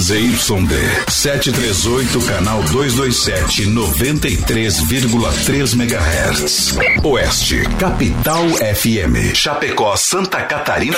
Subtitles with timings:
[0.00, 6.78] ZYD 738, canal 227, 93,3 MHz.
[7.04, 9.34] Oeste, Capital FM.
[9.34, 10.96] Chapecó, Santa Catarina.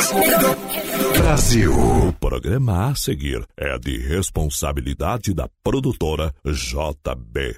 [1.19, 1.73] Brasil.
[1.73, 7.56] O programa a seguir é de responsabilidade da produtora JB.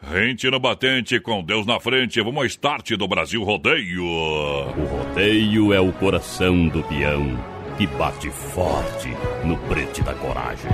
[0.00, 4.04] Rente no batente, com Deus na frente, vamos ao start do Brasil Rodeio.
[4.04, 9.08] O rodeio é o coração do peão que bate forte
[9.42, 10.70] no prete da coragem.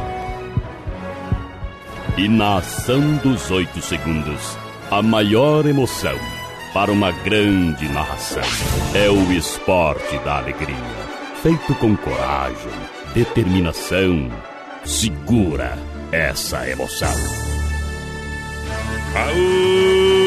[2.18, 4.58] E na ação dos oito segundos,
[4.90, 6.18] a maior emoção
[6.74, 8.42] para uma grande narração
[8.92, 10.74] é o esporte da alegria,
[11.44, 12.72] feito com coragem,
[13.14, 14.28] determinação.
[14.84, 15.78] Segura
[16.10, 17.14] essa emoção.
[19.12, 20.25] Bota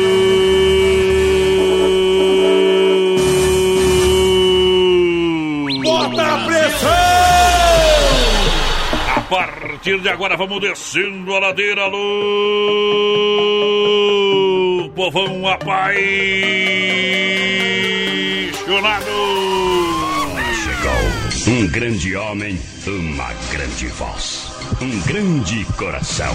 [9.30, 11.98] partir de agora vamos descendo a ladeira, alô!
[14.96, 15.96] Povão apaixonado!
[20.64, 24.49] Chegou um grande homem, uma grande voz,
[24.82, 26.34] um grande coração.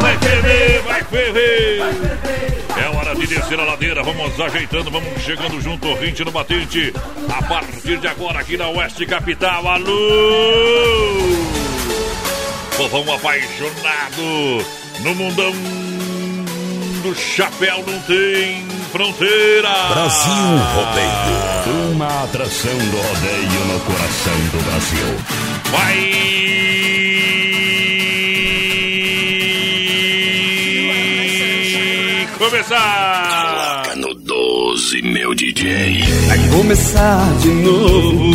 [0.00, 1.80] Vai ferver, vai ferver!
[2.76, 6.92] É hora de descer a ladeira, vamos ajeitando, vamos chegando junto, rente no batente.
[7.28, 9.96] A partir de agora, aqui na Oeste Capital, alô!
[12.76, 14.64] Povão apaixonado
[15.00, 15.52] no mundão
[17.02, 19.68] do chapéu não tem fronteira.
[19.88, 20.32] Brasil
[20.74, 21.92] Rodeio.
[21.92, 25.57] Uma atração do rodeio no coração do Brasil.
[25.70, 26.08] Vai
[32.38, 33.82] começar!
[33.82, 36.02] Coloca no 12, meu DJ.
[36.26, 38.30] Vai começar de novo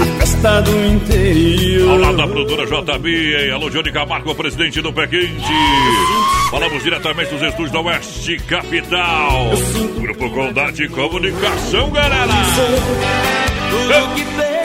[0.00, 1.90] a festa do interior.
[1.90, 5.52] Ao lado da produtora JB, alô Johnny Camargo, presidente do Pé Quente.
[6.50, 9.50] Falamos diretamente dos estúdios da Oeste Capital.
[10.00, 12.34] Grupo Condade de Comunicação, galera.
[13.70, 14.59] Tudo que sobre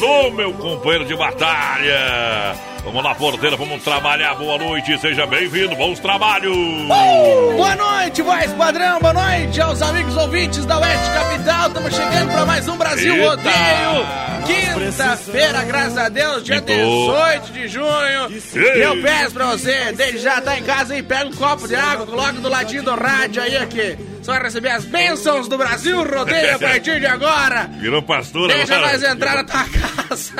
[0.00, 2.56] Alô, meu companheiro de batalha.
[2.84, 4.34] Vamos lá, porteira, vamos trabalhar.
[4.34, 5.76] Boa noite, seja bem-vindo.
[5.76, 6.56] Bons trabalhos.
[6.88, 8.98] Boa noite, voz padrão.
[9.00, 11.68] Boa noite aos amigos ouvintes da Oeste Capital.
[11.68, 13.28] Estamos chegando para mais um Brasil Eita.
[13.28, 14.80] Rodeio.
[14.80, 17.12] Quinta-feira, graças a Deus, dia Quintou.
[17.12, 18.30] 18 de junho.
[18.54, 21.76] E eu peço pra você, desde já tá em casa aí, pega um copo de
[21.76, 23.96] água, coloca do ladinho do rádio aí aqui.
[24.20, 27.70] Você vai receber as bênçãos do Brasil Rodeio a partir de agora.
[27.78, 28.92] Virou pastora Deixa agora.
[28.92, 29.64] nós entrar na tua
[30.08, 30.32] casa.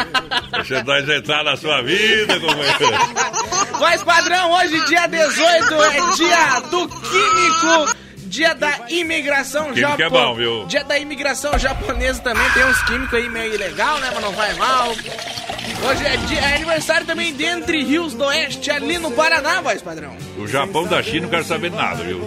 [0.52, 3.78] Deixa nós entrar na sua vida, companheiro.
[3.78, 7.96] Voz padrão, hoje dia 18 é dia do Químico.
[8.30, 10.10] Dia da imigração Químico é japonesa.
[10.26, 10.66] bom, viu?
[10.66, 12.48] Dia da imigração japonesa também.
[12.52, 14.10] Tem uns químicos aí meio ilegal, né?
[14.14, 14.88] Mas não vai mal.
[15.88, 19.82] Hoje é, dia, é aniversário também de Entre Rios do Oeste, ali no Paraná, voz
[19.82, 20.14] padrão.
[20.38, 22.20] O Japão da China não quero saber nada, viu?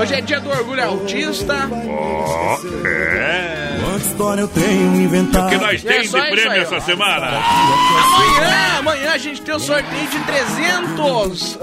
[0.00, 1.68] Hoje é dia do orgulho autista.
[1.88, 3.67] Ó, é.
[3.98, 5.46] Quanta história eu tenho inventado.
[5.46, 6.80] O que nós É temos só de prêmio aí, essa ó.
[6.80, 7.26] semana?
[7.26, 11.58] Amanhã, amanhã a gente tem o sorteio de 300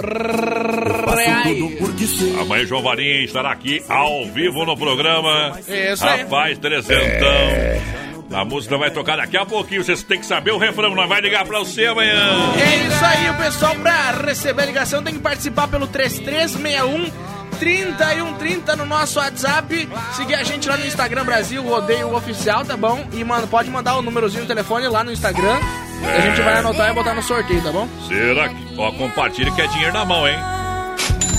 [1.16, 2.40] reais.
[2.42, 5.58] Amanhã João Varinha estará aqui ao vivo no programa.
[5.60, 6.22] Isso aí.
[6.24, 8.06] Rapaz, trezentão.
[8.34, 9.84] A música vai tocar daqui a pouquinho.
[9.84, 10.94] Vocês têm que saber o refrão.
[10.96, 12.54] Nós vai ligar pra você amanhã.
[12.58, 18.76] É isso aí, o pessoal, pra receber a ligação tem que participar pelo 3361 3130
[18.76, 19.90] no nosso WhatsApp.
[20.14, 23.06] Seguir a gente lá no Instagram Brasil, Rodeio Oficial, tá bom?
[23.14, 25.60] E, mano, pode mandar o númerozinho do telefone lá no Instagram.
[26.00, 27.88] que A gente vai anotar e botar no sorteio, tá bom?
[28.08, 28.56] Será que.
[28.78, 30.55] Ó, compartilha que é dinheiro na mão, hein?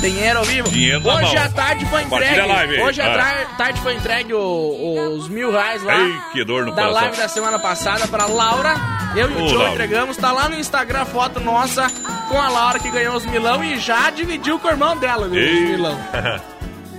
[0.00, 0.68] Dinheiro ao vivo.
[0.68, 2.40] Dinheiro Hoje à tarde foi entregue.
[2.46, 2.80] live.
[2.82, 3.46] Hoje à Ah.
[3.56, 5.98] tarde foi entregue o- os mil reais lá.
[5.98, 7.02] Ei, que dor no da coração.
[7.02, 8.74] live da semana passada pra Laura.
[9.16, 9.72] Eu e o Ô, Joe Laura.
[9.72, 10.16] entregamos.
[10.16, 11.88] Tá lá no Instagram a foto nossa
[12.28, 15.42] com a Laura que ganhou os milão e já dividiu com o irmão dela, viu?
[15.64, 15.98] Os milão.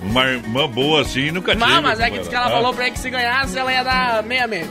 [0.02, 1.66] Uma irmã boa assim nunca tive.
[1.66, 3.84] Mas, mas é que que ela Ah, falou pra ele que se ganhasse ela ia
[3.84, 4.68] dar meia meia.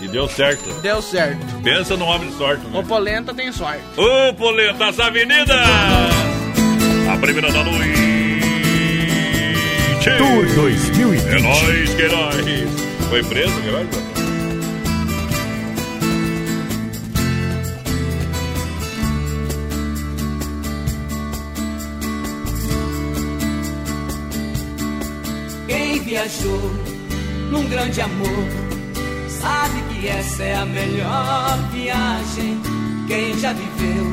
[0.00, 0.62] E deu certo.
[0.80, 1.38] Deu certo.
[1.62, 2.78] Pensa no homem de sorte, né?
[2.78, 3.82] O Polenta tem sorte.
[3.96, 5.56] Ô, Polenta, das avenidas!
[7.08, 7.88] A primeira da noite!
[10.18, 11.26] Tour 2020.
[11.26, 12.70] É nóis, que nóis!
[13.08, 13.88] Foi preso, que nóis?
[25.66, 26.60] Quem viajou
[27.50, 28.44] num grande amor
[29.28, 32.60] sabe que essa é a melhor viagem.
[33.06, 34.06] Quem já viveu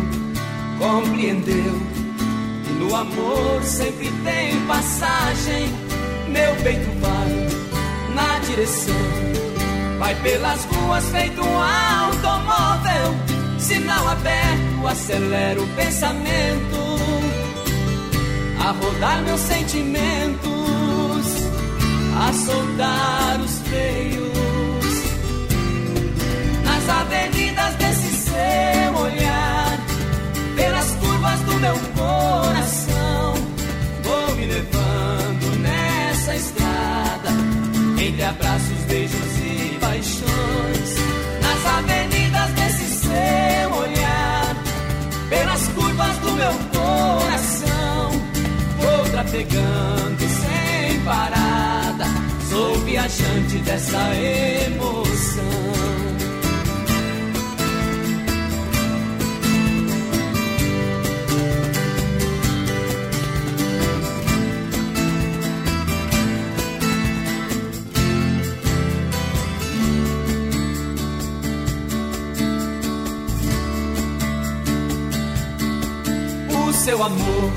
[0.79, 1.94] compreendeu
[2.79, 5.69] no amor sempre tem passagem.
[6.29, 8.93] Meu peito vai na direção,
[9.99, 12.55] vai pelas ruas feito um automóvel.
[14.95, 16.77] acelero o pensamento,
[18.59, 20.47] a rodar meus sentimentos,
[22.17, 24.31] a soltar os freios.
[26.63, 29.24] Nas avenidas desse seu olhar,
[31.59, 33.33] meu coração,
[34.03, 37.29] vou me levando nessa estrada,
[37.99, 40.95] entre abraços, beijos e paixões,
[41.41, 44.55] nas avenidas desse seu olhar,
[45.29, 48.11] pelas curvas do meu coração,
[48.79, 52.05] vou trafegando sem parada,
[52.49, 55.74] sou viajante dessa emoção.
[76.85, 77.51] Seu amor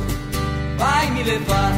[0.78, 1.72] vai me levar.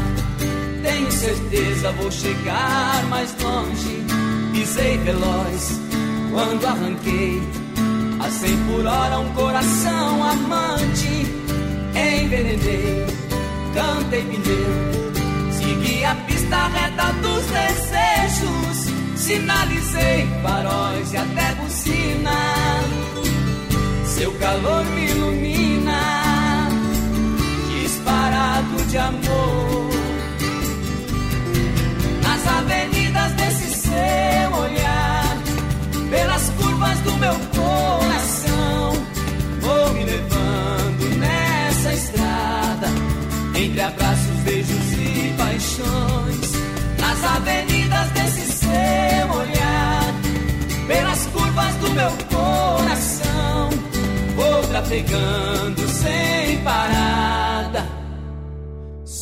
[0.85, 4.05] Tenho certeza vou chegar mais longe.
[4.53, 5.81] Pisei veloz
[6.31, 7.43] quando arranquei
[8.21, 11.27] a 100 por hora um coração amante.
[11.93, 13.05] Envenenei,
[13.75, 18.95] cantei pneu, segui a pista reta dos desejos.
[19.17, 22.31] Sinalizei faróis e até buzina.
[24.05, 25.70] Seu calor me ilumina
[28.31, 29.91] disparado de amor.
[32.23, 35.37] Nas avenidas desse seu olhar,
[36.11, 38.93] pelas curvas do meu coração,
[39.61, 42.89] vou me levando nessa estrada,
[43.57, 46.51] entre abraços, beijos e paixões.
[47.01, 50.15] Nas avenidas desse seu olhar,
[50.87, 53.71] pelas curvas do meu coração,
[54.37, 58.00] vou trafegando sem parada.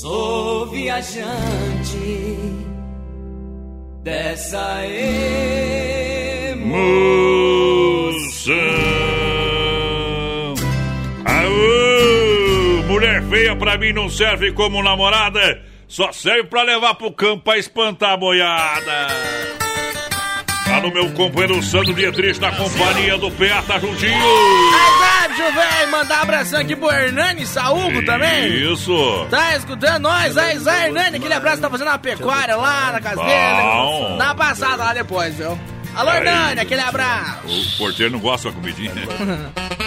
[0.00, 2.36] Sou viajante
[4.04, 4.78] dessa
[6.54, 7.34] Moção.
[11.24, 17.42] Aô, mulher feia pra mim não serve como namorada, só serve pra levar pro campo
[17.42, 19.67] pra espantar a boiada.
[20.78, 24.12] Tá no meu companheiro Sandro Dietrich na companhia do PA, tá juntinho.
[24.14, 28.72] Aí, velho, mandar um abração aqui pro Hernani Saúgo também.
[28.72, 29.26] Isso.
[29.28, 30.36] Tá escutando nós?
[30.36, 33.24] Aí, Zé Hernani, aquele abraço, tá fazendo uma pecuária lá na casa Bom.
[33.24, 34.18] dele.
[34.18, 35.58] Dá uma passada lá depois, viu?
[35.96, 36.12] Alô.
[36.12, 37.40] Hernani, aquele abraço.
[37.48, 39.02] O porteiro não gosta da comidinha, né?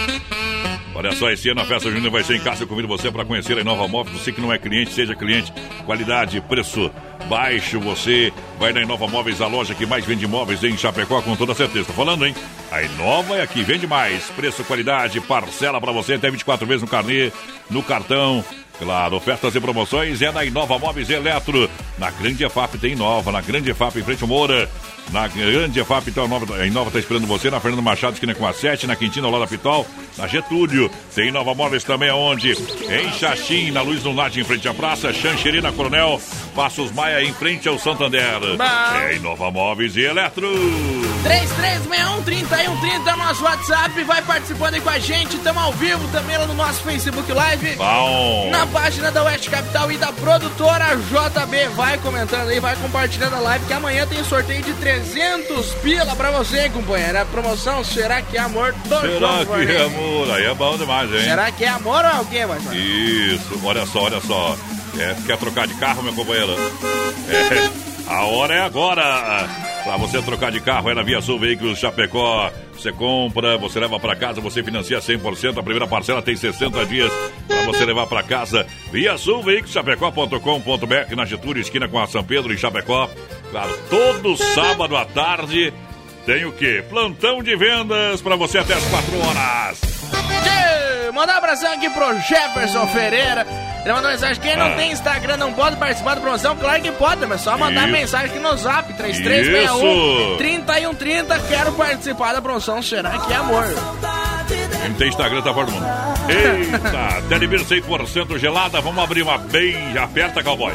[0.94, 2.64] Olha só, esse ano a festa junina vai ser em casa.
[2.64, 4.18] Eu convido você para conhecer a Inova Móveis.
[4.18, 5.52] Você que não é cliente, seja cliente.
[5.86, 6.90] Qualidade, preço
[7.28, 7.80] baixo.
[7.80, 11.54] Você vai na Inova Móveis, a loja que mais vende móveis em Chapecó, com toda
[11.54, 11.86] certeza.
[11.86, 12.34] Tô falando, hein?
[12.70, 14.24] A Inova é aqui, vende mais.
[14.36, 17.32] Preço, qualidade, parcela para você até 24 vezes no carnê,
[17.70, 18.44] no cartão.
[18.78, 21.70] Claro, ofertas e promoções é na Inova Móveis Eletro.
[21.98, 24.68] Na Grande EFAP tem Inova, na Grande EFAP em frente ao Moura.
[25.10, 27.50] Na Grande EFAP, a Nova, a Inova está esperando você.
[27.50, 29.86] Na Fernando Machado, esquina com a 7, na Quintina, ao lado da Pitol.
[30.16, 32.52] Na Getúlio, tem Nova Móveis também aonde?
[32.52, 35.12] Em Xaxim, na Luz do Norte, em frente à praça.
[35.12, 36.20] Xanxerê, na Coronel.
[36.54, 38.40] Passos Maia, em frente ao Santander.
[38.56, 38.98] Bom.
[38.98, 40.48] É Inova Móveis e Eletro.
[41.22, 44.02] 3361-3130 é o nosso WhatsApp.
[44.04, 45.38] Vai participando aí com a gente.
[45.38, 47.76] Tamo ao vivo também lá no nosso Facebook Live.
[47.76, 48.50] Bom.
[48.50, 51.68] Na página da Oeste Capital e da produtora JB.
[51.74, 56.30] Vai comentando aí, vai compartilhando a live que amanhã tem sorteio de 300 pila pra
[56.32, 57.18] você, companheiro.
[57.18, 60.30] A promoção Será que é amor do Será João que é amor?
[60.32, 61.24] Aí é bom demais, hein?
[61.24, 64.54] Será que é amor ou o quê, mais Isso, olha só, olha só.
[64.98, 66.52] É, quer trocar de carro, meu companheiro?
[67.26, 69.48] É, a hora é agora.
[69.82, 72.52] Pra você trocar de carro é na Via Sul Veículos Chapecó.
[72.74, 75.58] Você compra, você leva pra casa, você financia 100%.
[75.58, 77.10] A primeira parcela tem 60 dias
[77.48, 78.66] pra você levar pra casa.
[78.92, 83.08] Via Sul Veículos Chapecó.com.br na Getúlio, esquina com a São Pedro em Chapecó.
[83.52, 85.72] Claro, todo sábado à tarde
[86.26, 86.82] tem o quê?
[86.88, 89.80] Plantão de vendas pra você até as 4 horas.
[89.80, 93.46] Tchê, Mandar um abração aqui pro Jefferson Ferreira.
[93.84, 94.74] Ele mandou mensagem: quem não Ah.
[94.76, 96.56] tem Instagram não pode participar da promoção?
[96.56, 97.92] Claro que pode, mas só mandar Isso.
[97.92, 98.96] mensagem aqui no zap: Isso.
[99.22, 101.38] 3361 3130.
[101.40, 102.80] Quero participar da promoção.
[102.80, 103.64] Será que é amor?
[104.48, 105.86] Quem não tem Instagram tá fora do mundo.
[106.30, 108.80] Eita, Telebir 100% gelada.
[108.80, 109.98] Vamos abrir uma bem.
[109.98, 110.72] Aperta, cowboy.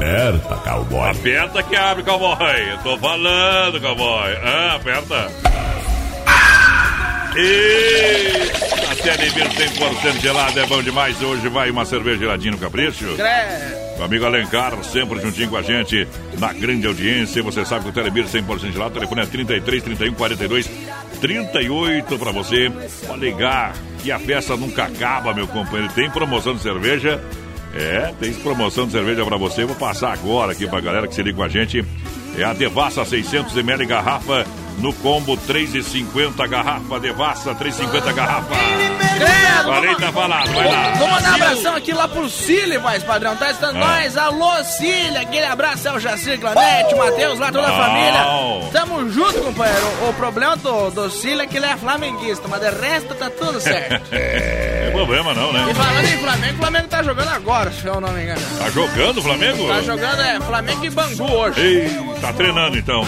[0.00, 1.10] Aperta, cowboy.
[1.10, 2.70] Aperta que abre, cowboy.
[2.70, 4.32] Eu tô falando, cowboy.
[4.42, 5.30] Ah, aperta.
[7.36, 11.20] Eita, Telebir 100% gelada é bom demais.
[11.20, 13.14] Hoje vai uma cerveja geladinha no capricho.
[13.14, 13.80] Credo.
[13.96, 17.42] Meu amigo Alencar, sempre juntinho com a gente, na grande audiência.
[17.42, 20.70] Você sabe que o Telebir 100% gelado, o telefone é 33 31 42
[21.20, 22.72] 38 para você.
[23.06, 25.92] Pode ligar que a festa nunca acaba, meu companheiro.
[25.92, 27.22] Tem promoção de cerveja.
[27.74, 29.64] É, tem promoção de cerveja para você.
[29.64, 31.84] Vou passar agora aqui pra galera que se liga com a gente.
[32.36, 34.46] É a Devassa 600ml garrafa
[34.78, 38.54] no combo 3,50 garrafa, devassa 3,50 garrafa.
[39.18, 40.92] Credo, Falei, tá falado, vai lá.
[40.94, 43.36] Vou mandar um abração aqui lá pro Cile, voz padrão.
[43.36, 43.80] Tá estando Ah.
[43.80, 44.16] nós.
[44.16, 45.18] Alô, Cile.
[45.18, 48.70] Aquele abraço é o Jacir Clanete, o Matheus, lá toda a família.
[48.72, 49.86] Tamo junto, companheiro.
[50.08, 53.60] O problema do, do Cile é que ele é flamenguista, mas de resto tá tudo
[53.60, 54.02] certo.
[55.00, 55.74] Problema não, E né?
[55.74, 58.40] falando em Flamengo, o Flamengo tá jogando agora, se eu não me engano.
[58.58, 59.66] Tá jogando o Flamengo?
[59.66, 61.60] Tá jogando, é, Flamengo e Bangu hoje.
[61.60, 61.90] Ei,
[62.20, 63.02] tá treinando então.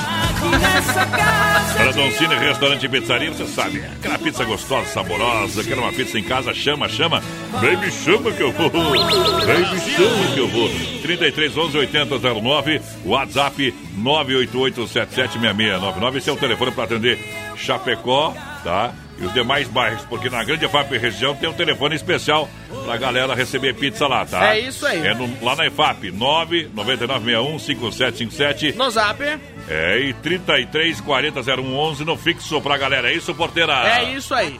[1.76, 6.22] Para Doncini Restaurante e Pizzaria, você sabe, aquela pizza gostosa, saborosa, quer uma pizza em
[6.22, 7.22] casa, chama, chama.
[7.60, 8.70] Vem me chama que eu vou.
[8.70, 10.70] Vem me chama que eu vou.
[11.02, 16.18] 33 11 80 09, WhatsApp 988 776699.
[16.18, 17.18] Esse é o telefone para atender
[17.56, 18.34] Chapecó,
[18.64, 18.92] tá?
[19.22, 22.48] E os demais bairros, porque na Grande EFAP região tem um telefone especial
[22.84, 24.52] pra galera receber pizza lá, tá?
[24.52, 25.06] É isso aí.
[25.06, 28.72] É no- lá na EFAP, 99961 5757.
[28.76, 29.22] No zap,
[29.68, 33.12] É, e 33 40 0111 no fixo pra galera.
[33.12, 33.72] É isso, porteira?
[33.88, 34.58] é isso aí.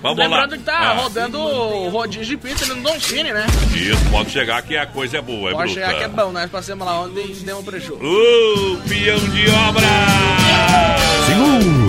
[0.00, 0.58] Vamos Lembrando lá.
[0.58, 3.46] que tá Ah, rodando o rodízio de pizza no Don Cine, né?
[3.74, 5.86] Isso, pode chegar que a coisa é boa, é Pode bruta.
[5.88, 7.94] chegar que é bom, nós passamos lá ontem e demos um prejuízo.
[7.96, 9.88] Uh, peão de obra!
[11.26, 11.83] Segura, pião.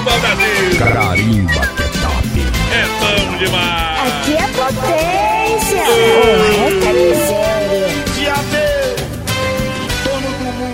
[0.00, 0.78] Carimba, Brasil!
[0.78, 2.34] Carimba que é top.
[2.72, 4.00] É bom demais!
[4.08, 5.84] Aqui é potência!
[5.84, 5.92] O
[6.56, 7.50] resto é miséria!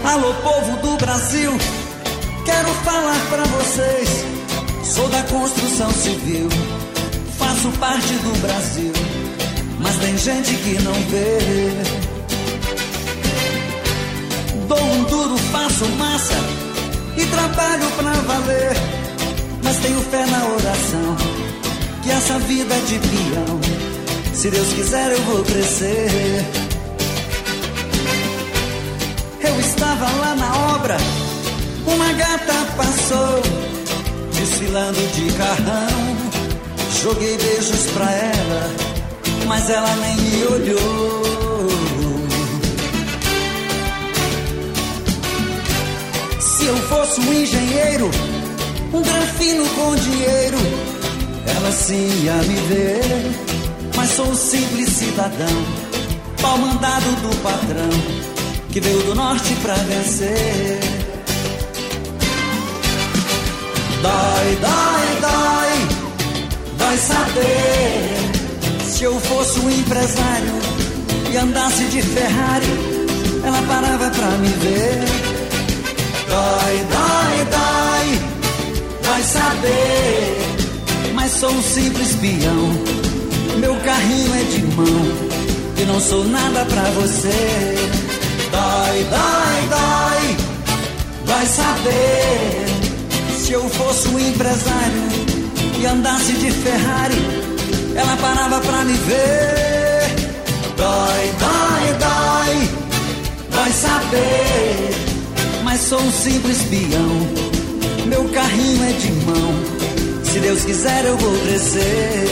[0.04, 1.52] Alô, povo do Brasil,
[2.44, 4.24] quero falar pra vocês.
[4.84, 6.48] Sou da construção civil,
[7.36, 8.92] faço parte do Brasil,
[9.80, 11.38] mas tem gente que não vê.
[14.68, 16.34] Dou um duro, faço massa
[17.16, 18.76] e trabalho pra valer,
[19.76, 21.16] mas tenho fé na oração
[22.02, 23.60] que essa vida é de peão.
[24.34, 26.44] Se Deus quiser, eu vou crescer.
[29.40, 30.96] Eu estava lá na obra,
[31.86, 33.42] uma gata passou,
[34.34, 36.16] desfilando de carrão.
[37.02, 38.70] Joguei beijos pra ela,
[39.46, 41.68] mas ela nem me olhou.
[46.40, 48.10] Se eu fosse um engenheiro,
[48.96, 50.58] um granfino com dinheiro,
[51.54, 53.02] ela sim ia me ver.
[53.96, 55.64] Mas sou um simples cidadão,
[56.40, 58.26] pau mandado do patrão
[58.70, 60.80] que veio do norte pra vencer.
[64.02, 65.88] Dói, dói, dói,
[66.78, 68.16] dói saber.
[68.86, 70.52] Se eu fosse um empresário
[71.32, 72.66] e andasse de Ferrari,
[73.44, 75.04] ela parava pra me ver.
[76.28, 78.35] Dói, dói, dói,
[79.06, 80.38] dói saber.
[81.14, 82.96] Mas sou um simples peão.
[83.58, 85.36] Meu carrinho é de mão
[85.78, 87.74] e não sou nada pra você.
[88.50, 90.36] Dói, dói, dói,
[91.24, 92.66] vai saber.
[93.38, 95.02] Se eu fosse um empresário
[95.80, 97.22] e andasse de Ferrari,
[97.94, 100.16] ela parava pra me ver.
[100.76, 102.68] Dói, dói, dói,
[103.50, 104.90] vai saber.
[105.64, 107.45] Mas sou um simples peão.
[108.08, 109.54] Meu carrinho é de mão.
[110.24, 112.26] Se Deus quiser, eu vou crescer.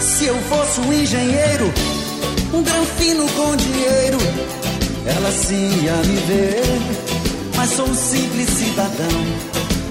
[0.00, 1.72] Se eu fosse um engenheiro,
[2.54, 4.18] um granfino com dinheiro,
[5.06, 7.09] ela sim ia me ver.
[7.60, 9.26] Mas sou um simples cidadão,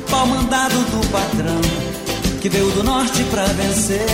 [0.10, 1.62] pau mandado do patrão,
[2.42, 4.08] que veio do norte pra vencer.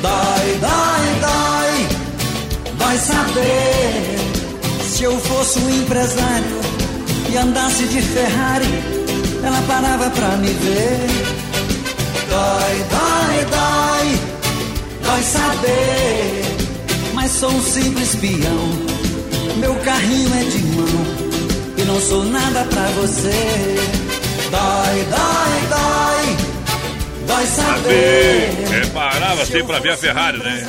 [0.00, 4.16] Dói, dói, dói, vai saber.
[4.90, 6.60] Se eu fosse um empresário
[7.30, 8.82] e andasse de Ferrari,
[9.44, 11.10] ela parava pra me ver.
[12.30, 14.18] Dói, dói, dói,
[15.04, 16.44] dói saber.
[17.12, 18.89] Mas sou um simples peão.
[19.60, 20.86] Meu carrinho é de mão
[21.76, 23.76] e não sou nada pra você.
[24.50, 26.36] Dói, dói, dói,
[27.26, 28.82] dói saber.
[28.82, 30.66] É, parava sempre pra ver a Ferrari, né?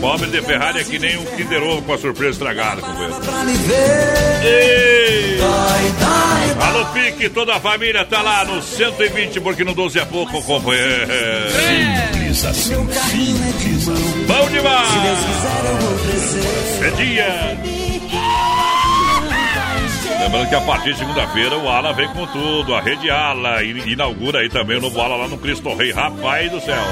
[0.00, 3.14] Pobre de Ferrari é que nem um Kinder Ovo com a surpresa estragada, companheiro.
[3.16, 4.44] Pra me ver.
[4.44, 5.36] Ei!
[5.38, 5.48] Dói,
[5.98, 6.66] dói, dói.
[6.68, 11.06] Alô, Pique, toda a família tá lá no 120, porque no 12 é pouco, companheiro.
[11.50, 12.70] Simples assim.
[12.70, 13.96] Meu carrinho é de mão.
[14.26, 14.88] Bom Se Deus demais!
[14.88, 16.86] quiser, eu vou crescer.
[16.86, 17.79] É dia!
[20.20, 22.74] Lembrando que a partir de segunda-feira o Ala vem com tudo.
[22.74, 25.92] A Rede Ala inaugura aí também o novo Ala lá no Cristo Rei.
[25.92, 26.82] Rapaz do céu.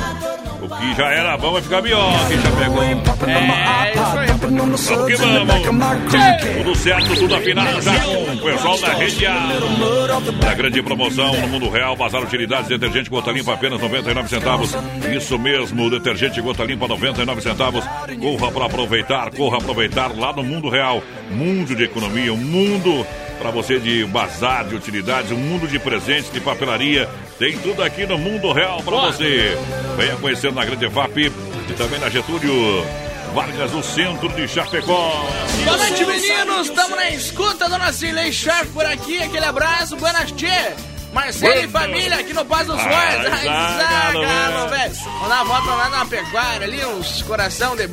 [0.61, 2.29] O que já era bom vai ficar melhor.
[2.29, 2.83] Quem já pegou?
[2.83, 4.29] É, isso aí.
[4.49, 6.13] Vamos que vamos.
[6.57, 10.21] Tudo certo, tudo afinado já o pessoal da Rede Ala.
[10.41, 14.75] Da grande promoção no mundo real, Bazar Utilidades, detergente gota limpa apenas 99 centavos.
[15.15, 17.85] Isso mesmo, detergente gota limpa 99 centavos.
[18.21, 21.03] Corra para aproveitar, corra aproveitar lá no mundo real.
[21.31, 23.07] Mundo de economia, um mundo
[23.39, 27.09] para você de bazar de utilidades, um mundo de presentes, de papelaria.
[27.39, 29.57] Tem tudo aqui no mundo real para você.
[29.97, 32.53] Venha conhecer na Grande FAP e também na Getúlio
[33.35, 35.25] Vargas, no centro de Chapecó.
[35.65, 36.69] Boa noite, meninos.
[36.69, 39.23] Estamos na escuta, dona Cirlei Sharp por aqui.
[39.23, 40.75] Aquele abraço, buenas tchê.
[41.13, 43.27] Marcelo e família aqui no Paz dos Fortes.
[43.33, 44.95] Ai, Zagalo, velho.
[45.05, 47.87] Vamos dar uma volta lá na pecuária ali, uns coração de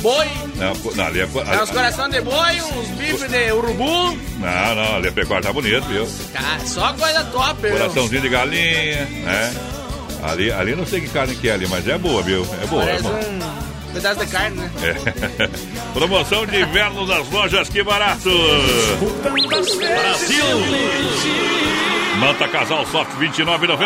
[0.00, 0.28] boi.
[0.56, 4.18] Não, não, ali é, É, uns coração de boi, uns bifes de urubu.
[4.38, 6.06] não, não, ali a pecuária tá bonito, viu?
[6.32, 7.72] Cara, só coisa top, viu?
[7.72, 9.54] Coraçãozinho de galinha, né?
[10.22, 12.46] Ali, ali não sei que carne que é ali, mas é boa, viu?
[12.62, 13.14] É boa, é boa.
[13.14, 14.70] um pedaço de carne, né?
[14.82, 15.48] É.
[15.94, 18.28] Promoção de inverno das lojas Que Barato.
[19.22, 20.44] Brasil.
[22.18, 23.78] Manta Casal Soft 29,90.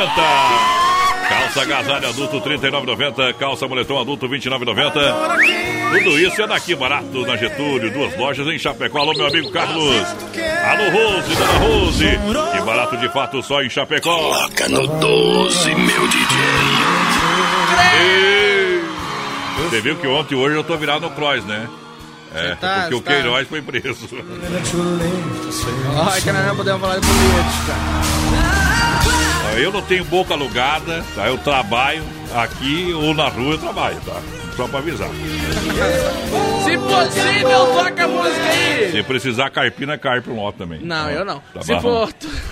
[1.28, 3.34] Calça agasalho adulto 39,90.
[3.34, 5.98] Calça moletom adulto 29,90.
[5.98, 7.90] Tudo isso é daqui barato na Getúlio.
[7.92, 8.98] Duas lojas em Chapecó.
[9.00, 10.06] Alô, meu amigo Carlos.
[10.64, 12.18] Alô, Rose, dona Rose.
[12.52, 14.16] Que barato de fato só em Chapecó.
[14.16, 16.36] Coloca no 12, meu DJ.
[18.00, 18.82] Ei.
[19.68, 21.68] Você viu que ontem e hoje eu tô virado no Cross, né?
[22.34, 24.08] É, tá- porque o tá- Queiroz foi preso.
[26.10, 28.21] Ai, que nós não podemos falar de política.
[29.56, 31.26] Eu não tenho boca alugada, tá?
[31.28, 32.02] Eu trabalho
[32.34, 34.16] aqui ou na rua eu trabalho, tá?
[34.56, 35.08] Só pra avisar.
[36.62, 38.92] Se possível, toca a música aí.
[38.92, 40.80] Se precisar carpina, carpe um lote também.
[40.80, 41.40] Não, eu não.
[41.54, 42.08] Tá Se, for...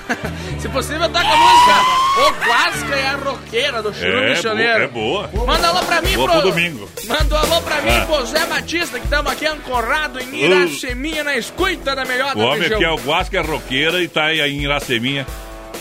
[0.58, 1.74] Se possível, toca a música.
[2.16, 4.82] O Guasca e a roqueira do Chiru É, Missioneiro.
[4.84, 5.28] é boa.
[5.46, 6.40] Manda alô pra mim, Boa pro...
[6.40, 6.88] pro domingo.
[7.06, 8.06] Manda alô pra mim, Ah.
[8.06, 12.44] pro Zé Batista, que estamos aqui ancorado em Iraceminha, na escuta da melhor O da
[12.46, 12.76] homem região.
[12.78, 15.26] aqui é o Guasca, é roqueira e tá aí em Iraceminha.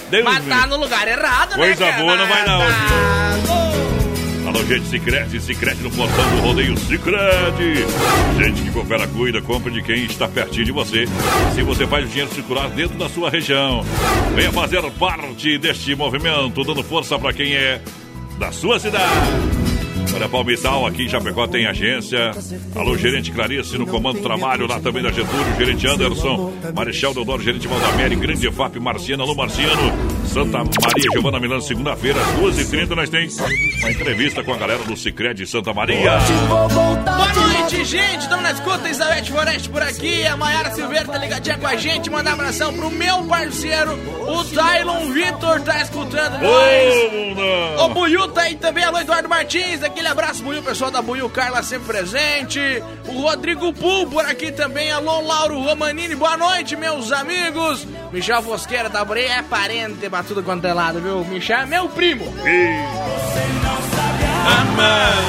[0.10, 1.92] Deus Mas tá no lugar errado, Coisa né?
[1.92, 2.04] cara?
[2.04, 2.60] boa não vai não.
[2.60, 7.86] Tá Alô, gente, Sicredi, Sicredi no portão do rodeio Sicredi.
[8.38, 11.06] Gente que coopera, cuida, compra de quem está pertinho de você.
[11.54, 13.86] Se você faz o dinheiro circular dentro da sua região,
[14.34, 17.80] venha fazer parte deste movimento, dando força para quem é
[18.40, 19.59] da sua cidade.
[20.14, 22.32] Olha, Palmital, aqui em Chapecó tem agência.
[22.76, 27.42] Alô, gerente Clarice no comando do trabalho, lá também da Getúlio, gerente Anderson, Marechal Deodoro,
[27.42, 29.94] gerente Valdamere, Grande FAP, Marciano, alô Marciano,
[30.26, 34.98] Santa Maria, Giovana Milano, segunda-feira, às 2h30, nós temos uma entrevista com a galera do
[34.98, 36.18] Cicred Santa Maria.
[36.48, 38.22] Boa noite, gente.
[38.22, 38.86] Estamos na escuta.
[38.86, 40.26] Elizabeth Foreste por aqui.
[40.26, 42.10] A Mayara Silveira tá ligadinha com a gente.
[42.10, 43.94] Mandar um abração pro meu parceiro,
[44.28, 46.96] o Tylon Vitor, tá escutando nós.
[46.96, 47.86] Ô, mundão!
[47.86, 51.62] O Buiu tá aí também, alô Eduardo Martins, aquele abraço Buiu, pessoal da Buiu, Carla
[51.62, 52.60] sempre presente.
[53.06, 57.86] O Rodrigo Pul por aqui também, alô Lauro Romanini, boa noite meus amigos.
[58.12, 61.26] Michel Fosqueira tá por aí, é parente pra tudo quanto é lado, viu?
[61.26, 62.26] Michel é meu primo.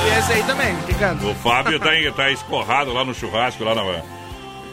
[0.06, 1.26] E esse aí também, que canta.
[1.26, 3.82] O Fábio tá, tá escorrado lá no churrasco, lá na,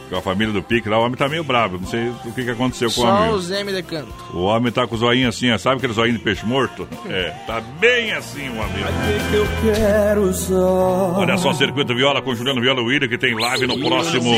[0.08, 1.78] com a família do Pique, lá o homem tá meio bravo.
[1.78, 3.30] Não sei o que, que aconteceu com o Só homem.
[3.32, 4.12] o Zé me de canto.
[4.32, 6.88] O homem tá com o zoinho assim, sabe aquele zoinho de peixe morto?
[7.08, 8.88] É, tá bem assim o amigo.
[9.32, 11.14] Eu quero só.
[11.16, 14.32] Olha só, Circuito Viola com Juliano Viola William, que tem live no próximo.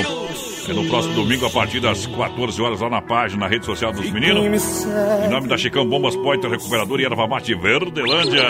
[0.68, 3.92] É no próximo domingo, a partir das 14 horas, lá na página, na rede social
[3.92, 4.84] dos meninos.
[5.24, 8.42] Em nome da Chicão Bombas Poiter Recuperador e Erva Mate Verdelândia.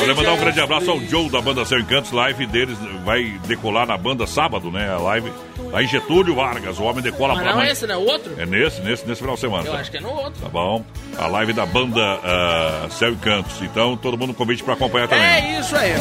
[0.00, 2.10] Olha, mandar um grande abraço ao Joe da banda Céu Encantos.
[2.12, 4.90] Live deles vai decolar na banda sábado, né?
[4.90, 5.30] A live
[5.74, 6.78] em Getúlio Vargas.
[6.78, 7.96] O homem decola Mas pra não é esse, né?
[7.96, 8.32] O outro?
[8.38, 9.64] É nesse, nesse, nesse final de semana.
[9.66, 9.78] Eu tá?
[9.78, 10.40] acho que é no outro.
[10.40, 10.84] Tá bom?
[11.18, 13.60] A live da banda ah, Céu e Cantos.
[13.62, 15.24] Então, todo mundo convite para acompanhar também.
[15.24, 15.92] É isso aí.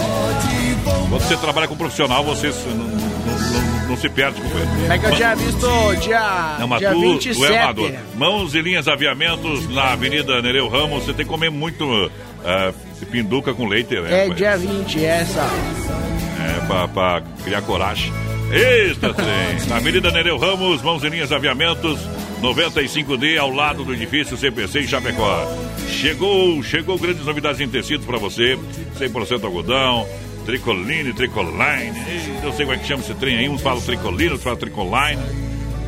[1.09, 4.93] Quando você trabalha com profissional, você se- não, não- não- não se perde com ele.
[4.93, 7.37] É que eu tinha visto dia, Não, mas dia tu, 27.
[7.37, 7.91] tu é amador.
[8.15, 11.05] Mãos e linhas aviamentos na Avenida Nereu Ramos.
[11.05, 12.11] Você tem que comer muito
[12.43, 12.71] ah,
[13.11, 14.27] pinduca com leite, né?
[14.27, 15.41] É dia 20, essa.
[15.41, 18.11] É, pra, pra criar coragem.
[18.51, 19.67] Eita, trem.
[19.67, 21.99] Na Avenida Nereu Ramos, Mãos e Linhas Aviamentos,
[22.41, 25.47] 95D, ao lado do edifício CPC em Chapecó.
[25.89, 28.57] Chegou, chegou grandes novidades em tecidos para você.
[28.99, 30.07] 100% algodão,
[30.47, 31.99] tricoline, tricoline.
[32.07, 33.49] Ei, Não sei como é que chama esse trem aí.
[33.49, 35.21] Uns falam tricolino, outros falam tricoline.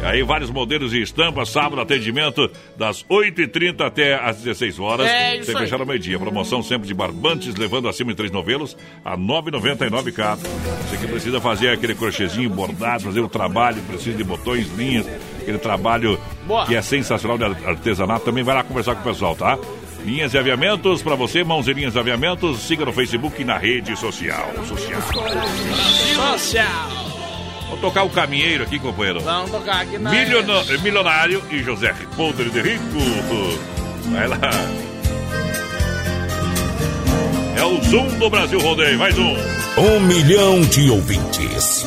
[0.03, 5.09] Aí vários modelos e estampas, sábado, atendimento das 8h30 até às 16 horas.
[5.09, 5.63] É isso Sem aí.
[5.63, 6.17] fechar ao meio-dia.
[6.17, 10.41] Promoção sempre de barbantes, levando acima de três novelos a 9,99 cada.
[10.41, 15.05] Você que precisa fazer aquele crochêzinho bordado, fazer o trabalho, precisa de botões, linhas,
[15.41, 16.17] aquele trabalho
[16.47, 16.65] Boa.
[16.65, 18.23] que é sensacional de artesanato.
[18.23, 19.57] Também vai lá conversar com o pessoal, tá?
[20.03, 22.59] Linhas de aviamentos para você, mãos e linhas de aviamentos.
[22.61, 24.51] Siga no Facebook e na rede social.
[24.67, 25.01] Social.
[26.15, 26.89] Social.
[27.69, 29.19] Vou tocar o caminheiro aqui, companheiro.
[29.19, 30.09] Vamos tocar aqui na.
[30.09, 32.83] Miliono- milionário e José Podre de Rico.
[34.11, 34.39] Vai lá.
[37.57, 38.97] É o Zoom do Brasil Rodeio.
[38.97, 39.35] Mais um.
[39.77, 41.85] Um milhão de ouvintes.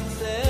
[0.00, 0.49] Branca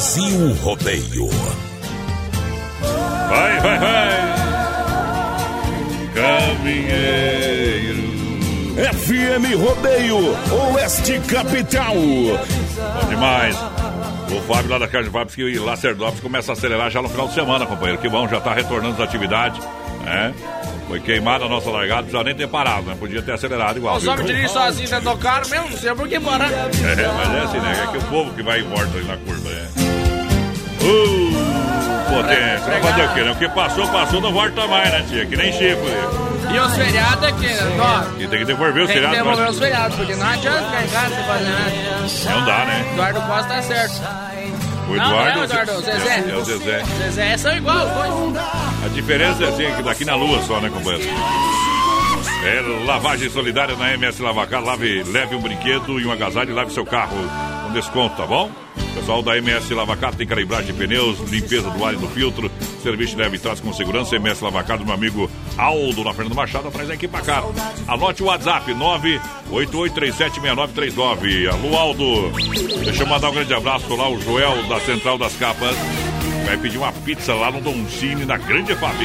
[0.00, 1.28] Brasil Rodeio.
[3.28, 4.08] Vai, vai, vai.
[6.14, 8.00] Caminheiro.
[8.94, 10.16] FM Rodeio,
[10.72, 11.92] Oeste Capital.
[11.92, 13.54] Bom demais.
[14.30, 17.10] O Fábio lá da Casa de Fábio que o Lacerdópolis começa a acelerar já no
[17.10, 18.00] final de semana, companheiro.
[18.00, 19.62] Que bom, já está retornando as atividades.
[20.02, 20.32] Né?
[20.90, 22.96] Foi queimada a nossa largada, precisava nem ter parado, né?
[22.98, 23.96] Podia ter acelerado igual.
[23.96, 24.26] Os homens viu?
[24.26, 26.50] dirigem sozinhos dentro do carro mesmo, não sei por que parar.
[26.50, 26.68] É,
[27.16, 27.84] mas é assim, né?
[27.84, 29.16] É que o povo que vai e volta aí na.
[30.82, 32.58] Uh, potência.
[32.70, 33.30] Vai fazer o quê, né?
[33.32, 35.26] O que passou, passou, não volta mais, né, tia?
[35.26, 35.76] Que nem né?
[36.52, 37.46] E os feriados é que,
[37.78, 39.18] ó, E tem que devolver os tem que feriados.
[39.18, 42.38] devolver mas os feriados, porque não adianta ficar em casa sem fazer nada.
[42.40, 42.88] Não dá, né?
[42.92, 44.00] Eduardo Costa tá certo.
[44.88, 45.14] O Não, Eduardo.
[45.14, 46.24] não é o Eduardo, o Zezé.
[46.26, 46.82] É, é o Zezé.
[46.98, 48.44] Zezé são igual, os dois.
[48.84, 51.08] A diferença é assim, que daqui na lua só, né, companheiro?
[52.44, 54.62] É lavagem solidária na MS Lavacar.
[54.64, 57.16] Lave, leve um brinquedo e um agasalho e lave seu carro
[57.62, 58.50] com desconto, tá bom?
[58.94, 62.50] Pessoal da MS Lavacar tem calibragem de pneus, limpeza do ar e do filtro,
[62.82, 64.16] serviço leve e traz com segurança.
[64.16, 67.46] MS Lavacar do meu amigo Aldo na Fernando Machado, atrás da equipe cara.
[67.86, 71.48] Anote o WhatsApp 988376939.
[71.48, 72.30] Alô, Aldo.
[72.84, 75.76] Deixa eu mandar um grande abraço lá, o Joel da Central das Capas.
[76.50, 78.98] Vai pedir uma pizza lá no Don Cine, na Grande FAB.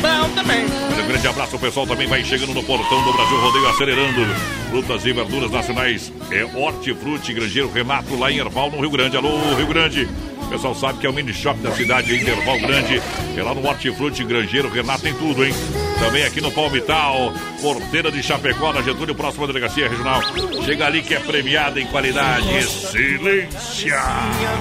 [0.00, 0.64] Bom também.
[0.64, 4.26] Olha, Um grande abraço, o pessoal também vai chegando no portão do Brasil Rodeio, acelerando.
[4.70, 6.10] Frutas e verduras nacionais.
[6.30, 9.14] É Hortifruti Grangeiro Renato, lá em Erval, no Rio Grande.
[9.14, 10.08] Alô, Rio Grande.
[10.44, 13.02] O pessoal sabe que é o mini shop da cidade, Interval Grande.
[13.36, 14.70] É lá no Hortifruti Grangeiro.
[14.70, 15.52] Renato tem tudo, hein?
[15.98, 20.20] Também aqui no Palmital, Porteira de Chapecó, na Getúlio, próxima delegacia regional.
[20.64, 22.48] Chega ali que é premiada em qualidade.
[22.54, 23.98] Excelência!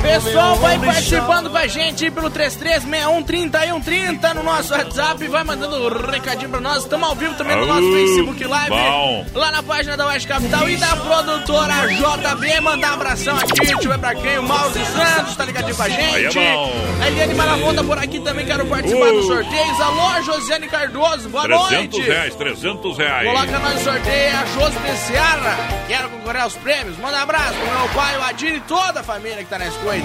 [0.02, 5.28] Pessoal, vai participando com a gente pelo 33613130 no nosso WhatsApp.
[5.28, 6.84] Vai mandando um recadinho pra nós.
[6.84, 8.70] Estamos ao vivo também no nosso Facebook Live.
[8.70, 9.26] bom.
[9.36, 12.62] Lá na página da Oeste Capital e da produtora JB.
[12.62, 13.60] Mandar um abração aqui.
[13.60, 14.40] Deixa eu ver pra quem.
[14.40, 16.16] O Mauro Santos tá ligadinho com a gente.
[16.16, 16.74] Aí é bom.
[17.02, 18.46] A Eliane Maramonda por aqui também.
[18.46, 19.14] Quero participar Uh.
[19.18, 19.82] dos sorteios.
[19.82, 21.25] Alô, Josiane Cardoso.
[21.30, 22.02] Boa 300 noite.
[22.02, 23.28] reais, 300 reais.
[23.28, 25.56] Coloca nós no sorteio a Josi de Seara.
[25.88, 26.98] Quero concorrer aos prêmios.
[26.98, 29.68] Manda um abraço pro meu pai, o Adir e toda a família que tá na
[29.68, 29.96] escuta.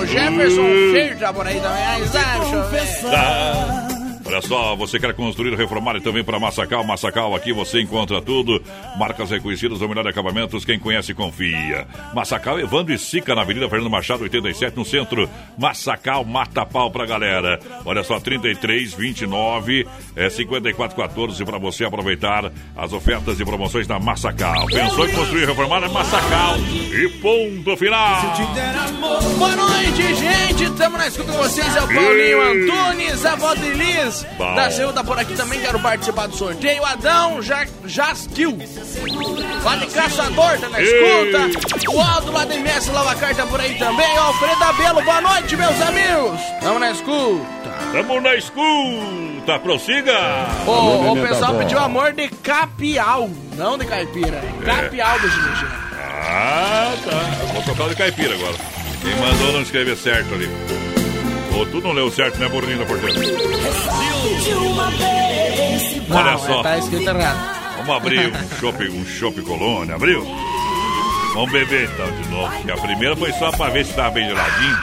[0.00, 0.92] O Jefferson Uh.
[0.92, 1.84] Filho tá por aí também.
[1.84, 3.93] Aí, sabe, deixa eu ver.
[4.26, 6.82] Olha só, você quer construir, reformar e também para Massacal.
[6.82, 8.62] Massacal, aqui você encontra tudo.
[8.98, 11.86] Marcas reconhecidas, o melhor acabamentos, quem conhece confia.
[12.14, 15.28] Massacal, Evandro e Sica, na Avenida Fernando Machado, 87, no centro.
[15.58, 17.60] Massacal, mata pau pra galera.
[17.84, 23.98] Olha só, 33, 29, é 54, 14 para você aproveitar as ofertas e promoções da
[23.98, 24.66] Massacal.
[24.66, 25.84] Pensou em construir e reformar?
[25.84, 26.56] É Massacal.
[26.58, 28.22] E ponto final.
[29.38, 30.70] Boa noite, gente.
[30.78, 31.76] Tamo na escuta com vocês.
[31.76, 33.54] É o Paulinho Antunes, a avó
[34.36, 34.54] Bom.
[34.54, 35.60] Da Silva tá por aqui também.
[35.60, 36.84] Quero participar do sorteio.
[36.84, 38.58] Adão ja Jasquil.
[39.64, 41.90] Lá de Caçador, tá na escuta.
[41.90, 44.18] O Aldo lá de MS Lavacar tá por aí também.
[44.18, 46.40] O Alfredo Abelo, boa noite, meus amigos.
[46.60, 47.70] Tamo na escuta.
[47.92, 50.14] Tamo na escuta, prossiga.
[50.66, 54.36] O, o pessoal pediu amor de capial, não de caipira.
[54.36, 55.66] É capial do Ginegê.
[56.26, 57.52] Ah, tá.
[57.52, 58.54] Vou tocar o de caipira agora.
[59.02, 60.48] Quem mandou não escrever certo ali.
[61.56, 63.20] Ou tu não leu certo, né, burrinho da porteira?
[66.10, 66.62] Olha Não, só.
[66.62, 67.76] Tá escrito errado.
[67.78, 69.94] Vamos abrir um chopp, um chopp colônia.
[69.94, 70.24] Abriu?
[71.34, 72.56] Vamos beber então de novo.
[72.56, 74.78] Porque a primeira foi só pra ver se tava bem geladinho.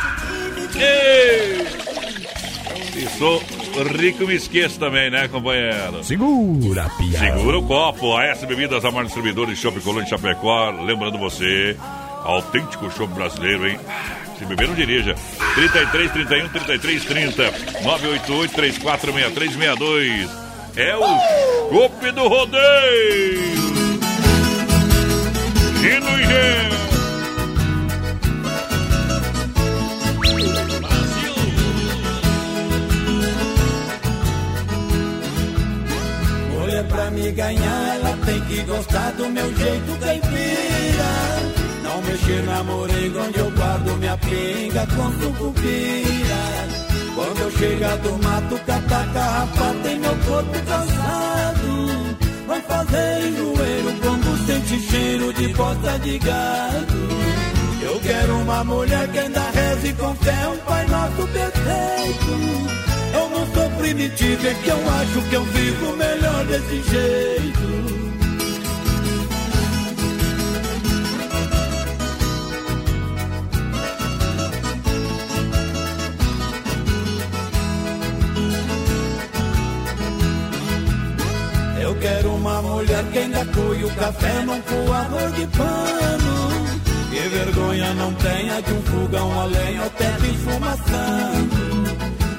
[0.76, 1.68] Ei!
[2.96, 3.42] E sou
[3.98, 6.04] rico me esqueço também, né, companheiro?
[6.04, 7.18] Segura, pia.
[7.20, 8.16] Segura o copo.
[8.16, 10.72] A S Bebidas, a maior distribuidora de Chopp Colônia de Chapecó.
[10.84, 11.76] Lembrando você,
[12.24, 13.80] autêntico chopp brasileiro, hein?
[14.42, 15.14] Se beber, não dirija.
[15.54, 17.44] 33, 31, 33, 30.
[17.84, 20.30] 988 3463 62.
[20.76, 21.04] É o
[21.70, 22.60] chopp do rodeio.
[25.80, 26.72] Gino e.
[36.50, 41.31] Mulher pra me ganhar, ela tem que gostar do meu jeito caipira.
[42.12, 46.42] Mexer na morega onde eu guardo minha pinga com sucupira.
[47.16, 52.18] Quando eu chegar do mato, catar carrapato em meu corpo cansado.
[52.48, 56.98] Vai fazer enjoeiro quando sente cheiro de bota de gado.
[57.82, 62.32] Eu quero uma mulher que ainda reze com fé um Pai Nosso perfeito.
[63.14, 68.01] Eu não sou primitivo, é que eu acho que eu vivo melhor desse jeito.
[82.02, 86.36] Quero uma mulher que ainda coe o café num coador de pano.
[87.10, 91.62] Que vergonha não tenha de um fogão a lenha ou teto esfumaçando.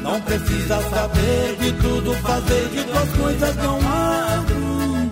[0.02, 5.10] Não precisa saber de tudo, fazer de duas coisas não abro.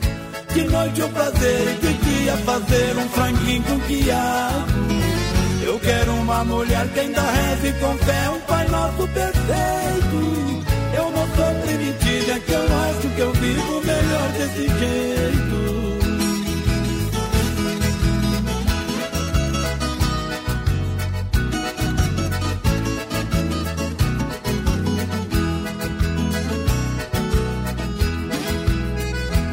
[0.52, 5.00] De noite o prazer e de dia fazer um franguinho com quiabo.
[5.62, 10.80] Eu quero uma mulher que ainda reze com fé um Pai Nosso perfeito.
[10.96, 11.29] Eu não
[11.62, 15.20] primitiva, é que eu acho que eu vivo melhor desse jeito.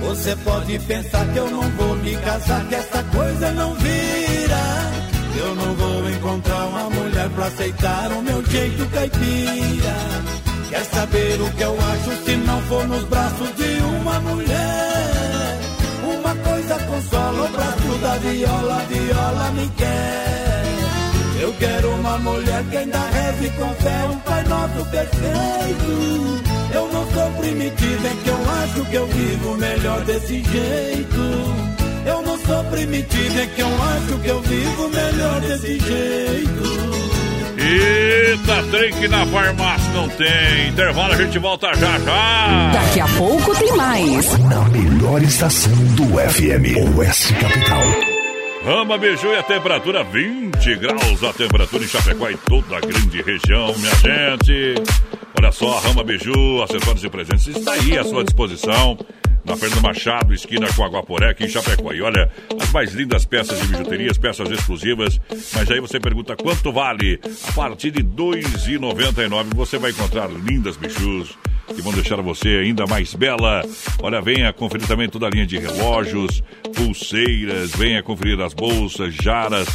[0.01, 4.97] Você pode pensar que eu não vou me casar, que essa coisa não vira.
[5.37, 10.36] Eu não vou encontrar uma mulher pra aceitar o meu jeito caipira.
[10.69, 15.59] Quer saber o que eu acho se não for nos braços de uma mulher?
[16.03, 20.63] Uma coisa consola o braço da viola, viola me quer.
[21.39, 26.47] Eu quero uma mulher que ainda reze com fé um Pai Nosso perfeito.
[26.73, 31.77] Eu não sou primitivo, é que eu acho que eu vivo melhor desse jeito.
[32.05, 37.06] Eu não sou primitivo, é que eu acho que eu vivo melhor desse jeito.
[37.67, 40.69] Eita, trem que na farmácia não tem.
[40.69, 42.71] Intervalo, a gente volta já já.
[42.73, 44.37] Daqui a pouco tem mais.
[44.39, 47.83] Na melhor estação do FM, Oeste Capital.
[48.63, 52.79] Rama beijou e a temperatura 20 20 graus a temperatura em Chapecó e toda a
[52.79, 54.75] grande região, minha gente.
[55.37, 58.97] Olha só, Rama Biju, acessórios e presentes está aí à sua disposição.
[59.45, 61.93] Na Fernando Machado, esquina com Aguaporé, aqui em Chapecó.
[61.93, 65.21] E olha, as mais lindas peças de bijuterias, peças exclusivas.
[65.53, 67.19] Mas aí você pergunta quanto vale?
[67.47, 71.37] A partir de R$ 2,99 você vai encontrar lindas bijus
[71.73, 73.63] que vão deixar você ainda mais bela.
[74.01, 76.41] Olha, venha conferir também toda a linha de relógios,
[76.75, 79.67] pulseiras, venha conferir as bolsas, jaras,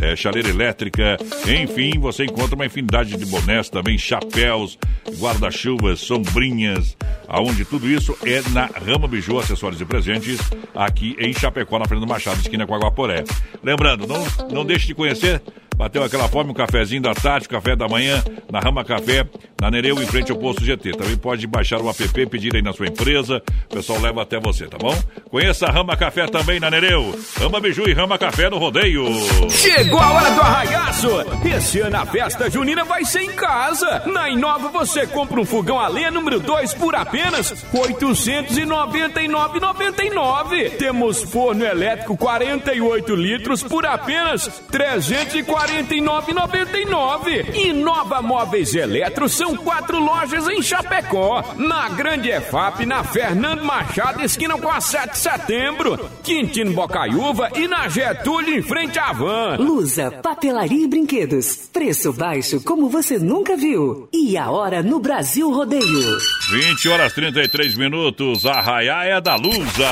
[0.00, 4.78] é, chaleira elétrica, enfim, você encontra uma infinidade de bonés também, chapéus,
[5.18, 10.40] guarda-chuvas, sombrinhas, aonde tudo isso é na Rama Biju, acessórios e presentes,
[10.74, 13.24] aqui em Chapecó, na Fernando Machado, esquina com Aguaporé.
[13.62, 15.42] Lembrando, não, não deixe de conhecer
[15.78, 19.24] Bateu aquela fome, um cafezinho da tarde, café da manhã, na Rama Café,
[19.60, 20.90] na Nereu, em frente ao posto GT.
[20.90, 24.66] Também pode baixar o app, pedir aí na sua empresa, o pessoal leva até você,
[24.66, 24.92] tá bom?
[25.30, 27.16] Conheça a Rama Café também na Nereu.
[27.38, 29.04] Rama Biju e Rama Café no rodeio.
[29.50, 31.08] Chegou a hora do arraiaço!
[31.44, 34.02] Esse ano a festa junina vai ser em casa.
[34.06, 40.76] Na Inova você compra um fogão a lenha número 2 por apenas R$ 899,99.
[40.76, 47.54] Temos forno elétrico 48 litros por apenas R$ 340 49,99.
[47.54, 51.44] E Nova Móveis Eletro são quatro lojas em Chapecó.
[51.56, 56.10] Na Grande EFAP, na Fernando Machado, esquina com a 7 de setembro.
[56.22, 59.56] Quintino Bocaiúva e na Getúlio, em frente à van.
[59.58, 61.68] Lusa, papelaria e brinquedos.
[61.72, 64.08] Preço baixo como você nunca viu.
[64.12, 66.18] E a hora no Brasil Rodeio.
[66.50, 68.46] 20 horas 33 minutos.
[68.46, 69.90] A Raiá é da Lusa.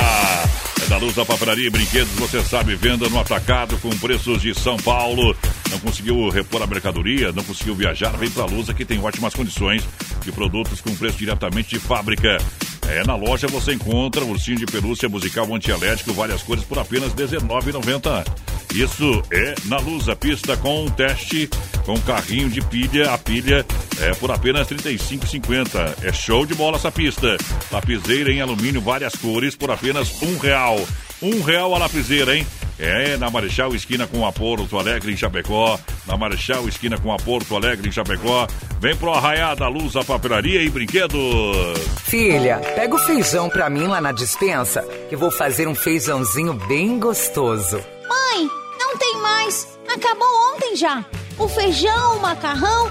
[0.82, 4.76] É da Lusa Papelaria e Brinquedos, você sabe, venda no atacado com preços de São
[4.76, 5.36] Paulo.
[5.70, 9.82] Não conseguiu repor a mercadoria, não conseguiu viajar, vem pra Lusa que tem ótimas condições
[10.22, 12.38] de produtos com preço diretamente de fábrica.
[12.88, 18.24] É, na loja você encontra ursinho de pelúcia musical antielétrico, várias cores por apenas R$19,90.
[18.74, 21.48] Isso é na Lusa, pista com teste,
[21.84, 23.64] com carrinho de pilha, a pilha
[24.00, 26.04] é por apenas R$ 35,50.
[26.04, 27.36] É show de bola essa pista.
[27.72, 30.76] Lapiseira em alumínio, várias cores, por apenas um real.
[31.22, 32.46] Um real a lapiseira, hein?
[32.78, 35.78] É, na Marechal Esquina com a Porto Alegre em Chapecó.
[36.06, 38.46] Na Marechal Esquina com a Porto Alegre em Chapecó.
[38.80, 41.18] Vem pro Arraiar da Luz, a papelaria e brinquedos.
[42.04, 46.98] Filha, pega o feijão pra mim lá na dispensa, que vou fazer um feijãozinho bem
[46.98, 47.82] gostoso.
[48.06, 49.66] Mãe, não tem mais.
[49.88, 51.02] Acabou ontem já.
[51.38, 52.90] O feijão, o macarrão,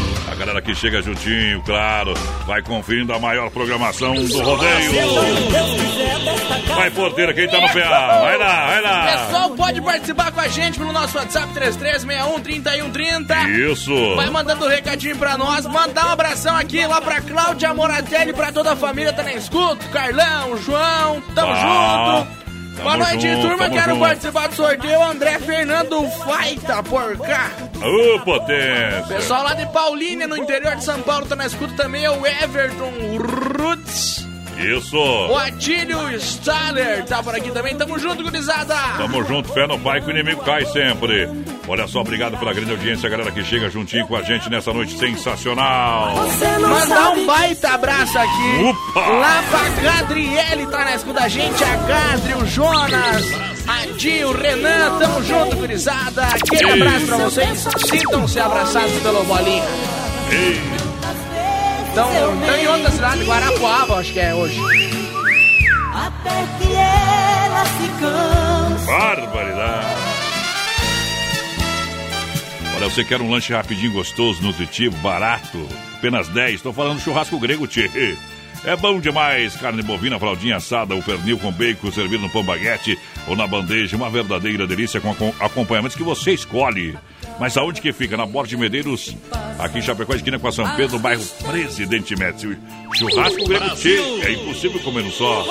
[0.41, 2.15] Galera que chega juntinho, claro,
[2.47, 4.91] vai conferindo a maior programação do rodeio.
[6.75, 8.19] Vai, porteira, quem tá no PA?
[8.21, 9.05] Vai lá, vai lá.
[9.27, 13.71] Pessoal, pode participar com a gente pelo nosso WhatsApp 3361-3130.
[13.71, 14.15] Isso.
[14.15, 15.67] Vai mandando um recadinho pra nós.
[15.67, 19.85] Mandar um abração aqui lá pra Cláudia Moratelli, pra toda a família tá na escuta.
[19.89, 22.40] Carlão, João, tamo Ah, junto.
[22.81, 23.69] Boa noite, junto, turma.
[23.69, 23.99] Quero junto.
[23.99, 25.03] participar do sorteio.
[25.03, 27.51] André Fernando Faita, por cá.
[27.81, 29.05] Ô, potência.
[29.07, 32.03] Pessoal lá de Paulínia, no interior de São Paulo, tá na escuta também.
[32.03, 34.30] É o Everton Roots.
[34.57, 34.97] Isso.
[34.97, 37.75] O Atílio Staller tá por aqui também.
[37.75, 38.75] Tamo junto, gurizada.
[38.97, 41.29] Tamo junto, fé no pai que o inimigo cai sempre.
[41.67, 44.97] Olha só, obrigado pela grande audiência, galera que chega juntinho com a gente nessa noite
[44.97, 46.13] sensacional.
[46.59, 48.63] Mandar um baita abraço aqui.
[48.63, 48.99] Opa!
[49.07, 51.63] Lá pra Gadriele tá na escuta da gente.
[51.63, 53.25] A Gadri, o Jonas,
[53.67, 54.97] a Di, o Renan.
[54.99, 56.23] Tamo junto, gurizada.
[56.23, 56.81] Aquele Ei.
[56.81, 57.67] abraço pra vocês.
[57.89, 59.63] Sintam-se abraçados pelo bolinha.
[60.31, 60.61] Ei,
[61.91, 64.59] Então, então em outra cidade, Guarapuava, acho que é hoje.
[65.93, 68.85] Até que ela se cansa.
[68.85, 70.01] barbaridade.
[72.77, 76.55] Olha, você quer um lanche rapidinho, gostoso, nutritivo, barato, apenas 10.
[76.55, 77.89] Estou falando do churrasco grego, tchê.
[78.63, 82.97] É bom demais, carne bovina, fraldinha assada, o pernil com bacon servido no pão baguete
[83.27, 86.95] ou na bandeja, uma verdadeira delícia com acom- acompanhamentos que você escolhe.
[87.39, 88.15] Mas aonde que fica?
[88.15, 89.15] Na Borda de Medeiros,
[89.57, 92.57] aqui em Chapecó, esquina com a São Pedro, no bairro Presidente Médici.
[92.93, 93.65] Churrasco grego
[94.23, 95.45] é impossível comer um só.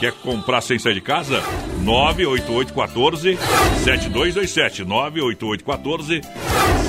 [0.00, 1.42] Quer comprar sem sair de casa?
[1.82, 3.36] 98814
[3.84, 6.20] 7227 98814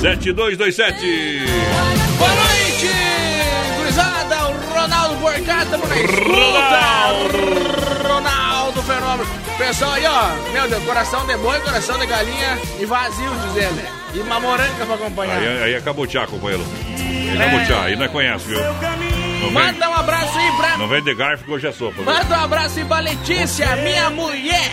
[0.02, 1.46] 7227
[2.18, 2.89] Boa noite,
[3.78, 4.48] gurizada.
[4.48, 5.16] O Ronaldo
[5.88, 6.76] na escuta.
[8.08, 8.55] Ronaldo
[8.86, 9.30] Fenômeno.
[9.58, 10.52] Pessoal aí, ó.
[10.54, 13.86] Meu Deus, coração de boi, coração de galinha e vazio, diz ele.
[14.14, 15.38] E uma moranga pra acompanhar.
[15.38, 16.66] Aí, aí acabou o tchá, companheiro.
[16.98, 18.60] Aí acabou tchá, aí não conhece, viu?
[18.62, 18.74] Não
[19.52, 20.78] vem, Manda um abraço aí pra.
[20.78, 21.94] não vem de garfo que hoje é sopa.
[21.96, 22.06] viu?
[22.06, 24.72] Manda um abraço aí pra Letícia, minha mulher.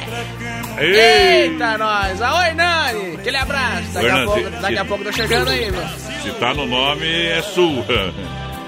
[0.78, 1.50] Ei!
[1.50, 2.20] Eita, nós.
[2.20, 3.14] Oi, Nani.
[3.16, 3.92] Aquele abraço.
[3.92, 5.88] Daqui, Oi, a pouco, se- daqui a se- pouco tô chegando aí, meu.
[6.22, 8.14] Se tá no nome, é sua.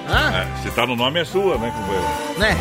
[0.08, 0.32] Hã?
[0.36, 2.08] É, se tá no nome, é sua, né, companheiro?
[2.38, 2.56] Né?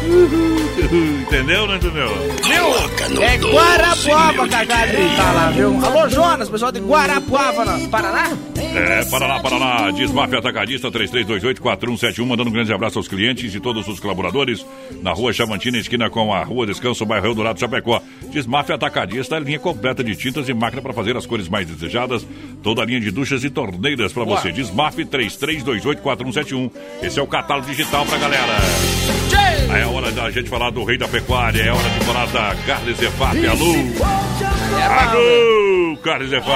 [1.22, 2.08] Entendeu ou não entendeu?
[2.08, 3.22] Viu?
[3.22, 5.84] É Guarapuava que a tá lá, viu?
[5.84, 8.36] Alô, Jonas, pessoal de Guarapuava, no Paraná.
[8.56, 14.00] É, Paraná, Paraná, Desmaf Atacadista 33284171, mandando um grande abraço aos clientes e todos os
[14.00, 14.64] colaboradores
[15.02, 18.00] na rua Chamantina, esquina com a rua Descanso, bairro Eldorado, Chapecó.
[18.30, 22.26] Desmaf Atacadista, a linha completa de tintas e máquina para fazer as cores mais desejadas,
[22.62, 24.50] toda a linha de duchas e torneiras para você.
[24.52, 26.70] Desmaf 33284171,
[27.02, 29.19] esse é o catálogo digital pra galera.
[29.72, 32.56] Aí é hora da gente falar do rei da pecuária, é hora de falar da
[32.66, 33.74] Carne Zefap, alô!
[35.00, 36.50] Alô, Carne Zefap!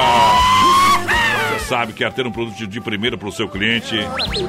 [1.52, 3.96] Você sabe que quer ter um produto de primeira para o seu cliente.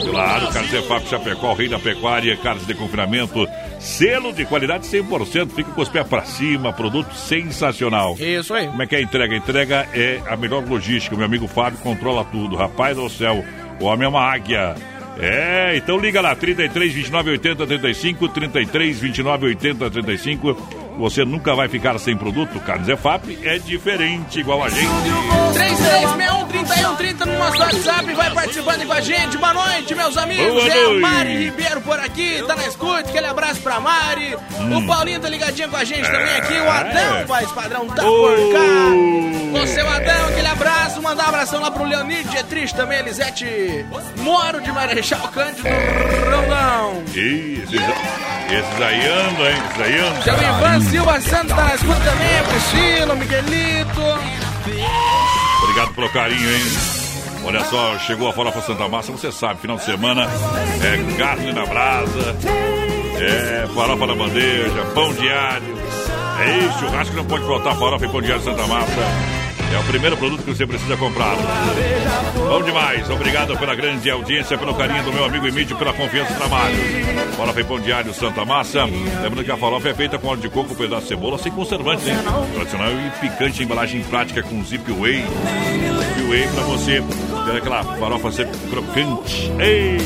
[0.09, 3.47] Claro, Carnes Zefap Chapecó, rei da pecuária, carnes de confinamento,
[3.79, 8.15] selo de qualidade 100%, fica com os pés para cima, produto sensacional.
[8.19, 8.65] Isso aí.
[8.67, 9.35] Como é que é a entrega?
[9.35, 12.55] A entrega é a melhor logística, meu amigo Fábio controla tudo.
[12.55, 13.45] Rapaz do céu,
[13.79, 14.75] o homem é uma águia.
[15.19, 20.84] É, então liga lá, 33 29 80 35, 33 29 80 35.
[20.97, 22.59] Você nunca vai ficar sem produto.
[22.61, 24.87] Carnes Zefap é diferente, igual a gente.
[25.53, 29.37] 3361-3130 no nosso WhatsApp, vai participando com a gente.
[29.37, 30.45] Boa noite, meus amigos.
[30.45, 31.01] Boa é a noite.
[31.01, 32.99] Mari Ribeiro por aqui, tá na escuta.
[32.99, 34.35] Aquele abraço pra Mari.
[34.59, 34.77] Hum.
[34.77, 36.53] O Paulinho tá ligadinho com a gente também aqui.
[36.53, 36.69] O É.
[36.69, 38.27] Adão, vai, padrão, tá Ô.
[38.27, 39.59] por cá.
[39.61, 41.01] Você, o Adão, aquele abraço.
[41.01, 43.85] Mandar um abração lá pro Leonide Dietrich também, Elisete
[44.17, 45.67] Moro de Marechal Cândido
[46.31, 47.03] Rondão.
[47.13, 47.79] Ih, esses,
[48.53, 49.57] esses aí andam, hein?
[49.69, 50.21] Esses aí andam.
[50.21, 54.01] Seu Ivan Silva Santos tá na escuta também, a Priscila, o Miguelito.
[55.63, 56.63] Obrigado pelo carinho, hein?
[57.43, 61.63] Olha só, chegou a farofa Santa Massa, você sabe, final de semana é carne na
[61.65, 62.35] brasa,
[63.19, 65.75] é farofa na bandeja, pão diário.
[66.39, 69.34] É isso, churrasco não pode faltar farofa e pão diário Santa Massa.
[69.73, 71.35] É o primeiro produto que você precisa comprar.
[72.35, 76.37] Bom demais, obrigado pela grande audiência, pelo carinho do meu amigo Emílio, pela confiança no
[76.37, 76.75] trabalho.
[77.35, 78.85] Farofa e pão diário Santa Massa.
[78.85, 82.09] Lembrando que a farofa é feita com óleo de coco, pedaço de cebola, sem conservante,
[82.09, 82.15] hein?
[82.53, 85.23] Tradicional e picante, embalagem prática com zip whey.
[85.23, 87.03] Zip whey pra você
[87.45, 89.51] ter aquela farofa sempre crocante.
[89.59, 89.97] Ei,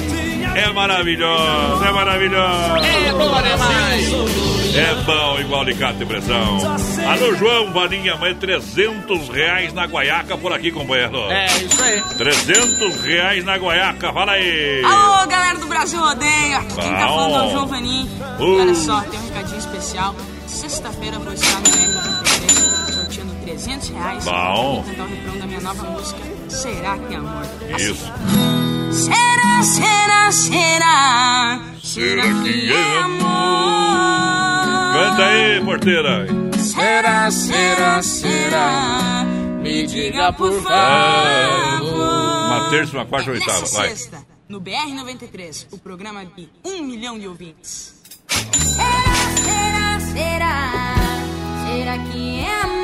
[0.56, 2.78] é maravilhoso, é maravilhoso.
[2.78, 4.50] É bom demais.
[4.76, 6.60] É bom igual alicate de pressão.
[7.08, 11.18] Alô, João, valinha, mas 300 reais na guaiaca por aqui, companheiro.
[11.32, 12.02] É, isso aí.
[12.18, 14.84] 300 reais na guaiaca, fala aí.
[14.84, 16.60] Alô, galera do Brasil Rodeia.
[16.80, 18.10] Quem tá falando é o João Vanim.
[18.40, 18.62] Uh.
[18.62, 20.16] Olha só, tem um recadinho especial.
[20.46, 22.69] Sexta-feira eu vou estar no R93 sorteando
[23.60, 24.24] 300 reais.
[24.26, 24.82] Bom.
[24.82, 27.44] Vou cantar o refrão da minha nova música, Será que é Amor?
[27.78, 28.06] Isso.
[28.94, 31.62] Será, será, será?
[31.84, 34.94] Será que é amor?
[34.94, 36.28] Canta aí, porteira.
[36.58, 39.26] Será, será, será?
[39.62, 41.84] Me diga por favor.
[41.84, 43.72] Uma terça, uma quarta, uma Nessa oitava.
[43.78, 43.90] Vai.
[43.90, 47.94] sexta, no BR-93, o programa de um milhão de ouvintes.
[48.30, 50.96] Será, será?
[51.68, 52.79] Será que é amor?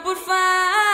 [0.00, 0.91] Por favor.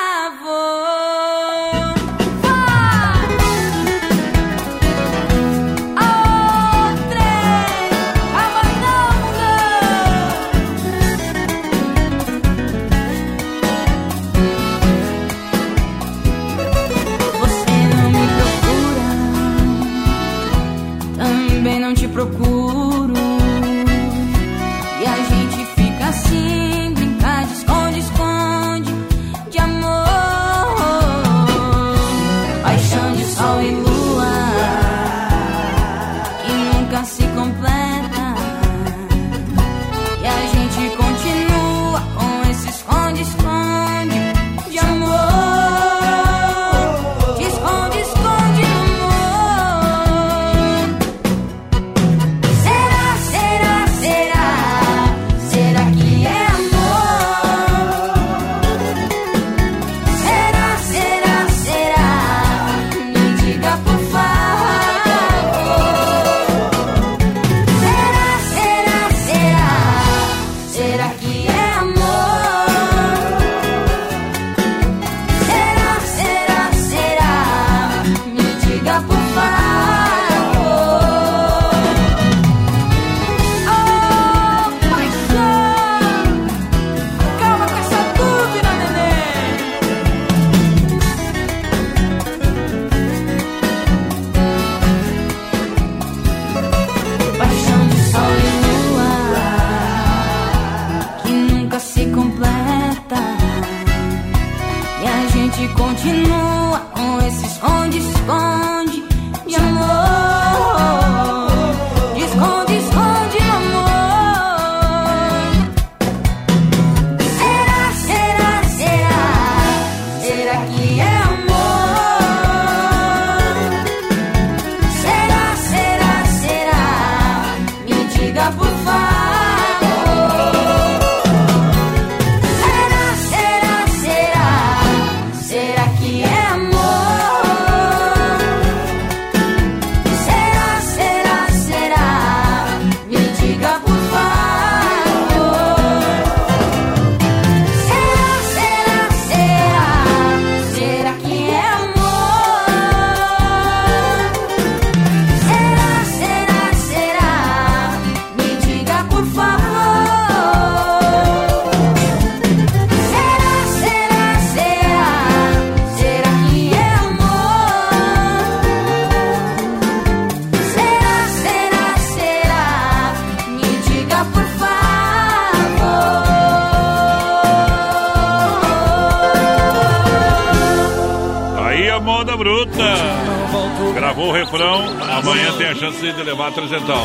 [186.48, 187.04] Levar trezentão.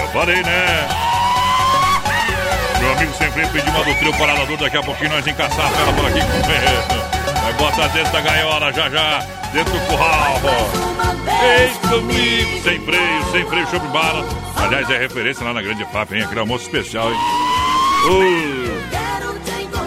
[0.00, 0.88] Eu falei, né?
[2.80, 5.92] Meu amigo sempre pediu uma do trio Parador, daqui a pouquinho nós encaçar a fera
[5.92, 6.20] por aqui
[7.42, 9.20] Vai botar dentro da gaiola já já,
[9.52, 10.40] dentro do curral.
[11.40, 14.26] Vem comigo, sem freio, sem freio, show de bala.
[14.56, 16.22] Aliás, é referência lá na Grande FAP, hein?
[16.22, 17.18] Aquele almoço especial, hein?
[18.04, 18.82] Uh,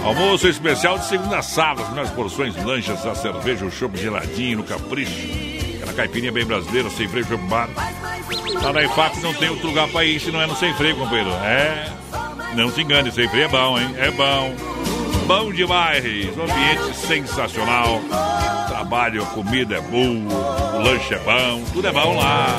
[0.06, 4.58] almoço especial de segunda a sábado, as melhores porções, lanchas, a cerveja, o chopp geladinho,
[4.58, 5.46] no capricho.
[5.76, 7.85] Aquela caipirinha bem brasileira, sem freio, show de bala.
[8.66, 10.96] Lá na IFAP não tem outro lugar pra ir se não é no sem freio,
[10.96, 11.30] companheiro.
[11.44, 11.88] É,
[12.56, 13.94] não se engane, sem freio é bom, hein?
[13.96, 14.56] É bom.
[15.28, 16.04] Bom demais.
[16.36, 18.02] O ambiente sensacional.
[18.68, 22.58] Trabalho, a comida é boa, o lanche é bom, tudo é bom lá.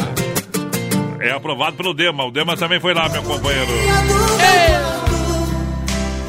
[1.19, 2.25] É aprovado pelo Dema.
[2.25, 3.73] O Dema também foi lá, meu companheiro.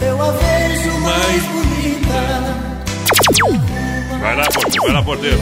[0.01, 2.57] Eu a vejo mais bonita.
[4.19, 5.39] Vai lá, porteiro, vai lá, porteiro.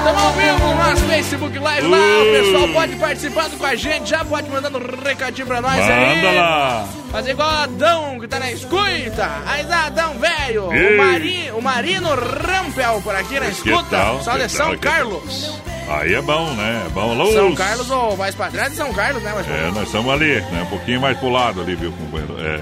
[0.00, 1.98] Estamos ao vivo no nosso Facebook Live lá.
[1.98, 6.16] O pessoal pode participando com a gente, já pode mandando um recadinho pra nós aí.
[6.16, 6.88] Manda lá.
[7.12, 9.30] Fazer igual a Adão que tá na escuta.
[9.44, 10.68] Aí, Adão, velho.
[10.68, 14.18] O, Mari, o Marino Rampel por aqui na escuta.
[14.22, 15.60] Só de São Carlos.
[15.86, 16.84] Aí é bom, né?
[16.86, 17.32] É bom.
[17.34, 20.62] São Carlos ou mais pra trás de São Carlos, né, É, nós estamos ali, né?
[20.62, 22.36] Um pouquinho mais pro lado ali, viu, companheiro?
[22.40, 22.60] É.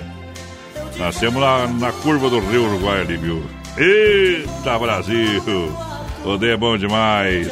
[0.98, 3.44] Nascemos na, na curva do Rio Uruguai ali, viu?
[3.76, 5.87] Eita, Brasil!
[6.28, 7.50] Rodeio é bom demais.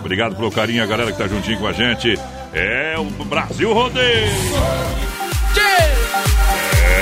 [0.00, 2.18] Obrigado pelo carinho, a galera que tá juntinho com a gente.
[2.52, 4.32] É o Brasil Rodeio!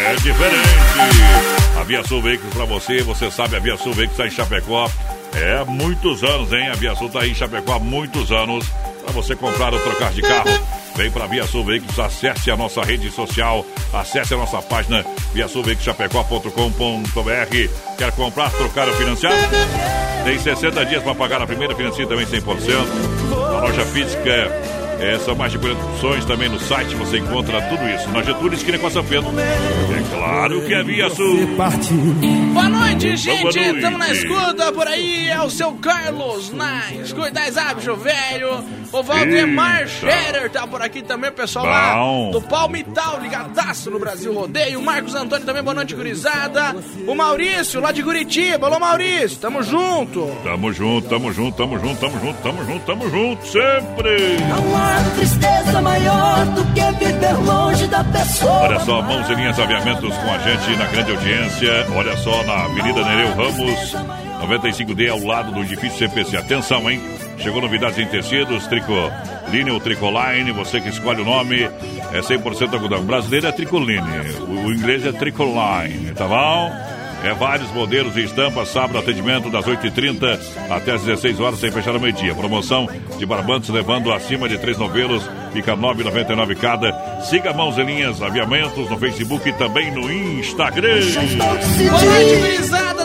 [0.06, 1.80] É diferente!
[1.80, 4.90] A Via Sul Veículos pra você, você sabe, a Via Sul Veículos tá em Chapecó.
[5.34, 6.68] É há muitos anos, hein?
[6.68, 8.66] A Via Sul tá aí em Chapecó há muitos anos.
[9.02, 10.50] Pra você comprar ou trocar de carro,
[10.96, 17.96] vem pra Via Sul Veículos, acesse a nossa rede social, acesse a nossa página viasulveiculoschapecó.com.br.
[17.98, 19.32] Quer comprar, trocar ou financiar?
[20.24, 22.44] Tem 60 dias para pagar a primeira, financia também 100%.
[23.30, 24.30] Na loja física,
[25.00, 26.24] é, são mais de 40 opções.
[26.24, 28.08] Também no site você encontra tudo isso.
[28.10, 29.30] Na Getúlio, esquina com a São Pedro.
[29.38, 31.46] É claro que é Via Sul.
[32.52, 33.58] Boa noite, gente.
[33.58, 35.28] Estamos na escuta por aí.
[35.28, 38.64] É o seu Carlos na escuta das aves, o velho.
[38.94, 39.88] O Valdemar Eita.
[39.88, 42.30] Scherer tá por aqui também, pessoal lá Bom.
[42.30, 44.78] do Palmital, ligadaço no Brasil Rodeio.
[44.78, 46.76] O Marcos Antônio também, boa noite, gurizada.
[47.04, 48.68] O Maurício, lá de Curitiba.
[48.68, 50.30] Alô, Maurício, tamo junto.
[50.44, 54.36] Tamo junto, tamo junto, tamo junto, tamo junto, tamo junto, tamo junto, sempre.
[54.48, 58.62] Não há tristeza maior do que viver longe da pessoa.
[58.62, 61.86] Olha só, mãos e linhas aviamentos com a gente na grande audiência.
[61.96, 63.92] Olha só, na Avenida Nereu Ramos,
[64.46, 66.36] 95D, ao lado do edifício CPC.
[66.36, 67.02] Atenção, hein?
[67.38, 73.04] Chegou novidades em tecidos, tricoline ou tricoline, você que escolhe o nome, é 100% algodão.
[73.04, 74.00] Brasileiro é tricoline,
[74.40, 76.72] o, o inglês é tricoline, tá bom?
[77.24, 81.94] É vários modelos e estampas, sábado atendimento das 8h30 até as 16 horas, sem fechar
[81.94, 82.34] ao meio-dia.
[82.34, 82.86] Promoção
[83.18, 87.20] de barbantes levando acima de três novelos, fica R$ 9,99 cada.
[87.22, 91.00] Siga Mãos e Linhas Aviamentos no Facebook e também no Instagram.
[91.38, 92.64] Boa noite.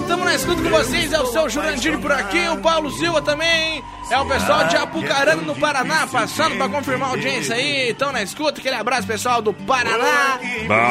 [0.10, 1.14] Tamo na escuta com vocês.
[1.14, 2.48] É o seu Jurandir por aqui.
[2.50, 3.84] O Paulo Silva também.
[4.10, 7.90] É o pessoal de Apucarana, no Paraná, passando pra confirmar a audiência aí.
[7.90, 8.60] Estão na escuta.
[8.60, 10.40] Aquele abraço, pessoal do Paraná.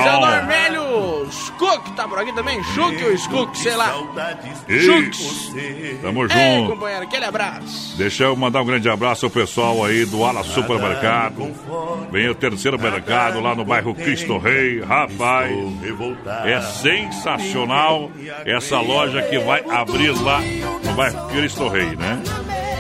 [0.05, 2.63] Seu Normélio Scook tá por aqui também.
[2.63, 3.93] Schuck ou Scook, sei lá.
[4.69, 5.53] Isso.
[6.01, 6.73] Tamo Ei, junto.
[6.73, 7.97] companheiro, aquele abraço.
[7.97, 11.53] Deixa eu mandar um grande abraço ao pessoal aí do Ala Supermercado.
[12.13, 14.81] Vem o terceiro mercado lá no bairro Cristo Rei.
[14.81, 15.53] Rapaz,
[16.45, 18.11] é sensacional
[18.47, 20.41] essa loja que vai abrir lá
[20.85, 22.23] no bairro Cristo Rei, né?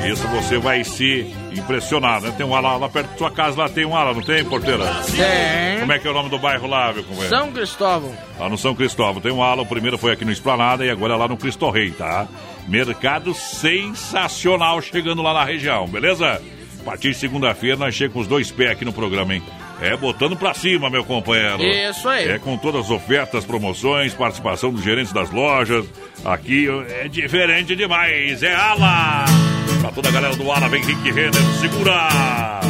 [0.06, 2.32] Isso você vai se impressionar, né?
[2.36, 4.84] Tem um ala lá perto da sua casa, lá tem um ala, não tem, porteira?
[5.04, 5.80] Tem.
[5.80, 7.36] Como é que é o nome do bairro lá, meu companheiro?
[7.36, 8.14] São Cristóvão.
[8.38, 11.14] Lá no São Cristóvão tem um ala, o primeiro foi aqui no Esplanada e agora
[11.14, 12.26] é lá no Cristo Rei, tá?
[12.66, 16.40] Mercado sensacional chegando lá na região, beleza?
[16.80, 19.42] A partir de segunda-feira nós chegamos com os dois pés aqui no programa, hein?
[19.80, 21.62] É botando pra cima, meu companheiro.
[21.62, 22.28] Isso aí.
[22.28, 25.86] É com todas as ofertas, promoções, participação dos gerentes das lojas.
[26.24, 28.42] Aqui é diferente demais.
[28.42, 29.24] É ala!
[29.80, 32.67] Pra toda a galera do ala, vem Rick Renner, segura!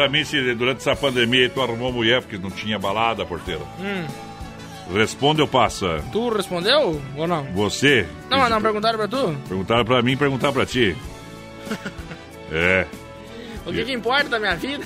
[0.00, 3.60] Pra mim se durante essa pandemia tu arrumou mulher porque não tinha balada, porteiro.
[3.78, 4.06] Hum,
[4.94, 6.02] Responde ou passa?
[6.10, 7.44] tu respondeu ou não?
[7.52, 8.08] Você?
[8.30, 9.36] Não, mas não perguntaram pra tu?
[9.46, 10.96] Perguntaram pra mim, perguntaram pra ti.
[12.52, 12.84] É.
[13.64, 14.82] O que, que importa da minha vida?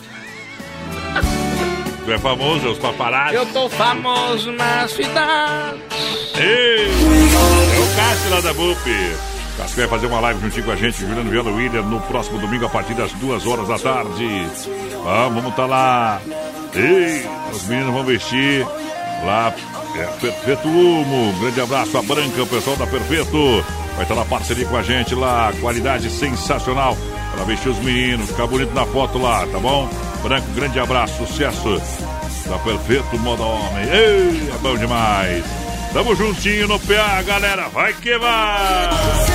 [2.05, 3.37] Tu é famoso, os paparazzi.
[3.37, 5.81] Eu tô famoso nas cidades.
[6.39, 8.85] Ei, é o Cássio lá da BUP.
[9.57, 12.67] Cássio vai fazer uma live juntinho com a gente, Juliano Viola William, no próximo domingo
[12.67, 14.47] a partir das duas horas da tarde.
[15.05, 16.21] Vamos, vamos tá lá.
[16.75, 18.67] Ei, os meninos vão vestir
[19.25, 19.55] lá.
[19.95, 23.65] É, Perfeito Humo, um grande abraço a Branca, o pessoal da Perfeito.
[23.95, 26.97] Vai estar na parceria com a gente lá, qualidade sensacional.
[27.33, 29.89] Para vestir os meninos, ficar bonito na foto lá, tá bom?
[30.23, 31.81] Branco, grande abraço, sucesso.
[32.49, 33.85] Tá perfeito, moda homem.
[33.85, 35.45] Ei, é bom demais.
[35.93, 37.69] Tamo juntinho no PA, galera.
[37.69, 39.34] Vai que vai!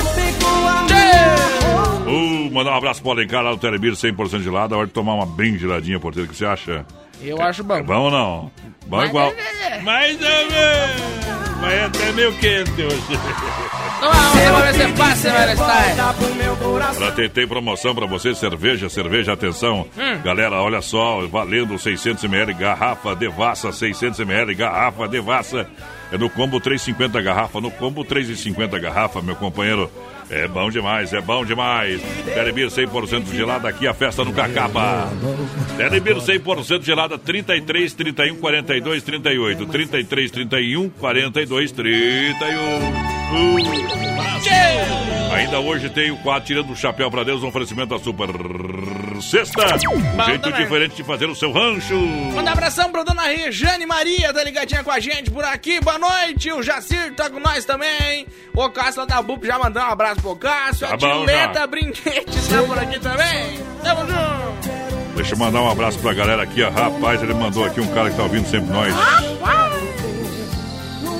[2.52, 4.76] Mandar um abraço pro Alencar lá do Telebir, 100% gelado.
[4.76, 6.28] A hora de tomar uma bem geladinha, porteiro.
[6.28, 6.86] O que você acha?
[7.22, 7.76] Eu acho bom.
[7.76, 8.52] É bom ou não?
[8.88, 9.34] Bom igual.
[9.84, 11.10] Mais ou menos.
[11.62, 13.20] Mas é até meio quente hoje.
[15.54, 16.16] Estar.
[16.96, 19.86] Pra ter, tem promoção pra você, cerveja, cerveja, atenção.
[19.98, 20.22] Hum.
[20.24, 25.68] Galera, olha só, valendo 600ml, garrafa Devassa, 600ml, garrafa Devassa.
[26.12, 29.92] É no combo 3,50 garrafa, no combo 3,50 garrafa, meu companheiro.
[30.30, 32.02] É bom demais, é bom demais.
[32.26, 35.10] Telebir 100% gelada aqui, a festa no Cacaba.
[35.78, 39.66] Telebir 100% gelada, 33, 31, 42, 38.
[39.66, 43.19] 33, 31, 42, 31.
[45.32, 48.30] Ainda hoje tem o quadro Tirando o Chapéu pra Deus, um oferecimento da Super
[49.22, 49.76] Sexta.
[49.92, 51.96] Um Bom jeito diferente de fazer o seu rancho.
[51.96, 55.80] Manda um abração pra dona Rejane Maria, tá ligadinha com a gente por aqui.
[55.80, 56.52] Boa noite.
[56.52, 58.26] O Jacir tá com nós também.
[58.54, 60.88] O Cássio lá da BUP já mandou um abraço pro Cássio.
[60.88, 61.68] Tá a já.
[61.68, 63.60] Brinquedes tá por aqui também.
[63.84, 64.80] Tamo junto.
[65.16, 66.70] Deixa eu mandar um abraço pra galera aqui, ó.
[66.70, 68.94] Rapaz, ele mandou aqui um cara que tá ouvindo sempre nós.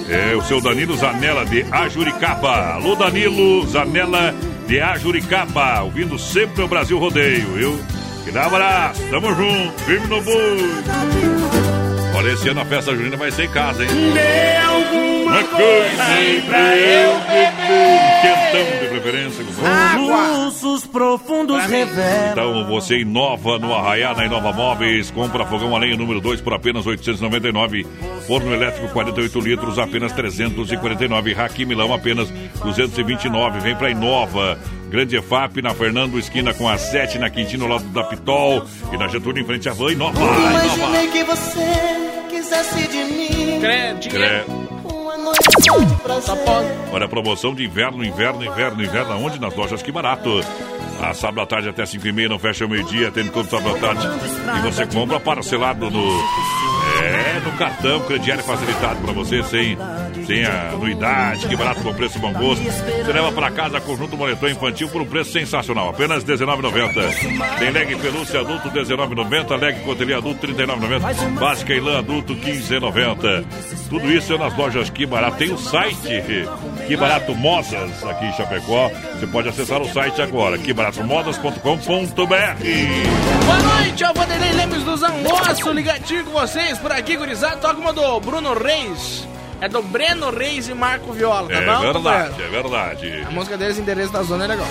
[0.10, 2.74] É o seu Danilo Zanella de Ajuricaba.
[2.74, 4.34] Alô, Danilo Zanella
[4.68, 5.84] de Ajuricaba.
[5.84, 7.80] Ouvindo sempre o Brasil Rodeio, viu?
[8.26, 9.04] Que dá abraço.
[9.12, 9.80] Tamo junto.
[9.84, 11.59] Firme no boi.
[12.20, 13.90] Olha, esse ano a festa junina vai ser em casa, hein?
[14.14, 18.00] Dê alguma Uma coisa aí pra eu beber.
[18.22, 19.46] Quentão de preferência.
[19.96, 22.32] Soluços profundos revelam.
[22.32, 25.10] Então você inova no Arraiá, na Inova Móveis.
[25.12, 27.88] Compra fogão a lenha número 2 por apenas 899.
[28.28, 31.34] Forno elétrico 48 litros, apenas 349.
[31.34, 32.30] Raquim Milão, apenas
[32.62, 33.62] 229.
[33.62, 34.60] Vem pra Inova.
[34.90, 38.64] Grande EFAP na Fernando, esquina com a 7, na Quintino, ao lado da Pitol.
[38.92, 39.92] E na Getúlio, em frente à Van.
[39.92, 40.20] Inova.
[40.20, 40.40] Inova.
[40.40, 41.66] Imaginei que você
[42.30, 43.60] quisesse de mim.
[43.60, 44.10] Crente.
[44.10, 44.44] Cre-
[44.86, 46.36] Uma noite só de prazer.
[46.92, 49.12] Olha a promoção de inverno, inverno, inverno, inverno.
[49.14, 49.40] Aonde?
[49.40, 50.42] Nas lojas Que Barato.
[51.02, 53.76] A sábado à tarde até 5 e meia, não fecha o meio-dia, tendo conta sábado
[53.76, 54.08] à tarde.
[54.58, 56.20] E você compra parcelado no...
[57.02, 59.78] É, no cartão, crediário facilitado para você, sem,
[60.30, 62.64] sem a anuidade, que barato com preço bom gosto.
[62.64, 67.58] Você leva para casa conjunto moletom infantil por um preço sensacional, apenas R$19,90.
[67.58, 73.44] Tem leg pelúcia adulto R$19,90, leg cotelê adulto R$39,90, básica e lã adulto R$15,90.
[73.90, 75.38] Tudo isso é nas lojas Que Barato.
[75.38, 76.24] Tem o site
[76.86, 77.74] Que Barato Modas
[78.04, 78.92] aqui em Chapecó.
[79.20, 81.64] Você pode acessar o site agora, quebaratommodas.com.br.
[83.46, 87.58] Boa noite, eu Vanderlei Lemos do Zangosto, ligadinho com vocês por aqui, gurizada.
[87.58, 89.28] Toca uma do Bruno Reis.
[89.62, 91.80] É do Breno Reis e Marco Viola, tá É bom?
[91.82, 91.94] verdade,
[92.30, 92.44] companheiro?
[92.44, 93.24] é verdade.
[93.28, 94.68] A música deles, Endereço da Zona, é legal.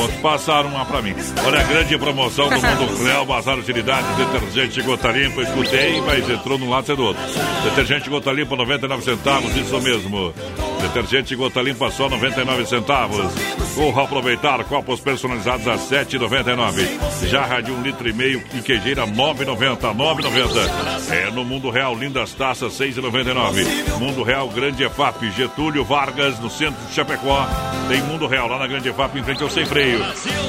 [0.00, 1.14] Outros passaram uma pra mim.
[1.44, 5.42] Olha a grande promoção do Mundo Real, Bazar Utilidades, detergente Gota Limpa.
[5.42, 7.22] Escutei, mas entrou num lado e do outro.
[7.64, 10.34] Detergente Gota Limpa, 99 centavos, isso mesmo.
[10.80, 13.32] Detergente Gota Limpa, só 99 centavos.
[13.74, 17.28] Corra aproveitar copos personalizados a 7,99.
[17.28, 19.94] Jarra de um litro e meio e queijeira 9,90.
[19.94, 21.10] 9,90.
[21.10, 23.64] É no Mundo Real, lindas taças 6,99.
[23.98, 27.46] Mundo Real, Grande EFAP, Getúlio Vargas, no centro de Chapecó.
[27.88, 30.04] Tem Mundo Real lá na Grande EFAP, em frente ao Sem Freio.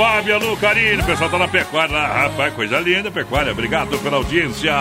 [0.00, 2.06] Fábio, Karine, o pessoal tá na pecuária lá.
[2.22, 3.52] Rapaz, coisa linda, pecuária.
[3.52, 4.72] Obrigado pela audiência.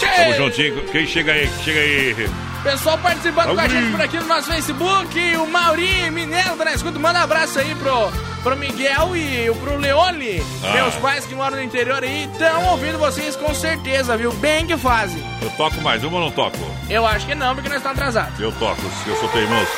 [0.00, 0.82] Tamo juntinho.
[0.90, 1.48] Quem chega aí?
[1.62, 2.28] Chega aí.
[2.64, 6.72] Pessoal participando com a gente por aqui no nosso Facebook, o Mauri Mineiro tá na
[6.74, 6.98] escuta.
[6.98, 8.10] Manda um abraço aí pro,
[8.42, 10.72] pro Miguel e pro Leone, Ah.
[10.72, 14.32] meus pais que moram no interior aí, estão ouvindo vocês com certeza, viu?
[14.32, 15.22] Bem que fazem.
[15.40, 16.58] Eu toco mais uma ou não toco?
[16.90, 18.40] Eu acho que não, porque nós estamos atrasados.
[18.40, 19.68] Eu toco, eu sou teimoso.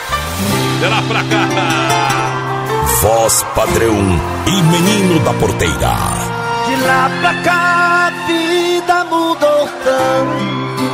[0.81, 2.48] De lá pra cá.
[3.01, 3.95] Voz padrão
[4.45, 5.95] e menino da porteira.
[6.67, 10.85] De lá pra cá a vida mudou tanto.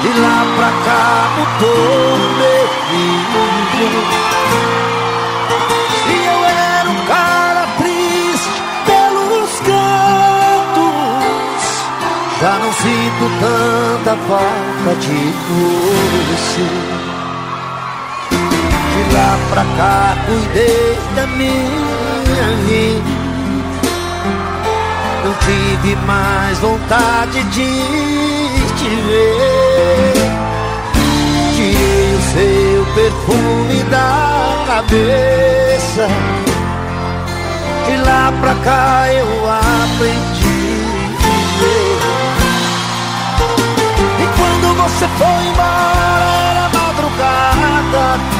[0.00, 4.02] De lá pra cá mudou meu filho.
[6.02, 10.88] Se eu era um cara triste pelos cantos,
[12.40, 15.20] já não sinto tanta falta de
[16.30, 16.99] você.
[19.12, 23.20] Lá pra cá cuidei da minha vida.
[25.24, 27.70] Não tive mais vontade de
[28.78, 30.14] te ver.
[31.56, 36.08] Tirei o seu perfume da cabeça.
[37.86, 40.60] De lá pra cá eu aprendi
[41.18, 41.98] viver.
[44.18, 48.39] E quando você foi embora era madrugada.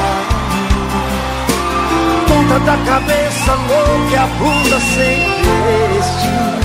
[2.50, 5.18] Da cabeça louca e a blusa sem
[5.94, 6.60] destino.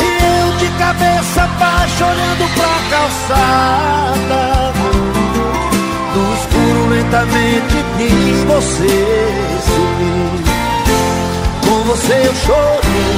[0.00, 4.72] E eu de cabeça baixa olhando pra calçada.
[6.14, 8.12] No escuro lentamente vi
[8.46, 8.94] você
[9.64, 10.42] sumir.
[11.64, 13.14] Com você eu chorei,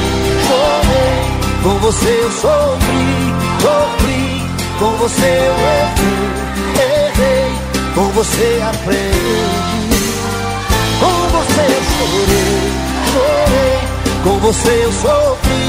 [0.46, 1.20] chorei.
[1.62, 4.24] Com você eu sofri, sofri.
[4.78, 6.26] Com você eu errei,
[7.08, 7.50] errei.
[7.94, 9.91] Com você aprendi.
[11.52, 12.72] Você eu chorei,
[13.12, 13.76] chorei.
[14.24, 15.64] Com você eu sofri,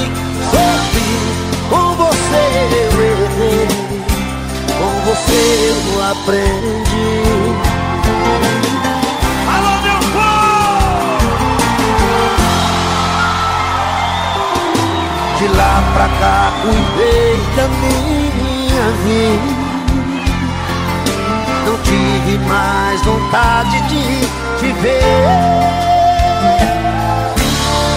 [0.49, 1.11] sofri.
[1.69, 3.67] Com você eu errei.
[4.77, 7.11] Com você eu aprendi.
[9.53, 11.19] Alô, meu povo!
[15.37, 19.51] De lá pra cá cuidei da minha vida.
[21.65, 24.03] Não tive mais vontade de
[24.63, 25.01] te ver.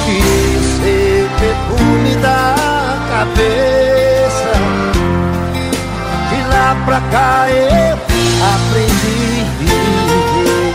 [0.04, 2.54] Tirei o seu perfume da
[3.12, 4.52] cabeça.
[6.28, 7.96] De lá pra cá eu
[8.52, 10.74] aprendi a viver.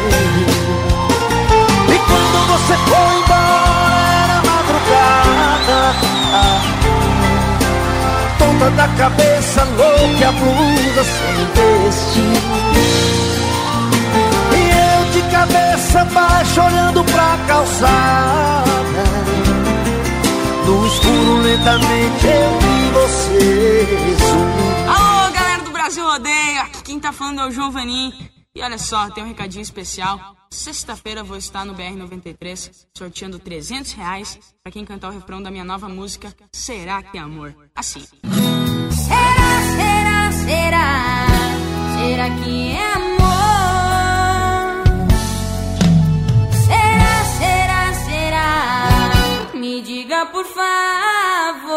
[1.89, 5.79] E quando você foi embora era madrugada.
[8.39, 12.40] Tonta da cabeça, louca a blusa sem destino.
[15.91, 19.03] Cabeça baixa olhando pra calçada.
[20.65, 24.89] No escuro lentamente eu vi você sumir.
[24.89, 28.13] Alô, galera do Brasil Rodeio, aqui quem tá falando é o João Vanim.
[28.55, 30.35] E olha só, tem um recadinho especial.
[30.49, 35.63] Sexta-feira vou estar no BR-93 sorteando 300 reais pra quem cantar o refrão da minha
[35.63, 37.55] nova música Será que é Amor?
[37.73, 38.01] Assim.
[38.91, 41.25] Será, será, será?
[41.97, 43.00] Será que é amor?
[50.27, 51.71] Por favor.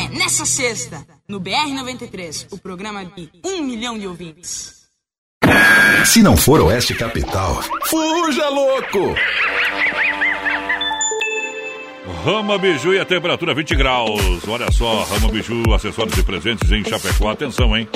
[0.00, 4.86] É nessa sexta, no BR-93, o programa de um milhão de ouvintes.
[6.04, 9.14] Se não for Oeste Capital, fuja louco!
[12.24, 14.46] Rama Biju e a temperatura 20 graus.
[14.46, 17.30] Olha só, Rama Biju, acessórios e presentes em Chapecó.
[17.30, 17.88] Atenção, hein?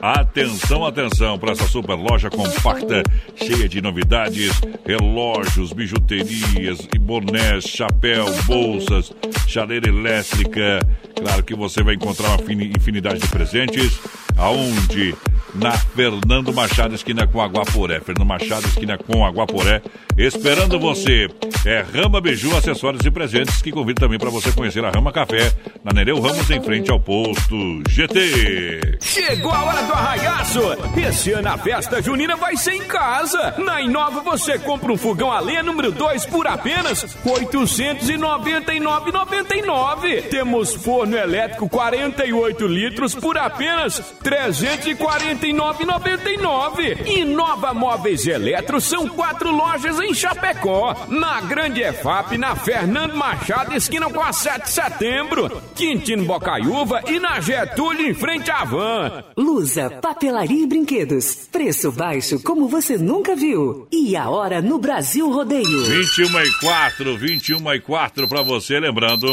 [0.00, 3.02] Atenção, atenção para essa super loja compacta,
[3.34, 4.52] cheia de novidades,
[4.86, 9.12] relógios, bijuterias, e bonés, chapéu, bolsas,
[9.48, 10.78] chaleira elétrica.
[11.16, 13.98] Claro que você vai encontrar uma fini- infinidade de presentes.
[14.36, 15.14] Aonde?
[15.58, 17.98] Na Fernando Machado, esquina com Aguaporé.
[18.00, 19.80] Fernando Machado, esquina com Aguaporé.
[20.16, 21.28] Esperando você.
[21.64, 25.52] É Rama Biju, acessórios e presentes que convido também para você conhecer a Rama Café,
[25.82, 28.98] na Nereu Ramos, em frente ao posto GT.
[29.00, 30.60] Chegou a hora do arraiaço!
[30.96, 33.54] Esse ano a festa junina vai ser em casa!
[33.58, 37.08] Na Inova você compra um fogão a lenha número 2 por apenas R$
[37.46, 40.22] 899,99.
[40.28, 45.45] Temos forno elétrico 48 litros por apenas R$ 349,99.
[45.52, 47.06] 99,99.
[47.06, 50.94] E Nova Móveis e Eletro são quatro lojas em Chapecó.
[51.08, 55.62] Na Grande EFAP, na Fernando Machado, esquina com a 7 de setembro.
[55.74, 59.24] Quintino Bocaiúva e na Getúlio, em frente à van.
[59.36, 61.48] Lusa, papelaria e brinquedos.
[61.50, 63.86] Preço baixo como você nunca viu.
[63.92, 65.84] E a hora no Brasil Rodeio.
[65.84, 68.78] 21 e 4, 21 e 4 para você.
[68.78, 69.32] Lembrando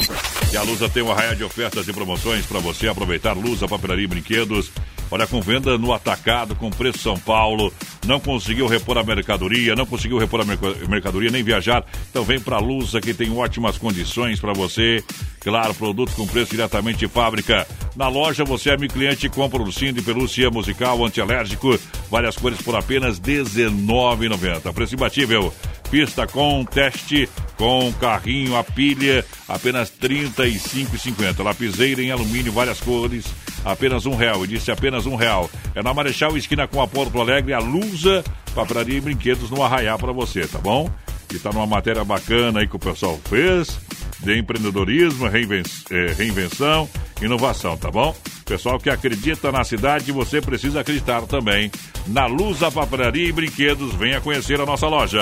[0.49, 3.33] que a Lusa tem uma raia de ofertas e promoções para você aproveitar.
[3.33, 4.71] Lusa, papelaria e brinquedos.
[5.13, 7.71] Olha, com venda no atacado, com preço São Paulo.
[8.07, 11.85] Não conseguiu repor a mercadoria, não conseguiu repor a merc- mercadoria, nem viajar.
[12.09, 15.03] Então vem pra Lusa que tem ótimas condições para você.
[15.39, 17.67] Claro, produto com preço diretamente de fábrica.
[17.95, 22.75] Na loja você é meu cliente compra ursinho de pelúcia musical, antialérgico, várias cores por
[22.75, 24.73] apenas R$19,90.
[24.73, 25.53] Preço imbatível.
[25.93, 31.43] Pista com teste, com carrinho, a pilha, apenas R$ 35,50.
[31.43, 33.25] Lapiseira em alumínio, várias cores,
[33.63, 34.43] apenas um real.
[34.43, 35.47] E disse apenas um real.
[35.75, 38.23] É na Marechal, esquina com a Porto Alegre, a Lusa,
[38.55, 40.89] papelaria e brinquedos no Arraiá para você, tá bom?
[41.31, 43.77] E tá numa matéria bacana aí que o pessoal fez,
[44.19, 46.89] de empreendedorismo, reinven- eh, reinvenção,
[47.21, 48.15] inovação, tá bom?
[48.45, 51.71] Pessoal que acredita na cidade, você precisa acreditar também.
[52.07, 55.21] Na Lusa Papelaria e Brinquedos, venha conhecer a nossa loja.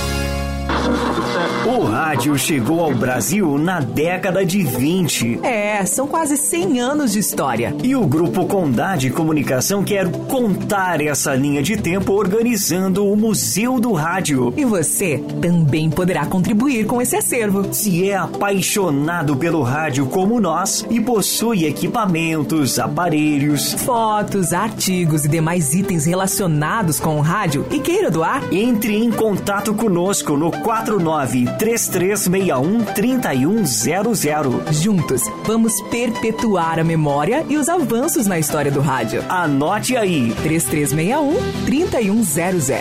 [1.65, 5.39] O rádio chegou ao Brasil na década de 20.
[5.43, 7.73] É, são quase 100 anos de história.
[7.83, 13.93] E o Grupo Condade Comunicação quer contar essa linha de tempo organizando o Museu do
[13.93, 14.53] Rádio.
[14.57, 17.73] E você também poderá contribuir com esse acervo.
[17.73, 25.73] Se é apaixonado pelo rádio como nós e possui equipamentos, aparelhos, Fotos, artigos e demais
[25.73, 32.85] itens relacionados com o rádio e queira doar, entre em contato conosco no 49 3361
[32.85, 34.71] 3100.
[34.71, 39.23] juntos vamos perpetuar a memória e os avanços na história do rádio.
[39.29, 42.77] Anote aí: 3361 3100.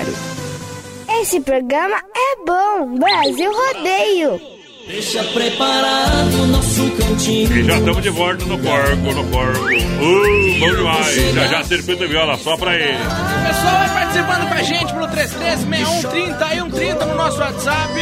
[1.20, 2.98] Esse programa é bom.
[2.98, 4.59] Brasil Rodeio.
[4.86, 7.56] Deixa preparado nosso cantinho.
[7.56, 9.60] E já estamos de volta no porco, no porco.
[9.64, 11.34] Uh, bom demais.
[11.34, 12.98] Já já circuito viola, só pra ele.
[13.46, 17.92] Pessoal, vai participando com a gente pelo 336130 e 130 no nosso WhatsApp,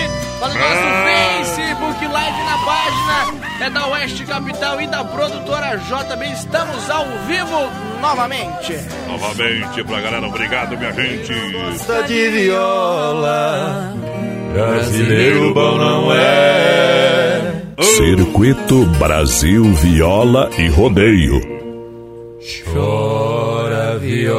[0.40, 1.42] no nosso Ah.
[1.44, 6.32] Facebook, live na página é da Oeste Capital e da produtora JB.
[6.32, 7.70] Estamos ao vivo
[8.00, 8.78] novamente.
[9.06, 11.34] Novamente pra galera, obrigado, minha gente.
[11.52, 13.94] Gosta de viola.
[14.52, 17.62] Brasileiro bom não é.
[17.80, 21.40] Circuito Brasil Viola e Rodeio.
[22.64, 24.38] Chora viola.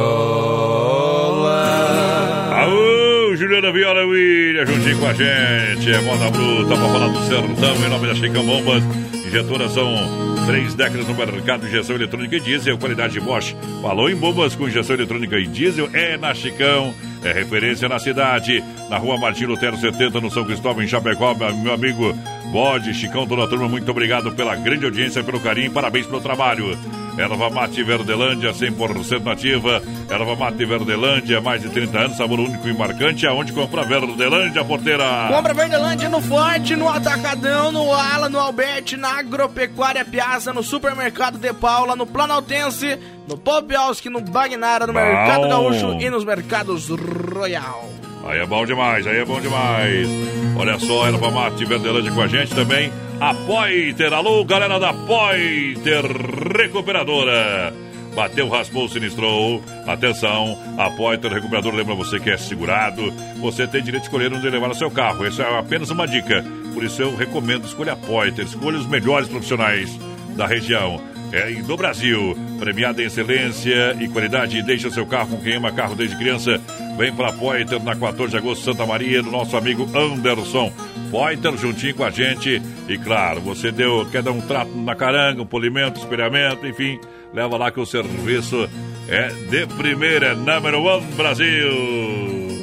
[2.52, 5.92] Aô, Juliana Viola William, juntinho com a gente.
[5.92, 8.82] É moda bruta pra falar do sertão em nome da Chicão Bombas.
[9.26, 13.54] Injetoras são três décadas no mercado de injeção eletrônica e diesel, qualidade Bosch.
[13.82, 16.94] Falou em bombas com injeção eletrônica e diesel, é na Chicão.
[17.22, 21.34] É referência na cidade, na rua Martim Lutero 70, no São Cristóvão, em Chapecó.
[21.34, 22.14] Meu amigo
[22.50, 26.78] Bode, Chicão, toda a turma, muito obrigado pela grande audiência, pelo carinho, parabéns pelo trabalho.
[27.16, 29.82] Erva Mate Verdelândia, 100% nativa.
[30.08, 33.26] Erva Mate Verdelândia, mais de 30 anos, sabor único e marcante.
[33.26, 35.28] Aonde compra Verdelândia, porteira?
[35.28, 41.38] Compra Verdelândia no Forte, no Atacadão, no Ala, no Alberti, na Agropecuária Piazza, no Supermercado
[41.38, 42.98] De Paula, no Planaltense,
[43.28, 45.00] no Popioski, no Bagnara, no Bom.
[45.00, 47.88] Mercado Gaúcho e nos Mercados Royal.
[48.26, 50.08] Aí é bom demais, aí é bom demais.
[50.56, 52.92] Olha só, Erva Mate Verdelândia com a gente também.
[53.18, 56.04] A Poiter, alô, galera da Poiter
[56.50, 57.72] Recuperadora.
[58.14, 59.62] Bateu, raspou, sinistrou.
[59.86, 63.12] Atenção, a Poiter Recuperadora lembra você que é segurado.
[63.40, 65.26] Você tem direito de escolher onde levar o seu carro.
[65.26, 66.44] Isso é apenas uma dica.
[66.74, 68.44] Por isso eu recomendo, escolha a Poiter.
[68.44, 69.90] Escolha os melhores profissionais
[70.36, 71.00] da região
[71.32, 72.36] é, do Brasil.
[72.58, 74.62] Premiada em excelência e qualidade.
[74.62, 76.60] Deixa seu carro com quem ama carro desde criança.
[76.96, 80.72] Vem para Poiter na 14 de agosto, Santa Maria, do nosso amigo Anderson.
[81.10, 82.60] Poiter juntinho com a gente.
[82.88, 86.98] E claro, você deu, quer dar um trato na caranga, um polimento, espelhamento, enfim.
[87.32, 88.68] Leva lá que o serviço
[89.08, 92.60] é de primeira, é number one Brasil.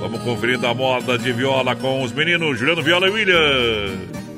[0.00, 4.31] Vamos conferindo a moda de viola com os meninos Juliano Viola e William.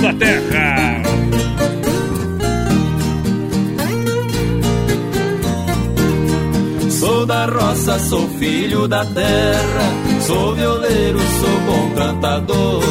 [0.00, 1.02] Da terra.
[6.90, 12.82] Sou da roça, sou filho da terra, sou violeiro, sou bom cantador,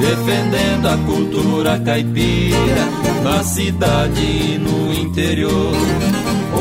[0.00, 2.88] defendendo a cultura caipira
[3.22, 5.72] na cidade e no interior.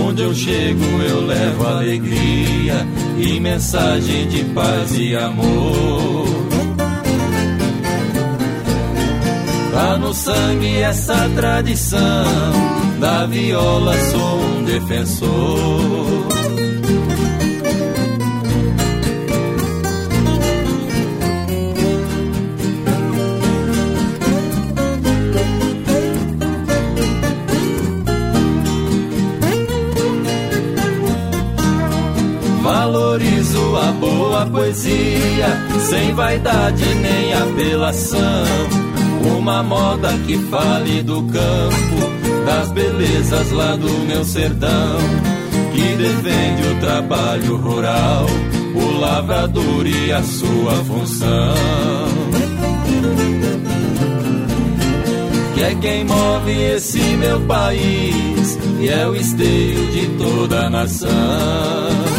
[0.05, 2.85] Onde eu chego eu levo alegria
[3.17, 6.32] e mensagem de paz e amor.
[9.73, 11.99] Tá no sangue essa tradição,
[12.99, 16.27] da viola sou um defensor.
[32.61, 35.47] Valorizo a boa poesia,
[35.89, 38.82] sem vaidade nem apelação.
[39.23, 44.97] Uma moda que fale do campo, das belezas lá do meu sertão.
[45.73, 48.25] Que defende o trabalho rural,
[48.75, 51.55] o lavrador e a sua função.
[55.55, 62.12] Que é quem move esse meu país e é o esteio de toda a nação.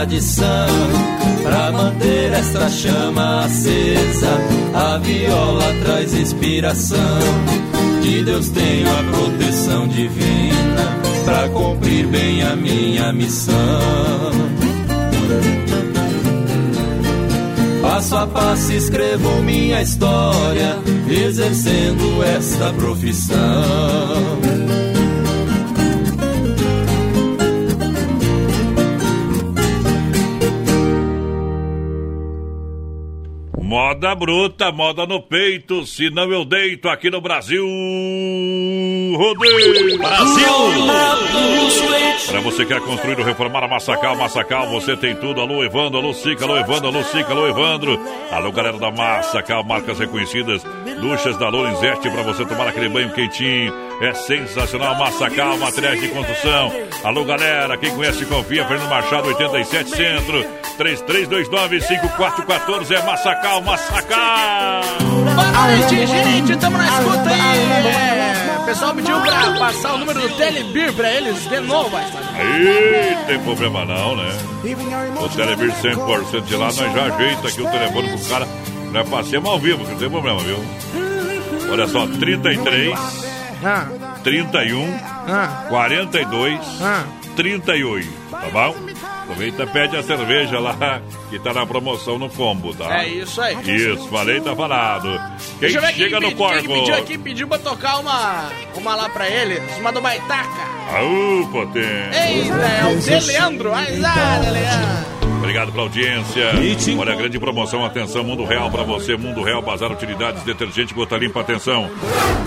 [0.00, 0.66] Tradição.
[1.42, 4.38] Pra manter esta chama acesa,
[4.74, 6.98] a viola traz inspiração.
[8.02, 13.54] De Deus tenho a proteção divina, pra cumprir bem a minha missão.
[17.82, 20.78] Passo a passo escrevo minha história,
[21.08, 24.39] exercendo esta profissão.
[33.90, 37.66] Moda bruta, moda no peito, senão eu deito aqui no Brasil.
[39.16, 39.98] Rodeio!
[39.98, 40.52] Brasil!
[42.30, 45.40] Para você que quer construir ou reformar a Massacal, Massacal, você tem tudo.
[45.40, 47.98] Alô, Evandro, alô, Sica, alô, Evandro, alô, Sica, alô, Evandro.
[48.30, 50.62] Alô, galera da Massacal, marcas reconhecidas.
[51.00, 53.89] Duchas da Lorenzetti para você tomar aquele banho quentinho.
[54.00, 56.72] É sensacional, Massacal, materiais de construção.
[57.04, 58.66] Alô, galera, quem conhece, confia.
[58.66, 60.42] Fernando Machado, 87 Centro.
[60.78, 64.80] 3329-5414 é Massacal, Massacal.
[65.00, 66.56] Boa noite, gente.
[66.56, 67.86] Tamo na escuta aí.
[67.86, 71.94] É, o pessoal pediu pra passar o número do Telebir pra eles de novo.
[71.94, 74.32] Aí, tem problema não, né?
[75.22, 78.48] O Telebir 100% de lá, nós já ajeita aqui o telefone pro cara.
[78.92, 80.56] Nós passemos ao vivo, que não tem problema, viu?
[81.70, 83.29] Olha só, 33
[84.22, 84.98] 31
[85.68, 86.60] 42
[87.36, 88.74] 38, tá bom?
[89.22, 91.00] Aproveita e pede a cerveja lá,
[91.30, 93.02] que tá na promoção no combo, tá?
[93.02, 93.56] É isso aí.
[93.64, 95.08] Isso, falei, tá falado.
[95.38, 96.80] Quem Deixa eu ver chega quem no pedi- quem corvo?
[96.80, 100.66] pediu aqui, pediu pra tocar uma, uma lá pra ele, uma do Baitaca.
[100.98, 102.16] Aú, potente.
[102.16, 103.72] Eita, é o De Leandro.
[103.72, 105.19] Ai, ah, De Leandro.
[105.40, 106.50] Obrigado pela audiência.
[106.98, 109.16] Olha a grande promoção, atenção, Mundo Real para você.
[109.16, 111.90] Mundo Real, Bazar Utilidades, detergente Gota Limpa, atenção.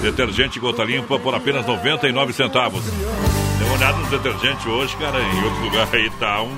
[0.02, 2.84] Detergente Gota Limpa por apenas 99 centavos.
[2.86, 6.52] Dê uma olhada no detergente hoje, cara, em outro lugar aí tá um...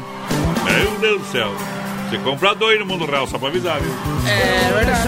[0.66, 1.52] Meu Deus do céu.
[2.10, 3.92] Você compra dois no Mundo Real, só pra avisar, viu?
[4.28, 5.04] É verdade.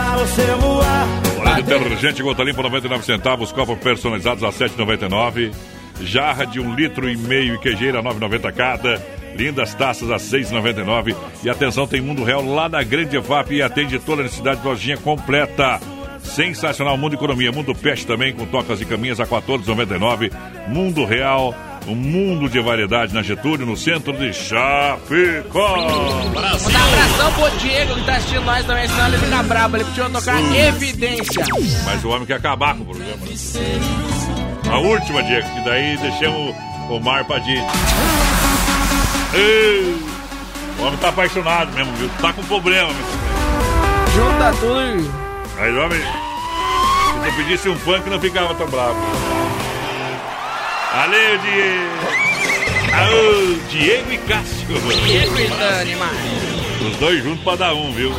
[1.39, 5.53] Olha, detergente Gota Limpa, 99 centavos, copos personalizados a 7,99.
[6.01, 9.16] Jarra de um litro e meio e queijeira, 9,90 cada.
[9.37, 11.15] Lindas taças a 6,99.
[11.43, 14.67] E atenção, tem Mundo Real lá na Grande EFAP e atende toda a necessidade de
[14.67, 15.79] lojinha completa.
[16.23, 20.31] Sensacional Mundo Economia, Mundo Peste também, com tocas e caminhas a 14,99.
[20.67, 21.55] Mundo Real,
[21.87, 25.77] um mundo de variedade na Getúlio, no centro de Chapecó.
[25.77, 29.77] Mandar um abração pro Diego que tá assistindo nós também, senão ele fica bravo.
[29.77, 31.45] Ele pediu tocar Evidência.
[31.85, 33.17] Mas o homem quer acabar com o programa.
[34.69, 36.55] A última, Diego, que daí deixamos
[36.89, 38.56] o mar pra gente.
[39.33, 39.97] Ei,
[40.79, 42.09] O homem tá apaixonado mesmo, viu?
[42.21, 43.05] Tá com problema, meu.
[44.15, 45.61] Junta tudo e...
[45.61, 45.99] Aí o homem.
[45.99, 48.95] Se tu pedisse um funk, não ficava tão bravo.
[50.93, 52.27] Valeu, Diego!
[52.93, 54.67] Aô, Diego e Cássio.
[55.05, 55.95] Diego e Dani.
[56.89, 58.13] Os dois juntos pra dar um, viu?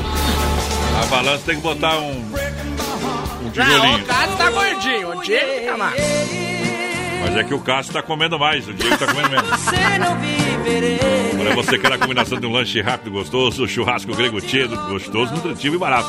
[1.03, 2.11] A balança tem que botar um.
[2.13, 3.99] Um Não, tijolinho.
[3.99, 5.97] o Cássio tá gordinho, o Diego fica massa.
[7.20, 9.51] Mas é que o Cássio tá comendo mais, o Diego tá comendo menos.
[11.36, 15.77] Para você quer a combinação de um lanche rápido gostoso, churrasco grego tchedo, gostoso, nutritivo
[15.77, 16.09] e barato.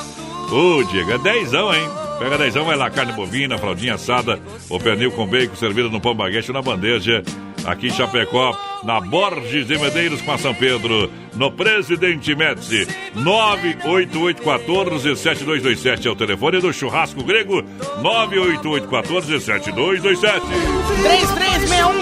[0.52, 1.88] Ô, Diego, é dezão, hein?
[2.20, 6.14] Pega dezão, vai lá, carne bovina, fraldinha assada, ou pernil com bacon, servida no pão
[6.14, 7.24] baguete ou na bandeja.
[7.70, 16.06] Aqui em Chapecó, na Borges de Medeiros com a São Pedro, no Presidente Médici, 98814-7227
[16.06, 17.62] é o telefone do Churrasco Grego,
[18.02, 20.42] 98814-7227.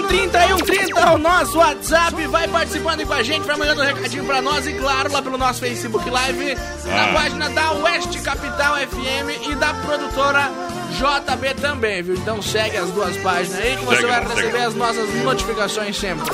[0.08, 2.26] 3361-3130 é o nosso WhatsApp.
[2.28, 5.38] Vai participando com a gente, vai mandando um recadinho pra nós e, claro, lá pelo
[5.38, 6.54] nosso Facebook Live,
[6.86, 7.12] na Ah.
[7.12, 10.50] página da Oeste Capital FM e da produtora
[10.92, 12.14] JB também, viu?
[12.14, 14.34] Então segue as duas páginas aí que você Segue, vai segue.
[14.40, 16.24] receber as nossas notificações sempre.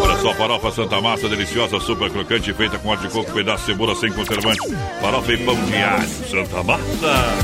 [0.00, 3.72] Olha só, farofa Santa Massa, deliciosa, super crocante, feita com óleo de coco, pedaço de
[3.72, 4.58] cebola sem conservante.
[5.00, 7.34] Farofa e pão de alho, Santa Massa.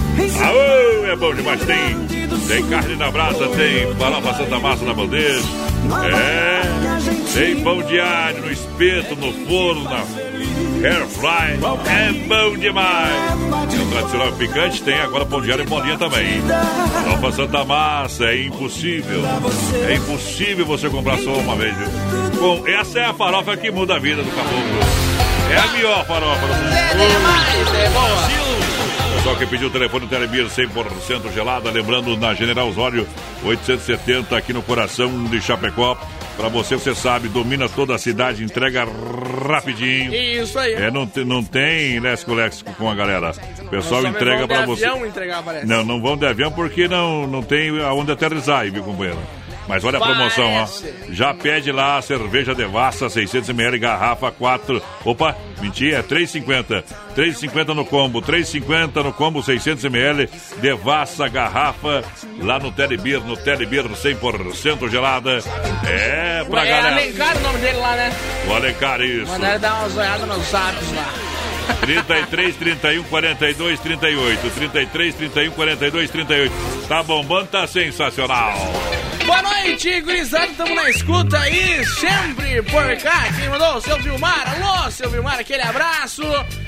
[0.44, 1.60] Aô, é bom demais.
[1.64, 2.06] Tem,
[2.48, 5.40] tem carne na brasa, tem farofa Santa Massa na bandeja.
[6.04, 6.62] É,
[7.34, 10.04] tem pão de alho no espeto, no forno, na
[10.84, 11.59] air fry.
[11.88, 13.70] É bom demais.
[13.70, 16.42] Tem o tradicional picante, tem agora pão de alho e bolinha também.
[17.04, 19.22] Farofa Santa Massa, é impossível.
[19.88, 21.88] É impossível você comprar só uma vez, viu?
[22.40, 25.12] Bom, essa é a farofa que muda a vida do caboclo.
[25.50, 27.76] É a melhor farofa do mundo.
[27.76, 28.52] É boa.
[29.16, 33.06] Pessoal que pediu o telefone Telebir 100% gelada, lembrando na General Osório
[33.44, 35.96] 870 aqui no coração de Chapecó.
[36.43, 38.85] Pra você, você sabe, domina toda a cidade, entrega
[39.48, 40.12] rapidinho.
[40.12, 40.73] Isso aí.
[40.74, 43.31] É, não, tem- não tem lesco-lesco com a galera.
[43.60, 44.85] O pessoal entrega de pra você.
[44.85, 45.66] avião entregar, parece.
[45.69, 49.20] Não, não vão de avião porque não, não tem aonde aterrissar aí, viu, companheiro?
[49.68, 50.68] Mas olha a promoção, ó.
[51.10, 54.82] Já pede lá a cerveja Devassa, 600ml, garrafa 4.
[55.05, 56.84] Opa, mentira, é 3,50.
[57.16, 60.28] 3,50 no combo, 3,50 no combo, 600ml,
[60.60, 62.02] Devassa, garrafa,
[62.40, 65.39] lá no Telebir, no Telebir 100% gelada.
[65.86, 66.97] É, pra é galera.
[66.97, 68.12] Alencar o nome dele lá, né?
[68.48, 69.30] O Alencar, isso.
[69.30, 71.32] Mandaram dar uma zoiada nos zaps lá.
[71.80, 74.51] 33, 31, 42, 38.
[74.51, 76.52] 33, 31, 42, 38.
[76.89, 78.52] Tá bombando, tá sensacional.
[79.26, 83.32] Boa noite, gurizada, estamos na escuta aí, sempre por cá.
[83.38, 83.80] Quem mandou?
[83.80, 86.22] Seu Vilmar, alô, seu Vilmar, aquele abraço.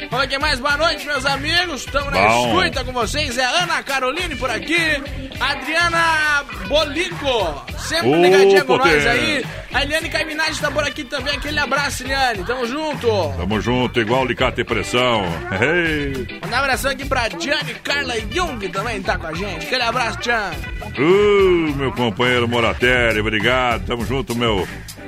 [0.08, 1.84] Fala que mais, boa noite, meus amigos.
[1.84, 3.36] Estamos na escuta com vocês.
[3.36, 5.02] É Ana Caroline por aqui,
[5.40, 9.44] Adriana Bolico, sempre Ô, ligadinha com nós aí.
[9.74, 11.36] A Eliane Caiminati está por aqui também.
[11.36, 13.08] Aquele abraço, Eliane, tamo junto.
[13.36, 15.24] Tamo junto, igual alicate e pressão.
[15.60, 16.38] Ei.
[16.40, 19.66] Mandar um abração aqui pra Diane Carla Jung também tá com a gente.
[19.66, 20.52] Aquele abraço, Tian.
[20.96, 23.86] Uh, meu companheiro Moratelli, obrigado.
[23.86, 24.66] Tamo junto, meu.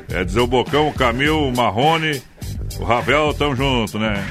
[0.09, 2.23] É dizer o Bocão, o Camil, o Marrone,
[2.79, 4.25] o Ravel, tamo junto, né?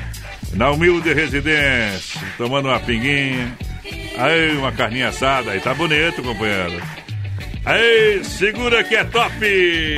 [0.53, 3.57] Na humilde residência, tomando uma pinguinha.
[4.17, 5.51] Aí, uma carninha assada.
[5.51, 6.81] Aí tá bonito, companheiro.
[7.65, 9.95] Aí, segura que é top!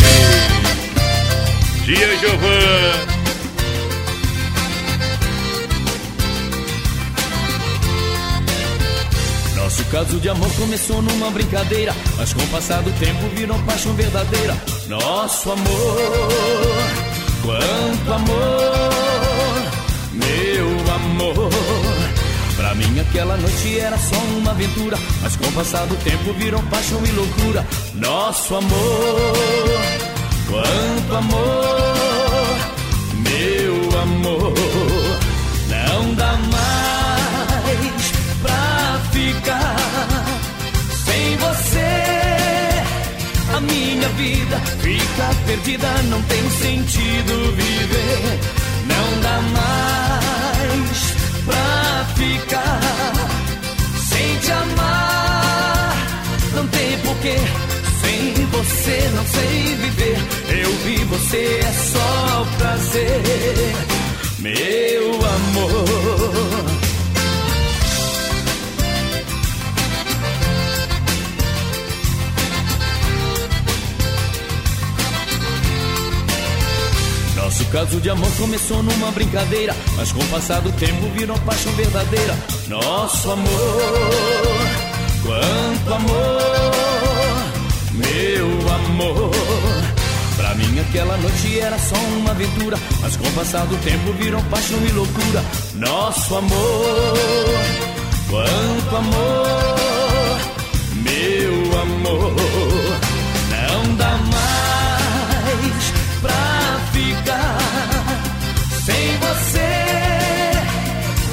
[1.86, 3.27] Dia Giovanni.
[9.92, 14.56] Caso de amor começou numa brincadeira, mas com o passar do tempo virou paixão verdadeira.
[14.88, 15.98] Nosso amor,
[17.42, 19.72] quanto amor,
[20.14, 21.50] meu amor.
[22.56, 26.62] Pra mim aquela noite era só uma aventura, mas com o passar do tempo virou
[26.64, 27.66] paixão e loucura.
[27.94, 29.34] Nosso amor,
[30.50, 32.58] quanto amor,
[33.14, 34.67] meu amor.
[44.58, 48.40] Vida fica perdida, não tem sentido viver.
[48.88, 51.16] Não dá mais
[51.46, 53.14] pra ficar
[53.98, 55.96] sem te amar.
[56.54, 57.38] Não tem porquê,
[58.02, 60.18] sem você não sei viver.
[60.64, 63.76] Eu vi você é só prazer,
[64.40, 66.77] meu amor.
[77.72, 82.38] Caso de amor começou numa brincadeira, mas com o passar do tempo virou paixão verdadeira.
[82.68, 83.48] Nosso amor,
[85.24, 86.42] quanto amor,
[87.94, 89.32] meu amor.
[90.36, 94.42] Pra mim aquela noite era só uma aventura, mas com o passar do tempo virou
[94.44, 95.44] paixão e loucura.
[95.74, 97.18] Nosso amor,
[98.30, 99.77] quanto amor,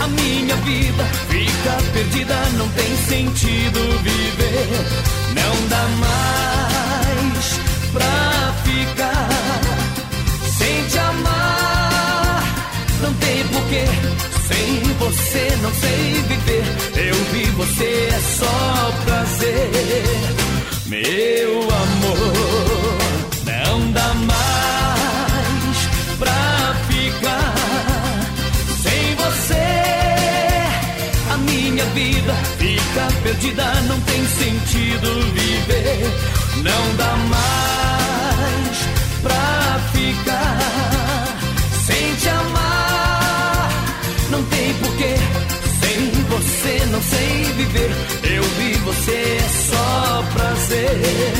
[0.05, 4.69] A minha vida fica perdida, não tem sentido viver.
[5.33, 7.59] Não dá mais
[7.91, 9.31] pra ficar
[10.59, 12.43] sem te amar.
[13.01, 13.87] Não tem porquê,
[14.47, 16.65] sem você não sei viver.
[17.09, 20.03] Eu vi você é só prazer,
[20.85, 22.74] meu amor.
[31.85, 36.11] A vida fica perdida, não tem sentido viver.
[36.63, 38.79] Não dá mais
[39.23, 41.37] pra ficar
[41.85, 43.69] sem te amar.
[44.31, 45.15] Não tem porquê,
[45.83, 47.91] sem você não sei viver.
[48.35, 51.35] Eu vi você é só prazer,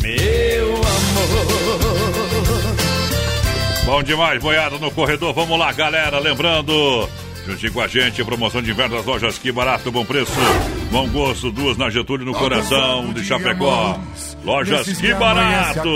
[0.00, 1.28] meu amor.
[3.84, 5.34] Bom demais, boiada no corredor.
[5.34, 6.18] Vamos lá, galera.
[6.18, 7.06] Lembrando,
[7.48, 10.32] juntinho com a gente, promoção de inverno das lojas Que Barato, bom preço.
[10.90, 13.98] Bom gosto, duas na Getúlio, no coração de Chapecó.
[14.44, 15.88] Lojas Que Barato.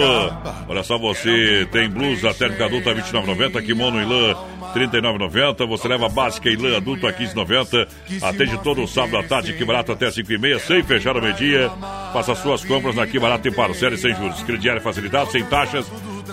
[0.68, 4.34] Olha só, você tem blusa térmica adulta 29,90, kimono em lã
[4.74, 5.66] 39,90.
[5.66, 7.86] Você leva básica em lã adulto a 15,90.
[8.22, 11.70] Atende todo sábado à tarde, Que Barato até 5h30, sem fechar o meio-dia.
[12.12, 14.42] Faça suas compras na Que Barato em parcela e sem juros.
[14.42, 15.86] Crediário facilitado, sem taxas.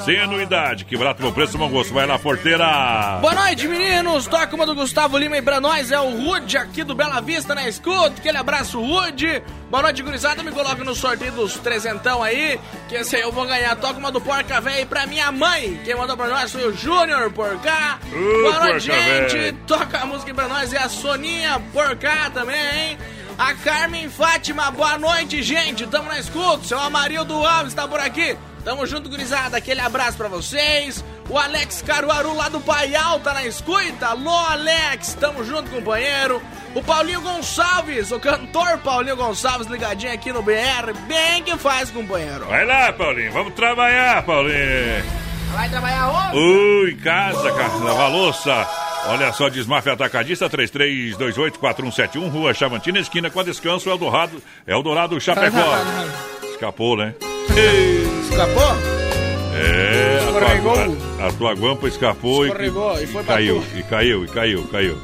[0.06, 1.94] Sem anuidade, que barato bom preço, bom gosto.
[1.94, 3.18] Vai lá, porteira.
[3.22, 4.28] Boa noite, meninos.
[4.28, 7.54] Toca uma do Gustavo Lima e pra nós é o Rude aqui do Bela Vista
[7.54, 8.16] na escuta.
[8.18, 9.42] Aquele abraço, Rude.
[9.70, 10.42] Boa noite, gurizada.
[10.42, 13.76] Me coloca no sorteio dos trezentão aí, que esse aí eu vou ganhar.
[13.76, 15.80] Toca uma do Porca Véia pra minha mãe.
[15.84, 18.00] Quem mandou pra nós foi o Júnior Porcá.
[18.12, 19.38] Ô, Boa noite, gente.
[19.38, 19.56] Véia.
[19.68, 20.74] Toca a música aí pra nós.
[20.74, 22.98] É a Soninha Porcá também, hein?
[23.40, 25.88] A Carmen Fátima, boa noite, gente.
[25.88, 26.66] Tamo na escuta.
[26.66, 28.38] Seu Amarildo Alves tá por aqui.
[28.66, 29.56] Tamo junto, gurizada.
[29.56, 31.02] Aquele abraço pra vocês.
[31.30, 34.08] O Alex Caruaru lá do Paial tá na escuta.
[34.08, 35.14] Alô, Alex.
[35.14, 36.42] Tamo junto, companheiro.
[36.76, 40.92] O Paulinho Gonçalves, o cantor Paulinho Gonçalves, ligadinho aqui no BR.
[41.08, 42.46] Bem que faz, companheiro.
[42.46, 43.32] Vai lá, Paulinho.
[43.32, 45.29] Vamos trabalhar, Paulinho.
[45.54, 46.38] Vai trabalhar onde?
[46.38, 47.76] Ui, casa, cara.
[47.76, 48.68] Lavar louça.
[49.08, 55.78] Olha só, Desmafia Atacadista 33284171, Rua Chavantina, esquina com a descanso, Eldorado, Eldorado Chapecó.
[56.52, 57.16] Escapou, né?
[58.30, 59.00] Escapou?
[59.56, 64.24] É, a tua, a tua guampa escapou Escorregou e, e foi pra caiu, e caiu,
[64.24, 64.98] e caiu, caiu.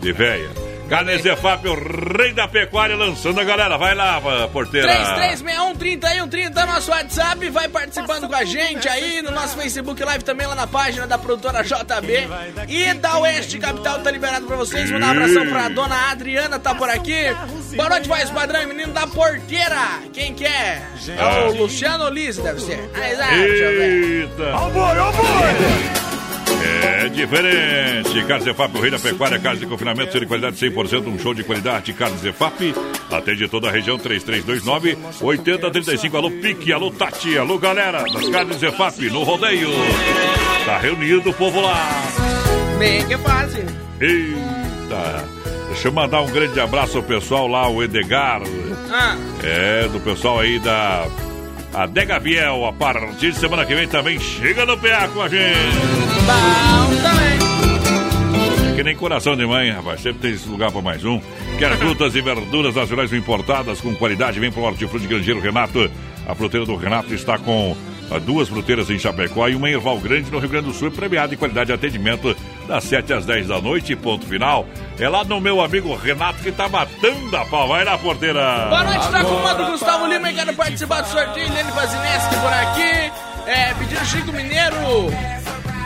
[0.00, 0.50] De véia.
[0.88, 1.74] Carne Zefap, o
[2.16, 3.76] rei da pecuária, lançando a galera.
[3.76, 4.20] Vai lá,
[4.52, 4.86] porteira.
[4.86, 10.54] 3361-3130, nosso WhatsApp, vai participando com a gente aí no nosso Facebook Live também, lá
[10.54, 12.28] na página da produtora JB.
[12.68, 14.88] E da Oeste Capital tá liberado pra vocês.
[14.90, 17.34] Mandar um abração pra dona Adriana, tá por aqui.
[17.74, 20.00] Boa noite, voz padrão e menino da porteira.
[20.12, 20.82] Quem que é?
[21.08, 21.48] É Ah.
[21.50, 22.88] o Luciano Lise, deve ser.
[22.94, 24.20] Ah, deixa eu ver.
[24.22, 24.42] Eita!
[24.44, 26.15] É
[27.16, 28.22] diferente.
[28.26, 31.34] Carne Zefap, o rei da pecuária, carne de confinamento, ser de qualidade 100%, um show
[31.34, 31.92] de qualidade.
[31.92, 32.74] Carne Zefap,
[33.10, 36.14] atende toda a região, 3329-8035.
[36.14, 39.68] Alô, Pique, alô, Tati, alô, galera das carnes Zefap, no rodeio.
[40.64, 42.02] Tá reunido o povo lá.
[42.78, 43.64] Bem que fácil.
[44.00, 45.24] Eita!
[45.68, 48.40] Deixa eu mandar um grande abraço ao pessoal lá, o Edgar.
[48.90, 51.06] Ah, É, do pessoal aí da
[51.76, 52.64] Adega Viel.
[52.64, 55.76] A partir de semana que vem também chega no PA com a gente.
[56.26, 58.70] bom também.
[58.70, 60.00] É que nem coração de mãe, rapaz.
[60.00, 61.20] Sempre tem esse lugar para mais um.
[61.58, 64.40] Quer frutas e verduras nacionais importadas com qualidade?
[64.40, 65.90] Vem pro Hortifruti Grangeiro Renato.
[66.26, 67.76] A fruteira do Renato está com
[68.24, 70.90] duas fruteiras em Chapecó e uma em Erval Grande, no Rio Grande do Sul.
[70.90, 73.94] Premiada em qualidade de atendimento das 7 às 10 da noite.
[73.96, 74.66] Ponto final.
[74.98, 77.68] É lá no meu amigo Renato que tá matando a pau.
[77.68, 78.66] Vai lá, porteira.
[78.68, 81.46] Boa noite, tá com o do Gustavo Lima e quero participar do sorteio.
[81.46, 83.12] Helene Vazineski por aqui.
[83.46, 84.76] É, pedindo Chico Mineiro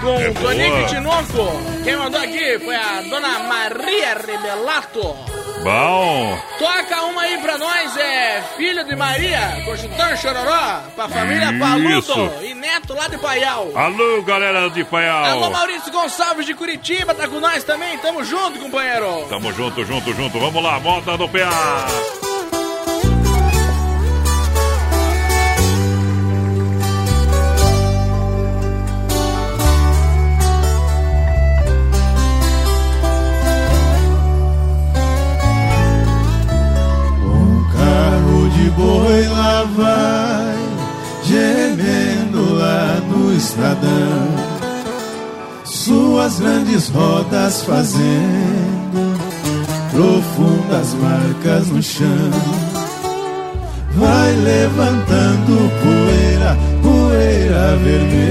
[0.01, 1.83] com É o Tonico Tinoco.
[1.85, 5.40] Quem mandou aqui foi a dona Maria Rebelato.
[5.63, 6.39] Bom.
[6.59, 11.59] Toca uma aí pra nós, é Filho de Maria, Consultor Chororó, pra família Isso.
[11.59, 13.71] Paludo e Neto lá de Paial.
[13.75, 15.25] Alô, galera de Paial.
[15.25, 17.99] Alô, Maurício Gonçalves de Curitiba, tá com nós também?
[17.99, 19.27] Tamo junto, companheiro.
[19.29, 20.39] Tamo junto, junto, junto.
[20.39, 22.30] Vamos lá, moda no PA.
[38.77, 40.57] Boi lá vai,
[41.25, 44.51] gemendo lá no estradão.
[45.65, 49.21] Suas grandes rodas fazendo
[49.91, 52.31] profundas marcas no chão.
[53.97, 58.31] Vai levantando poeira, poeira vermelha,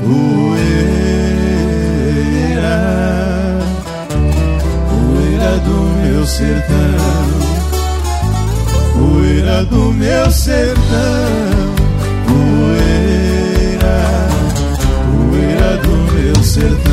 [0.00, 0.69] poeira
[6.30, 6.76] sertão,
[8.94, 10.76] poeira do meu sertão,
[12.28, 13.98] poeira,
[15.10, 16.90] poeira do meu sertão.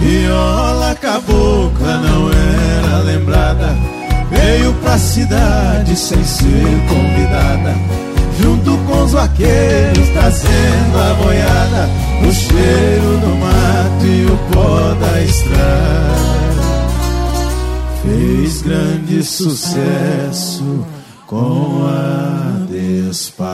[0.00, 3.76] Viola cabocla não era lembrada,
[4.28, 8.07] veio pra cidade sem ser convidada
[9.18, 11.88] vaqueiros trazendo a boiada,
[12.22, 16.28] o cheiro do mato e o pó da estrada.
[18.02, 20.86] Fez grande sucesso
[21.26, 23.48] com a disparada.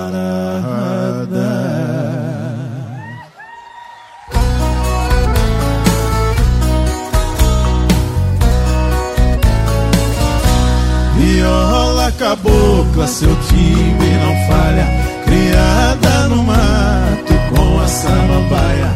[11.17, 11.84] Viola
[12.25, 14.87] cabocla, seu timbre não falha.
[15.27, 18.91] Criada no mato com a samambaia.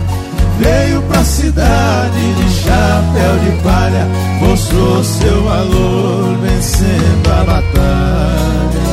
[0.59, 4.07] Veio pra cidade de chapéu de palha.
[4.41, 8.89] Mostrou seu valor vencendo a batalha.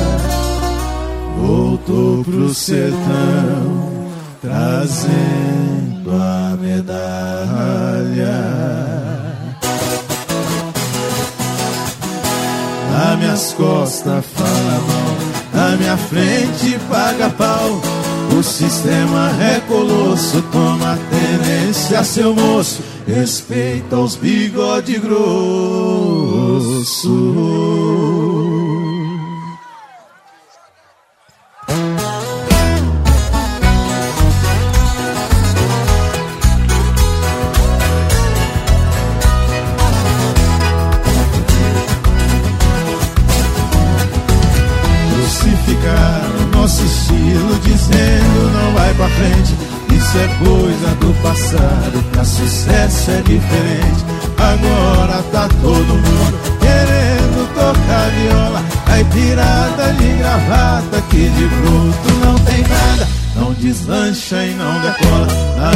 [1.38, 3.95] Voltou pro sertão
[4.41, 7.06] trazendo a medalha.
[12.95, 15.17] Na minhas costas fala mal,
[15.53, 17.81] na minha frente paga pau.
[18.39, 22.81] O sistema é colosso, toma tenência, seu moço.
[23.05, 25.26] Respeita os bigode grosso.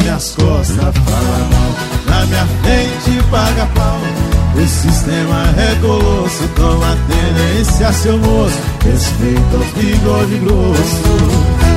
[0.01, 1.71] Minhas costas fala mal,
[2.07, 3.99] na minha frente paga pau.
[4.55, 8.57] O sistema é colosso, toma tenência, seu moço.
[8.83, 11.68] Respeita o bigode grosso.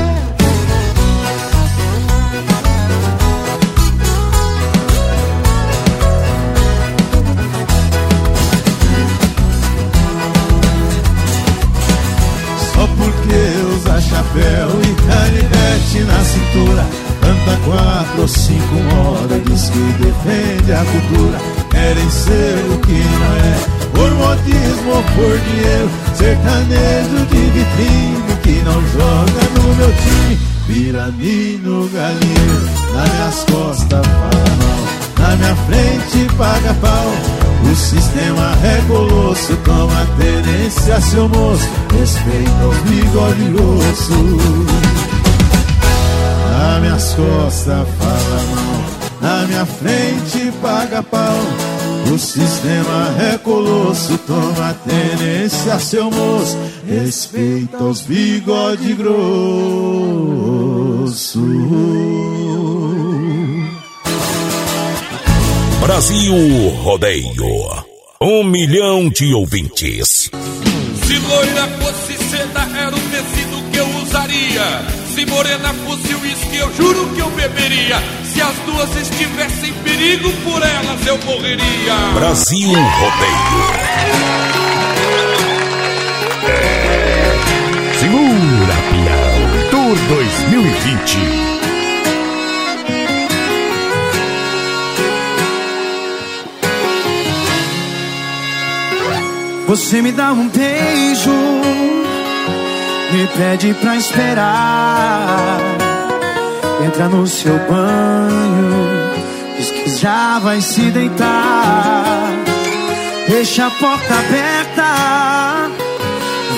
[26.43, 34.47] Sertanejo de vitrine que não joga no meu time Piramino galinheiro, nas minhas costas fala
[34.59, 41.66] mal Na minha frente paga pau o sistema é colosso, toma tenência, seu moço.
[41.98, 44.12] Respeita o bigode grosso.
[46.51, 48.85] Nas minhas costas fala mal,
[49.23, 51.82] na minha frente paga pau.
[52.11, 56.59] O sistema é colosso, toma tenência, seu moço.
[56.87, 60.33] Respeita os bigode grosso.
[65.81, 67.83] Brasil Rodeio.
[68.20, 70.31] Um milhão de ouvintes.
[71.05, 74.83] Se loira fosse seda, era o tecido que eu usaria.
[75.15, 77.97] Se morena fosse uísque, eu juro que eu beberia.
[78.43, 81.94] Se as duas estivessem em perigo, por elas eu morreria.
[82.12, 83.62] Brasil Rodeio.
[88.01, 89.70] Segura, Piau.
[89.70, 91.19] Tour 2020.
[99.69, 101.31] Você me dá um beijo,
[103.12, 105.72] me pede pra esperar.
[106.85, 109.11] Entra no seu banho,
[109.57, 112.31] diz que já vai se deitar.
[113.29, 115.71] Deixa a porta aberta,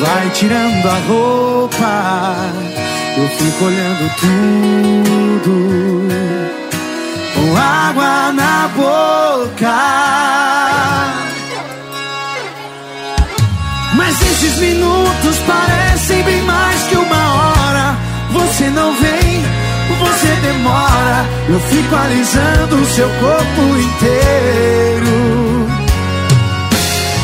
[0.01, 2.37] vai tirando a roupa.
[3.17, 4.11] Eu fico olhando
[5.41, 5.55] tudo,
[7.35, 9.25] com água na boca.
[13.95, 17.97] Mas esses minutos parecem bem mais que uma hora.
[18.33, 19.45] Você não vem,
[20.15, 21.27] você demora.
[21.49, 25.15] Eu fico alisando o seu corpo inteiro.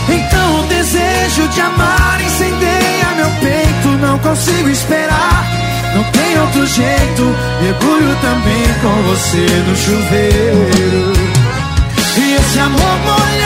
[0.09, 3.89] Então o desejo de amar incendeia meu peito.
[4.01, 5.47] Não consigo esperar,
[5.95, 7.37] não tem outro jeito.
[7.63, 11.13] Mergulho também com você no chuveiro.
[12.17, 13.40] E esse amor molhado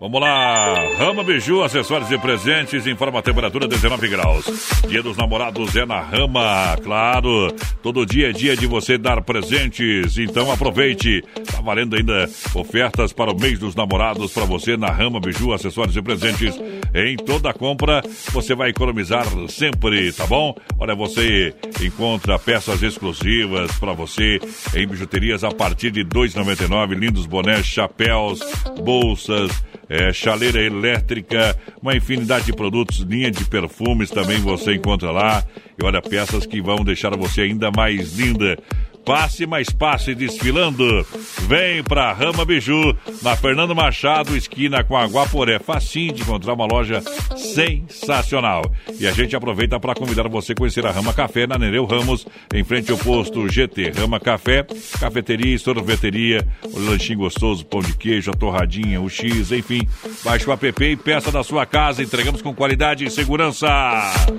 [0.00, 4.44] Vamos lá, Rama Biju, acessórios e presentes, informa a temperatura 19 graus.
[4.88, 7.54] Dia dos namorados é na Rama, claro.
[7.80, 11.22] Todo dia é dia de você dar presentes, então aproveite.
[11.48, 15.96] Tá valendo ainda ofertas para o mês dos namorados para você na Rama Biju, acessórios
[15.96, 16.60] e presentes.
[16.92, 18.02] Em toda compra
[18.32, 20.56] você vai economizar sempre, tá bom?
[20.76, 24.40] Olha, você encontra peças exclusivas para você
[24.74, 28.40] em bijuterias a partir de R$ 2,99, lindos bonés, chapéus,
[28.82, 29.52] bolsas
[29.88, 35.44] é, chaleira elétrica, uma infinidade de produtos, linha de perfumes também você encontra lá.
[35.80, 38.58] E olha, peças que vão deixar você ainda mais linda.
[39.04, 41.06] Passe mais passe desfilando.
[41.46, 45.58] Vem pra Rama Biju, na Fernando Machado, esquina com a Guaporé.
[45.58, 47.02] Facinho de encontrar uma loja
[47.36, 48.62] sensacional.
[48.98, 52.26] E a gente aproveita para convidar você a conhecer a Rama Café na Nereu Ramos,
[52.52, 53.90] em frente ao posto GT.
[53.90, 54.66] Rama Café,
[54.98, 59.86] cafeteria e sorveteria, o lanchinho gostoso, pão de queijo, a torradinha, o X, enfim.
[60.24, 62.02] Baixe o app e peça da sua casa.
[62.02, 63.68] Entregamos com qualidade e segurança.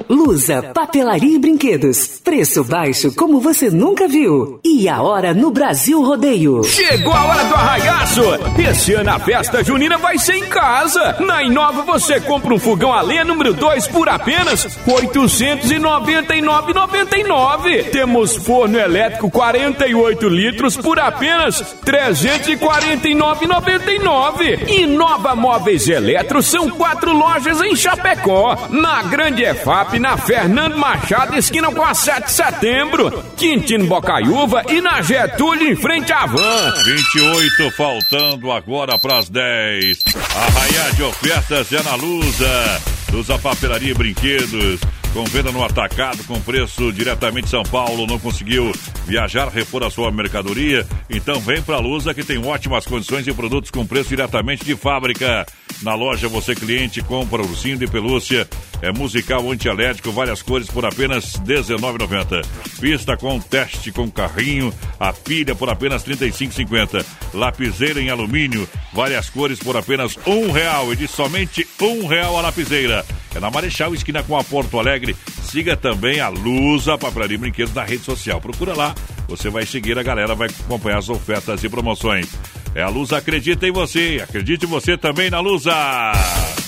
[0.10, 2.20] Lusa, papelaria e brinquedos.
[2.24, 4.55] Preço baixo como você nunca viu.
[4.64, 6.64] E a hora no Brasil Rodeio.
[6.64, 8.22] Chegou a hora do arraiaço!
[8.58, 11.18] Esse ano a festa junina vai ser em casa.
[11.20, 17.90] Na Inova você compra um fogão a lenha número 2 por apenas R$ 899,99.
[17.92, 24.70] Temos forno elétrico 48 litros por apenas R$ 349,99.
[24.70, 28.58] E Nova Móveis Eletro são quatro lojas em Chapecó.
[28.70, 33.24] Na Grande EFAP, na Fernando Machado, esquina com a 7 de setembro.
[33.36, 36.74] Quintino Bocaiúva e na Getúlio, em frente à van.
[36.84, 40.04] 28 faltando agora para as 10.
[40.36, 42.82] Arraiar de ofertas é na Lusa.
[43.12, 44.80] Lusa Papelaria e Brinquedos.
[45.14, 48.06] Com venda no atacado, com preço diretamente de São Paulo.
[48.06, 48.72] Não conseguiu
[49.08, 50.86] viajar, repor a sua mercadoria?
[51.10, 55.46] Então vem pra Lusa que tem ótimas condições e produtos com preço diretamente de fábrica.
[55.82, 58.48] Na loja, você cliente compra ursinho de pelúcia,
[58.82, 62.46] é musical antialérgico, várias cores por apenas R$19,90.
[62.80, 67.06] Pista com teste com carrinho, a pilha por apenas R$35,50.
[67.34, 72.42] Lapiseira em alumínio, várias cores por apenas um real e de somente um real a
[72.42, 73.06] lapiseira.
[73.36, 75.16] É na Marechal, esquina com a Porto Alegre.
[75.44, 78.40] Siga também a Lusa Papelaria Brinquedos na rede social.
[78.40, 78.96] Procura lá,
[79.28, 82.28] você vai seguir a galera, vai acompanhar as ofertas e promoções.
[82.74, 85.74] É a Lusa acredita em você, acredite você também na Lusa.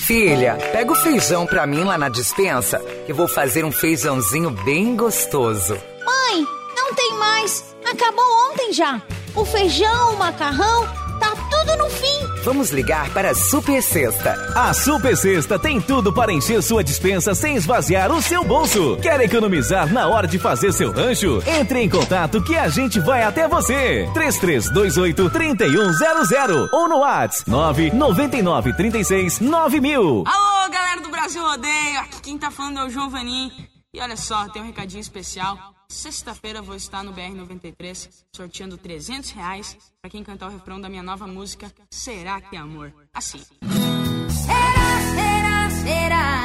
[0.06, 4.50] Filha, pega o feijão pra mim lá na dispensa, que eu vou fazer um feijãozinho
[4.50, 5.74] bem gostoso.
[6.06, 7.76] Mãe, não tem mais.
[7.84, 9.02] Acabou ontem já.
[9.34, 10.88] O feijão, o macarrão,
[11.18, 12.42] tá tudo no fim.
[12.44, 14.32] Vamos ligar para a Super Sexta.
[14.54, 18.96] A Super Sexta tem tudo para encher sua dispensa sem esvaziar o seu bolso.
[19.02, 21.42] Quer economizar na hora de fazer seu rancho?
[21.46, 24.08] Entre em contato que a gente vai até você.
[24.14, 30.24] 3328 3100 ou no WhatsApp 999 36 9000.
[30.26, 32.00] Alô, galera do Brasil Rodeio.
[32.00, 33.50] Aqui quem tá falando é o João Vanim.
[33.92, 35.56] E olha só, tem um recadinho especial.
[35.90, 41.02] Sexta-feira vou estar no BR-93 sorteando 300 reais pra quem cantar o refrão da minha
[41.02, 42.92] nova música Será que é Amor?
[43.14, 43.38] Assim.
[43.38, 46.44] Será, será, será?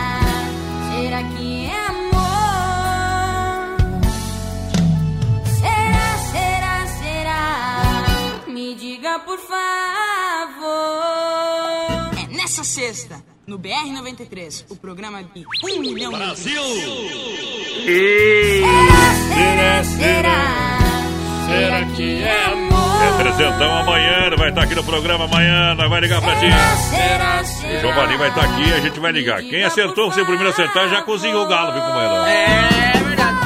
[0.89, 2.23] Será que é amor?
[5.59, 8.43] Será, será, será?
[8.47, 10.63] Me diga por favor.
[12.17, 16.63] É nessa sexta, no BR-93, o programa de 1 milhão Brasil!
[17.85, 18.63] Será,
[19.33, 20.79] será, será?
[21.47, 22.73] Será que é amor?
[23.03, 26.45] É Presentão amanhã, vai estar aqui no programa amanhã, nós vai ligar pra ti.
[26.45, 29.41] O Giovanni vai estar aqui e a gente vai ligar.
[29.43, 32.29] Quem acertou, se o primeiro acertar, já cozinhou o galo, viu como era?
[32.29, 33.37] É verdade.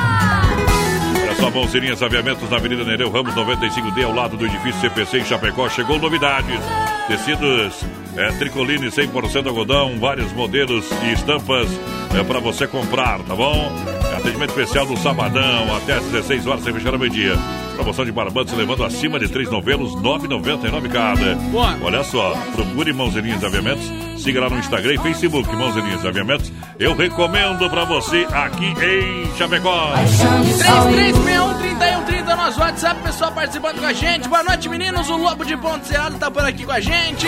[1.24, 5.26] Olha só, Mãozinhas Aviamentos na Avenida Nereu Ramos 95D, ao lado do edifício CPC em
[5.26, 5.68] Chapecó.
[5.70, 6.60] Chegou novidades.
[7.08, 7.84] Tecidos
[8.18, 11.70] é, tricoline 100% algodão, vários modelos e estampas
[12.18, 13.72] é, para você comprar, tá bom?
[14.18, 17.36] Atendimento especial no sabadão, até às 16 horas, sem fechar ao meio-dia.
[17.76, 21.36] Promoção de barbantes levando acima de três novelos, 9,99 cada.
[21.36, 21.78] Boa.
[21.84, 23.86] Olha só, procure Mãozinhas Aviamentos,
[24.18, 26.52] siga lá no Instagram e Facebook, Mãozinhas Aviamentos.
[26.80, 29.94] Eu recomendo para você aqui em Chapecó.
[29.94, 34.28] 3361-3130 nosso WhatsApp, pessoal participando com a gente.
[34.28, 35.08] Boa noite, meninos.
[35.10, 37.28] O Lobo de Ponte Serrado tá por aqui com a gente.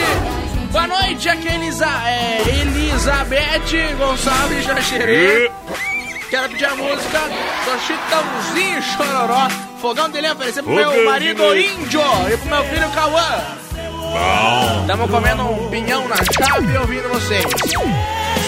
[0.71, 5.51] Boa noite, aqui é Elisa, é, Elizabeth Gonçalves Jaxerê.
[6.29, 7.19] Quero pedir a música
[7.65, 9.47] do Chitãozinho Chororó.
[9.81, 11.57] Fogão de lenha oferecer pro meu marido.
[11.57, 12.01] Índio
[12.31, 13.41] e pro meu filho Cauã.
[14.81, 17.45] Estamos comendo um pinhão na chave e ouvindo vocês.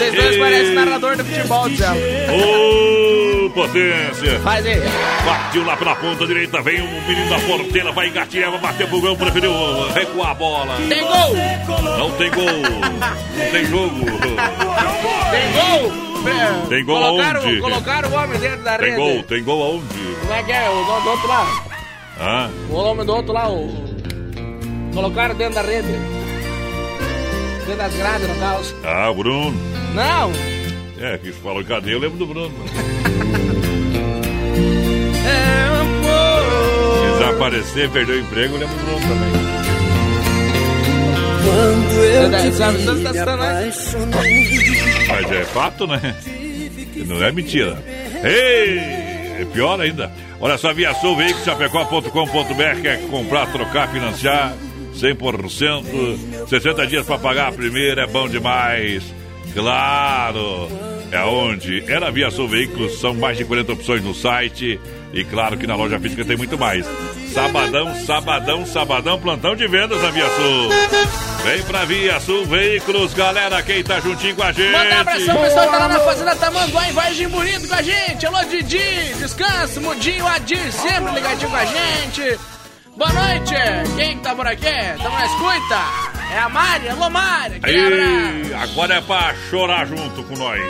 [0.01, 1.87] Vocês dois parecem narrador de futebol, Zé.
[2.31, 4.39] Ô, potência!
[4.39, 4.81] Faz aí.
[5.23, 8.99] Partiu lá pela ponta direita, vem um menino da porteira, vai engatilhar, vai bater pro
[8.99, 9.51] gol, preferiu
[9.93, 10.75] recuar a bola.
[10.89, 11.35] Tem gol!
[11.99, 14.05] Não tem gol, não tem jogo.
[15.31, 16.11] Tem gol!
[16.69, 17.59] Tem gol colocaram, aonde?
[17.61, 19.01] Colocaram o homem dentro da Tem rede.
[19.01, 20.15] gol, tem gol aonde?
[20.21, 20.69] Como é que é?
[20.69, 21.63] O do, do outro lá.
[22.19, 23.69] Ah, O homem do outro lá, o...
[24.93, 25.87] Colocaram dentro da rede.
[27.71, 28.75] Dentro das grades, no caso.
[28.83, 29.57] ah, Bruno.
[29.95, 30.31] Não!
[30.99, 31.93] É, que falou cadê?
[31.93, 32.53] Eu lembro do Bruno.
[35.25, 35.69] É,
[36.99, 39.31] Se desaparecer, perdeu o emprego, eu lembro do Bruno também.
[41.45, 45.07] Quando eu sabe, me apaixonei.
[45.07, 46.15] Mas é fato, né?
[47.07, 47.81] Não é mentira.
[48.21, 48.79] Ei!
[49.41, 50.11] É pior ainda.
[50.41, 54.53] Olha só, Via Sul, veiculoschapecó.com.br quer comprar, trocar, financiar
[55.01, 59.03] 100%, 60 dias para pagar a primeira, é bom demais.
[59.53, 60.69] Claro!
[61.11, 61.83] É onde?
[61.91, 64.79] É na Via Sul Veículos, são mais de 40 opções no site
[65.13, 66.85] e claro que na loja física tem muito mais.
[67.33, 70.69] Sabadão, sabadão, sabadão, plantão de vendas na Via Sul.
[71.43, 74.71] Vem pra Via Sul Veículos, galera, quem tá juntinho com a gente.
[74.71, 77.81] Manda um abração, pessoal que tá lá na Fazenda Tamanduá, em Vargem Bonito com a
[77.81, 78.25] gente.
[78.25, 82.39] Alô, Didi, descanso, Mudinho, Adir, sempre ligadinho com a gente.
[83.01, 83.55] Boa noite,
[83.95, 84.67] quem que tá por aqui?
[85.01, 85.79] Tamo na escuta?
[86.35, 87.59] É a Mari, alô Mari.
[87.63, 90.61] Aí, agora é pra chorar junto com nós.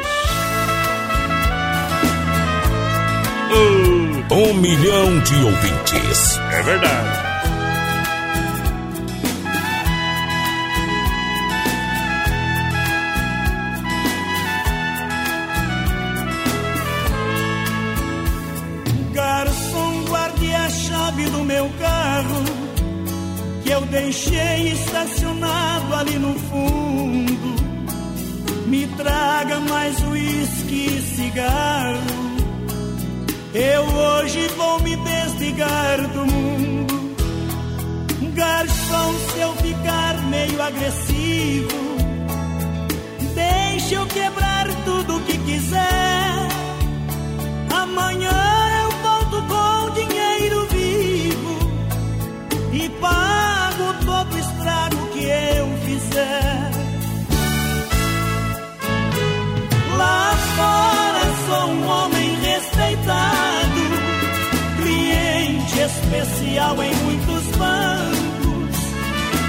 [4.31, 6.39] Um milhão de ouvintes.
[6.53, 7.30] É verdade.
[21.21, 22.43] Chave do meu carro
[23.63, 27.61] que eu deixei estacionado ali no fundo.
[28.67, 32.21] Me traga mais uísque e cigarro.
[33.53, 37.15] Eu hoje vou me desligar do mundo.
[38.33, 41.77] Garçom, se eu ficar meio agressivo,
[43.35, 46.47] deixa eu quebrar tudo que quiser.
[47.69, 48.60] Amanhã
[52.73, 56.71] e pago todo estrago que eu fizer.
[59.97, 63.81] Lá fora sou um homem respeitado,
[64.81, 68.77] cliente especial em muitos bancos.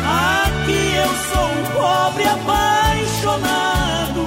[0.05, 4.23] Aqui eu sou um pobre apaixonado,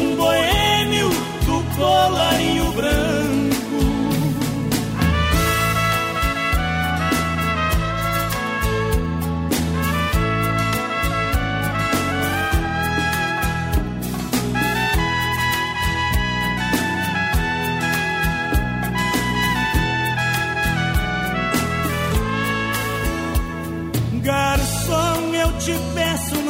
[0.00, 1.10] um boêmio
[1.44, 3.27] do colarinho branco.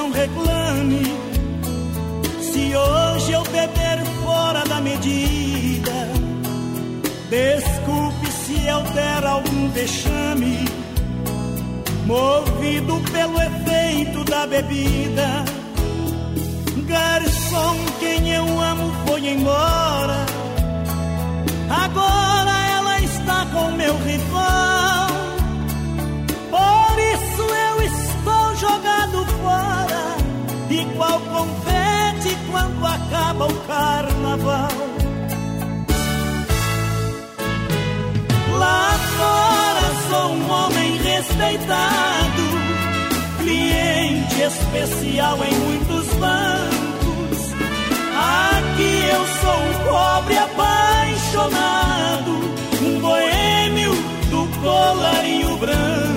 [0.08, 1.02] Não reclame.
[2.40, 5.92] Se hoje eu beber fora da medida,
[7.30, 10.64] desculpe se eu der algum vexame.
[12.06, 15.44] Movido pelo efeito da bebida,
[16.86, 20.24] garçom, quem eu amo foi embora.
[21.68, 25.08] Agora ela está com meu rival.
[26.50, 29.87] Por isso eu estou jogado fora,
[30.70, 34.68] igual confete quando acaba o carnaval.
[38.58, 42.42] Lá fora sou um homem respeitado,
[43.38, 47.54] cliente especial em muitos bancos.
[48.16, 52.32] Aqui eu sou um pobre apaixonado,
[52.82, 53.92] um boêmio
[54.30, 56.07] do colarinho branco.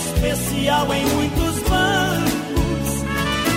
[0.00, 3.04] Especial em muitos bancos.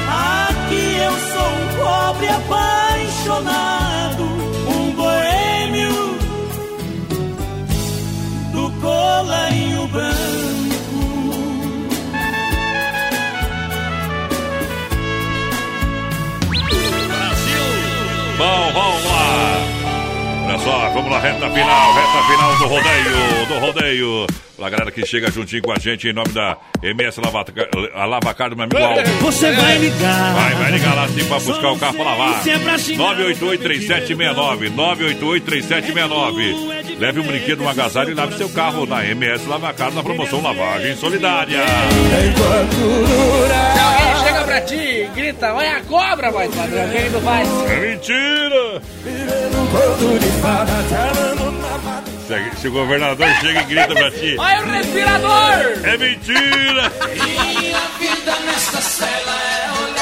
[0.10, 4.24] Aqui eu sou um pobre apaixonado,
[4.68, 5.96] um boêmio
[8.52, 10.53] do colarinho branco.
[20.64, 24.28] Só, vamos lá, reta final, reta final do rodeio, do rodeio.
[24.56, 28.50] Pra galera que chega juntinho com a gente em nome da MS Lavacar, a Lavacar
[28.50, 29.10] do meu amigo Aldo.
[29.22, 30.34] Você vai ligar.
[30.34, 32.42] Vai, vai ligar lá sim pra buscar o carro pra lavar.
[32.44, 34.72] Sempre assim, 988-3769,
[35.42, 37.00] 988-3769.
[37.00, 40.96] Leve um brinquedo, um agasalho e lave seu carro na MS Lavacar na promoção Lavagem
[40.96, 41.60] Solidária.
[41.60, 42.34] Alguém
[44.34, 47.48] chega pra ti e grita, olha a cobra, voz padrão, o que tu faz?
[47.70, 48.82] É mentira!
[52.28, 55.84] Se, se o governador chega e grita pra ti, Olha o respirador!
[55.84, 56.92] é mentira!
[57.14, 59.93] Minha vida nesta cela é olhar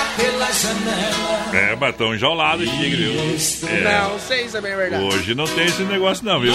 [0.42, 1.56] pela janela.
[1.56, 3.70] É, mas tão enjaulado, tigre, viu?
[3.70, 4.02] É.
[4.02, 5.04] Não sei se é bem verdade.
[5.04, 6.54] Hoje não tem esse negócio não, viu?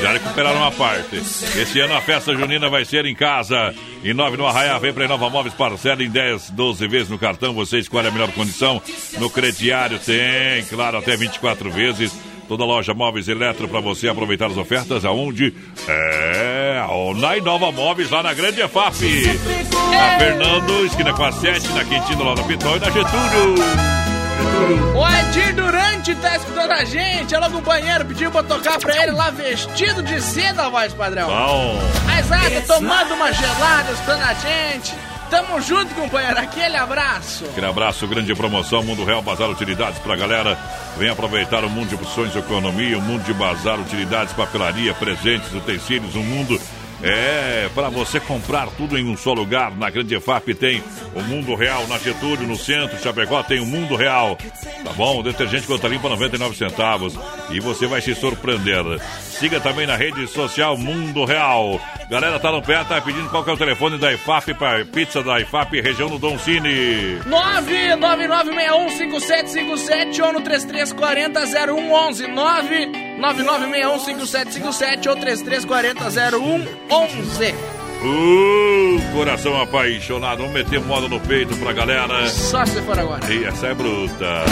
[0.00, 1.16] Já recuperaram uma parte.
[1.16, 3.72] Esse ano a festa junina vai ser em casa.
[4.02, 7.54] Em 9 no Arraia, vem pra Inova Móveis, parcela em 10, 12 vezes no cartão.
[7.54, 8.82] Você escolhe a melhor condição.
[9.18, 12.12] No crediário tem, claro, até 24 vezes.
[12.48, 15.52] Toda loja Móveis Eletro para você aproveitar as ofertas aonde?
[15.86, 16.82] É,
[17.16, 19.04] na Inova Móveis, lá na Grande EFAP.
[19.90, 23.54] Na Fernando, esquina com a 7, na Quintino, lá na Pitol e na Getúlio.
[24.96, 27.34] O Edir Durante tá escutando a gente.
[27.34, 31.28] Alô, companheiro, pediu pra tocar pra ele lá vestido de seda, voz padrão.
[31.28, 31.78] Bom.
[32.06, 34.94] Mas nada, tomando uma gelada, escutando a gente.
[35.30, 36.38] Tamo junto, companheiro.
[36.38, 37.44] Aquele abraço.
[37.44, 40.58] Aquele abraço, grande promoção, Mundo Real Bazar Utilidades pra galera.
[40.96, 46.16] Vem aproveitar o mundo de opções economia, o mundo de bazar, utilidades, papelaria, presentes, utensílios,
[46.16, 46.58] um mundo
[47.02, 49.76] é para você comprar tudo em um só lugar.
[49.76, 50.82] Na Grande EFAP tem
[51.14, 54.36] o Mundo Real, na Getúlio, no centro, Chapecó tem o Mundo Real.
[54.84, 55.20] Tá bom?
[55.20, 57.14] O detergente conta limpa 99 centavos
[57.50, 58.84] e você vai se surpreender.
[59.20, 61.80] Siga também na rede social Mundo Real.
[62.10, 65.22] Galera, tá no pé, tá pedindo qual que é o telefone da IFAP para pizza
[65.22, 67.18] da IFAP, região do Dom Cine.
[67.26, 72.26] 999615757 ou no 3340-0111.
[73.20, 76.66] 999615757 ou 3340-0111.
[78.00, 82.28] Uh, coração apaixonado, vamos meter moda no peito pra galera.
[82.28, 83.32] Só se for agora.
[83.32, 84.44] E essa é bruta.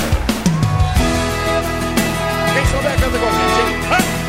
[2.53, 4.27] Quem souber, canta com a gente, hein?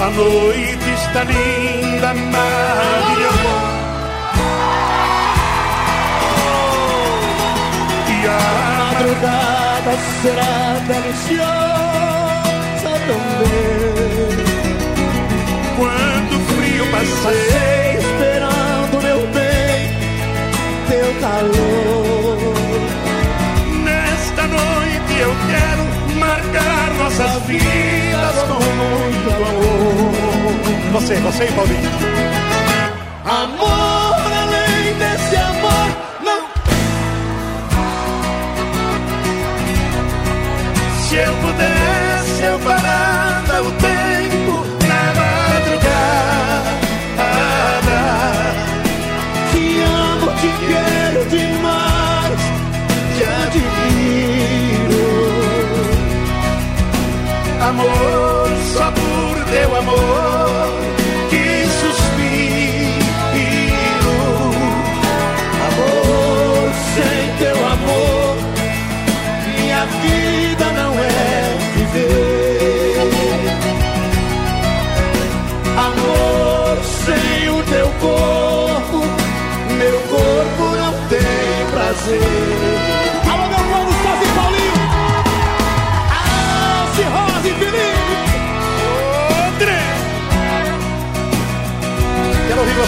[0.00, 3.13] A noite está linda, maravilhosa.
[9.14, 11.44] Madrugada será deliciosa
[13.06, 14.44] também.
[15.76, 19.82] Quando o frio passei, esperando meu bem,
[20.88, 22.54] teu calor.
[23.84, 25.84] Nesta noite eu quero
[26.18, 30.14] marcar nossas vidas com muito amor.
[30.92, 31.90] Você, você e Paulinho.
[33.24, 33.93] Amor
[57.74, 60.33] Amor, só por teu amor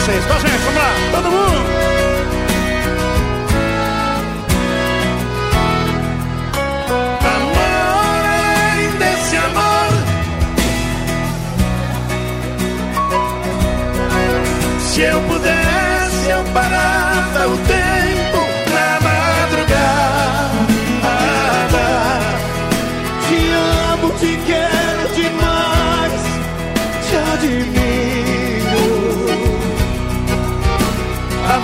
[0.07, 0.25] vocês.
[0.25, 1.67] Com gente, vamos lá, todo mundo!
[7.23, 7.39] Tá
[8.99, 9.91] desse amor.
[14.81, 17.86] Se eu pudesse, eu parava o tempo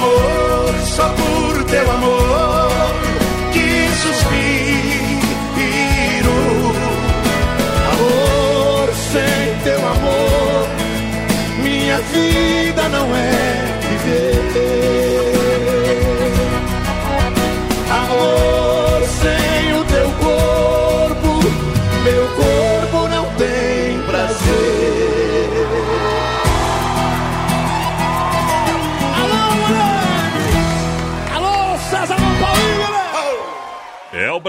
[0.03, 2.71] Amor, só por teu amor
[3.53, 5.53] que suspiro.
[7.93, 10.69] Amor, sem teu amor,
[11.63, 14.62] minha vida não é viver.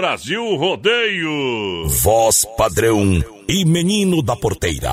[0.08, 1.88] Brasil Rodeio.
[1.88, 4.92] Voz padrão e menino da porteira.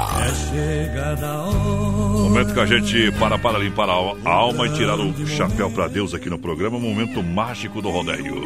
[2.14, 5.70] Momento que a gente para para limpar a al- a alma e tirar o chapéu
[5.70, 6.80] para Deus aqui no programa.
[6.80, 8.46] Momento mágico do rodeio.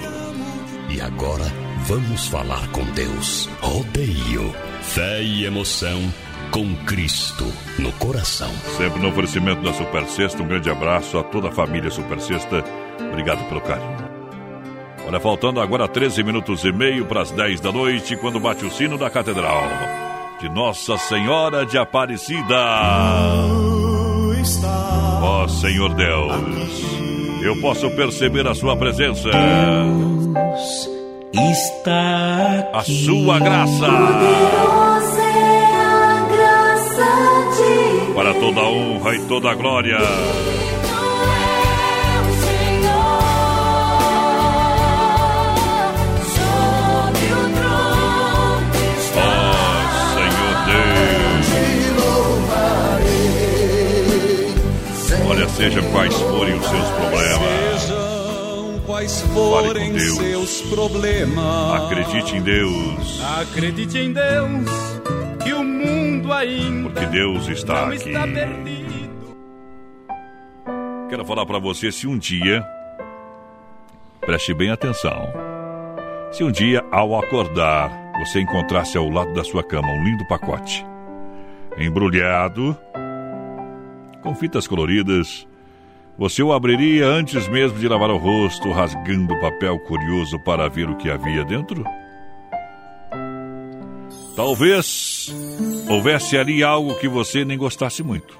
[0.89, 1.45] E agora
[1.85, 3.47] vamos falar com Deus.
[3.61, 4.51] Rodeio.
[4.81, 6.01] Fé e emoção
[6.49, 7.45] com Cristo
[7.77, 8.49] no coração.
[8.75, 10.41] Sempre no oferecimento da Super Sexta.
[10.41, 12.63] Um grande abraço a toda a família Super Sexta.
[13.11, 13.94] Obrigado pelo carinho.
[15.07, 18.71] Olha, faltando agora 13 minutos e meio para as 10 da noite, quando bate o
[18.71, 19.63] sino da Catedral
[20.39, 22.55] de Nossa Senhora de Aparecida.
[25.21, 26.33] Ó Senhor Deus,
[27.41, 29.29] eu posso perceber a Sua presença.
[31.33, 33.87] Está A Sua graça.
[38.15, 39.97] Para toda a honra e toda a glória.
[55.55, 57.81] Sejam quais forem os seus problemas.
[57.81, 60.17] Sejam quais Fale forem com Deus.
[60.17, 61.81] seus problemas.
[61.83, 64.69] Acredite em Deus, Acredite em Deus,
[65.43, 68.09] que o mundo ainda porque Deus está não aqui.
[68.09, 69.35] está perdido.
[71.09, 72.63] Quero falar para você se um dia,
[74.21, 75.27] preste bem atenção,
[76.31, 80.85] se um dia ao acordar você encontrasse ao lado da sua cama um lindo pacote,
[81.77, 82.77] embrulhado,
[84.25, 85.47] com fitas coloridas,
[86.17, 90.89] você o abriria antes mesmo de lavar o rosto, rasgando o papel curioso para ver
[90.89, 91.83] o que havia dentro?
[94.35, 95.31] Talvez
[95.87, 98.35] houvesse ali algo que você nem gostasse muito.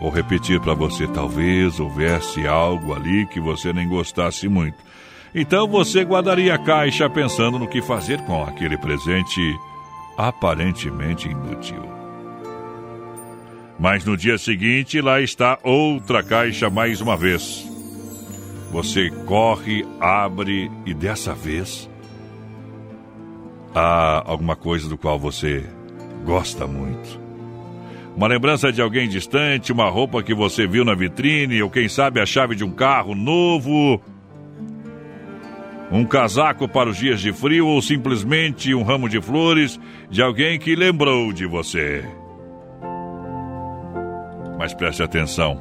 [0.00, 4.76] Vou repetir para você, talvez houvesse algo ali que você nem gostasse muito.
[5.32, 9.40] Então você guardaria a caixa pensando no que fazer com aquele presente
[10.18, 11.93] aparentemente inútil.
[13.78, 17.68] Mas no dia seguinte, lá está outra caixa mais uma vez.
[18.70, 21.88] Você corre, abre e dessa vez
[23.74, 25.64] há alguma coisa do qual você
[26.24, 27.20] gosta muito.
[28.16, 32.20] Uma lembrança de alguém distante, uma roupa que você viu na vitrine, ou quem sabe
[32.20, 34.00] a chave de um carro novo,
[35.90, 40.58] um casaco para os dias de frio, ou simplesmente um ramo de flores de alguém
[40.58, 42.04] que lembrou de você.
[44.58, 45.60] Mas preste atenção.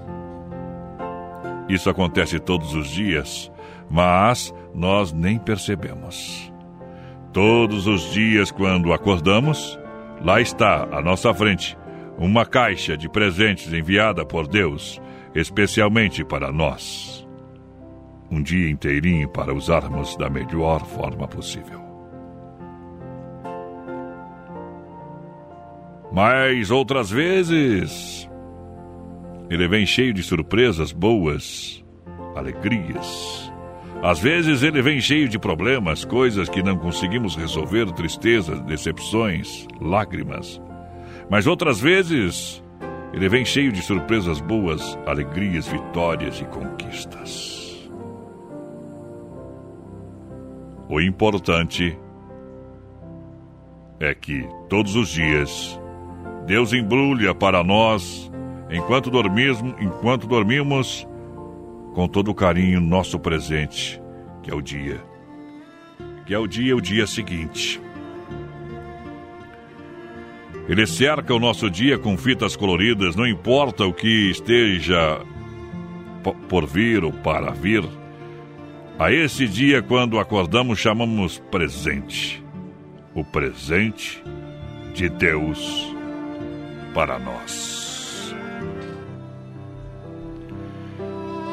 [1.67, 3.51] Isso acontece todos os dias,
[3.89, 6.51] mas nós nem percebemos.
[7.31, 9.79] Todos os dias, quando acordamos,
[10.21, 11.77] lá está, à nossa frente,
[12.17, 15.01] uma caixa de presentes enviada por Deus,
[15.33, 17.27] especialmente para nós.
[18.29, 21.81] Um dia inteirinho para usarmos da melhor forma possível.
[26.11, 28.29] Mas outras vezes,
[29.53, 31.85] ele vem cheio de surpresas boas,
[32.35, 33.51] alegrias.
[34.01, 40.59] Às vezes ele vem cheio de problemas, coisas que não conseguimos resolver, tristezas, decepções, lágrimas.
[41.29, 42.63] Mas outras vezes
[43.13, 47.91] ele vem cheio de surpresas boas, alegrias, vitórias e conquistas.
[50.89, 51.95] O importante
[53.99, 55.79] é que todos os dias
[56.47, 58.32] Deus embrulha para nós,
[58.73, 61.07] enquanto dormimos, enquanto dormimos,
[61.93, 64.01] com todo carinho nosso presente,
[64.41, 64.99] que é o dia.
[66.25, 67.79] Que é o dia, o dia seguinte.
[70.67, 75.19] Ele cerca o nosso dia com fitas coloridas, não importa o que esteja
[76.23, 77.83] po- por vir ou para vir.
[78.97, 82.41] A esse dia, quando acordamos, chamamos presente.
[83.13, 84.23] O presente
[84.93, 85.93] de Deus
[86.93, 87.82] para nós.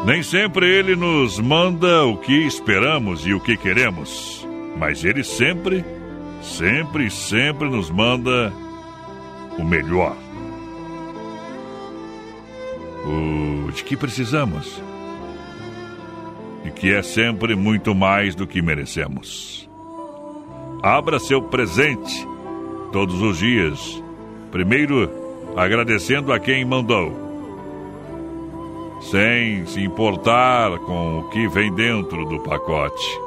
[0.05, 4.49] Nem sempre ele nos manda o que esperamos e o que queremos,
[4.79, 5.85] mas ele sempre,
[6.41, 8.51] sempre, sempre nos manda
[9.59, 10.17] o melhor.
[13.05, 14.83] O de que precisamos.
[16.65, 19.69] E que é sempre muito mais do que merecemos.
[20.83, 22.27] Abra seu presente
[22.91, 24.03] todos os dias.
[24.51, 25.11] Primeiro,
[25.57, 27.30] agradecendo a quem mandou
[29.01, 33.21] sem se importar com o que vem dentro do pacote.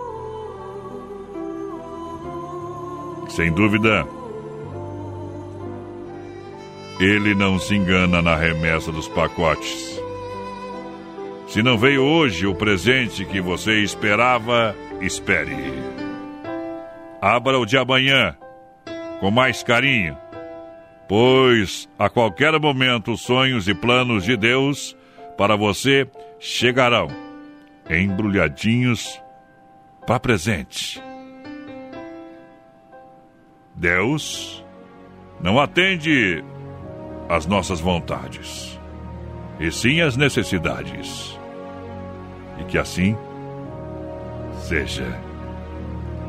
[3.29, 4.07] Sem dúvida,
[6.99, 9.99] ele não se engana na remessa dos pacotes.
[11.47, 15.55] Se não veio hoje o presente que você esperava, espere.
[17.21, 18.35] Abra o de amanhã
[19.19, 20.17] com mais carinho,
[21.07, 24.95] pois a qualquer momento os sonhos e planos de Deus
[25.37, 26.07] para você
[26.39, 27.07] chegarão
[27.89, 29.21] embrulhadinhos
[30.05, 31.01] para presente.
[33.75, 34.63] Deus
[35.41, 36.43] não atende
[37.27, 38.79] às nossas vontades,
[39.59, 41.39] e sim às necessidades.
[42.59, 43.17] E que assim
[44.63, 45.05] seja.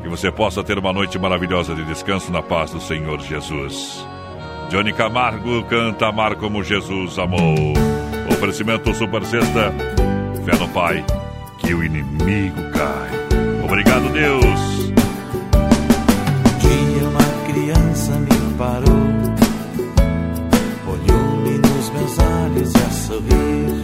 [0.01, 4.05] Que você possa ter uma noite maravilhosa de descanso na paz do Senhor Jesus.
[4.69, 7.94] Johnny Camargo canta Amar como Jesus amou.
[8.45, 9.73] Oferecimento Super Sexta.
[10.45, 11.03] Fé no Pai,
[11.57, 13.09] que o inimigo cai.
[13.63, 14.93] Obrigado, Deus.
[16.43, 19.07] Um dia uma criança me parou,
[20.87, 23.83] olhou-me nos meus olhos e a sorrir.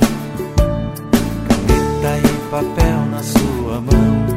[1.47, 4.27] Caneta e papel na sua mão,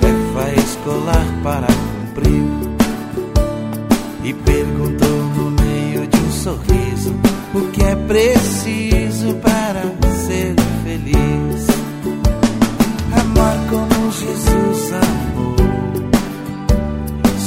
[0.00, 2.48] tarefa escolar para cumprir.
[4.24, 9.82] E perguntou no meio de um sorriso o que é preciso para
[10.26, 10.54] ser
[10.84, 11.66] feliz.
[13.20, 15.56] Amar como Jesus amou,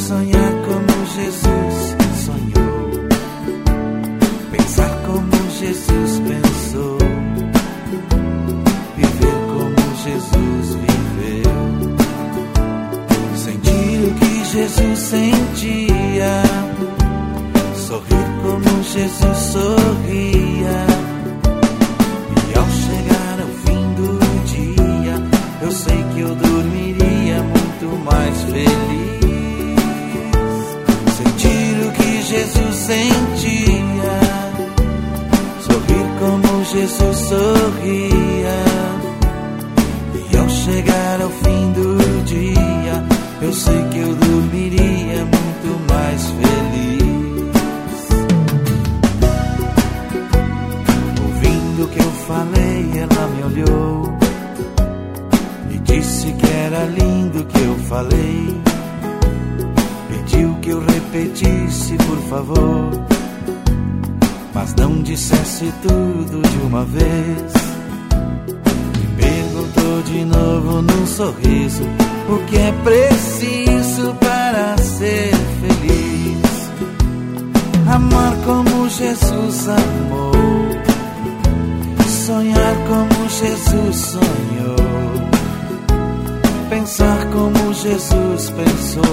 [0.08, 3.08] sonhar como Jesus sonhou,
[4.52, 6.98] pensar como Jesus pensou,
[8.98, 11.58] viver como Jesus viveu,
[13.36, 16.44] sentir o que Jesus sentia.
[17.88, 18.23] Sorrir
[18.94, 20.86] Jesus sorria.
[22.48, 25.15] E ao chegar ao fim do dia,
[25.64, 28.70] eu sei que eu dormiria muito mais feliz.
[31.18, 34.20] Sentir o que Jesus sentia,
[35.61, 38.60] sorrir como Jesus sorria.
[40.32, 43.03] E ao chegar ao fim do dia,
[43.41, 44.82] eu sei que eu dormiria
[51.94, 54.18] que eu falei, ela me olhou
[55.70, 58.61] e disse que era lindo o que eu falei.
[60.10, 62.90] Pediu que eu repetisse, por favor,
[64.53, 67.53] mas não dissesse tudo de uma vez.
[68.98, 71.84] Me perguntou de novo num sorriso
[72.30, 76.34] o que é preciso para ser feliz.
[77.94, 80.32] Amar como Jesus amou,
[82.26, 84.78] sonhar como Jesus sonhou,
[86.70, 89.04] pensar como Jesus pensou,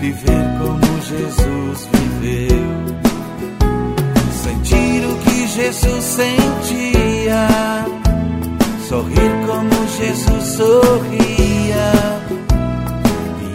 [0.00, 2.66] viver como Jesus viveu,
[4.32, 7.46] sentir o que Jesus sentia,
[8.88, 11.92] sorrir como Jesus sorria.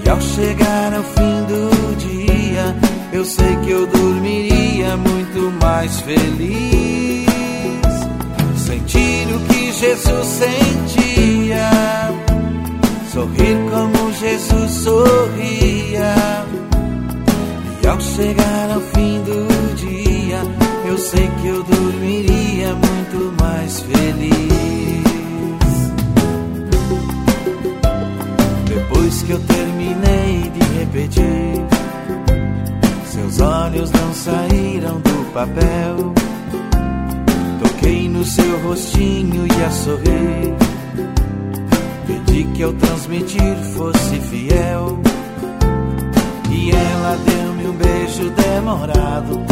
[0.05, 2.75] E ao chegar ao fim do dia,
[3.11, 7.30] eu sei que eu dormiria muito mais feliz.
[9.81, 11.71] Jesus sentia,
[13.11, 16.13] sorrir como Jesus sorria.
[17.83, 20.43] E ao chegar ao fim do dia,
[20.87, 24.31] eu sei que eu dormiria muito mais feliz.
[28.67, 31.65] Depois que eu terminei de repetir,
[33.05, 36.30] seus olhos não saíram do papel.
[37.81, 40.55] Toquei no seu rostinho e a sorrir.
[42.05, 44.99] Pedi que ao transmitir fosse fiel.
[46.51, 49.43] E ela deu-me um beijo demorado.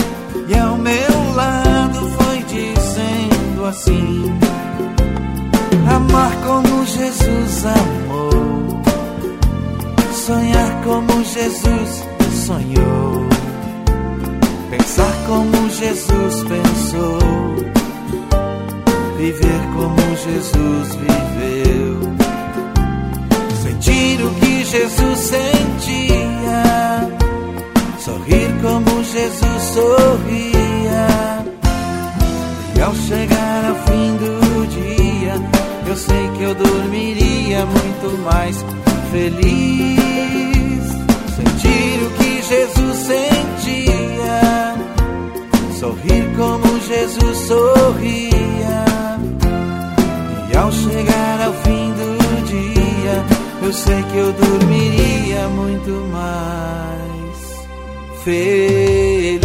[0.48, 4.26] E ao meu lado foi dizendo assim:
[5.92, 8.82] Amar como Jesus amou,
[10.14, 12.04] sonhar como Jesus
[12.46, 13.28] sonhou,
[14.70, 17.79] pensar como Jesus pensou,
[19.20, 22.00] viver como Jesus viveu.
[23.62, 26.64] Sentir o que Jesus sentia,
[28.00, 31.08] sorrir como Jesus sorria.
[32.76, 35.36] E ao chegar ao fim do dia,
[35.86, 38.56] eu sei que eu dormiria muito mais
[39.12, 40.00] feliz.
[41.36, 44.40] Sentir o que Jesus sentia,
[45.78, 48.89] sorrir como Jesus sorria.
[50.60, 53.26] Ao chegar ao fim do dia,
[53.64, 56.60] eu sei que eu dormiria muito mais
[58.26, 59.40] feliz.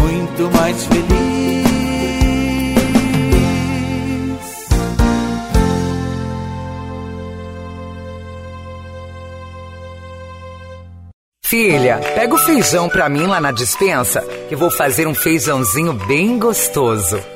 [0.00, 1.02] Muito mais feliz.
[11.42, 16.38] Filha, pega o feijão pra mim lá na dispensa, que vou fazer um feijãozinho bem
[16.38, 17.31] gostoso.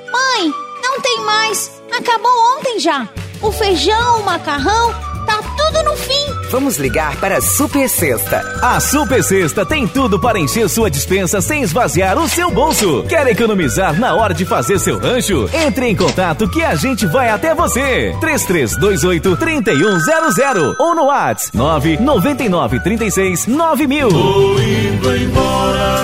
[1.98, 3.08] Acabou ontem já.
[3.40, 4.92] O feijão, o macarrão,
[5.26, 6.26] tá tudo no fim.
[6.50, 8.40] Vamos ligar para a Super Sexta.
[8.62, 13.02] A Super Sexta tem tudo para encher sua dispensa sem esvaziar o seu bolso.
[13.08, 15.48] Quer economizar na hora de fazer seu rancho?
[15.52, 18.14] Entre em contato que a gente vai até você.
[18.20, 24.08] 3328 3100 ou no WhatsApp 999 36 9000.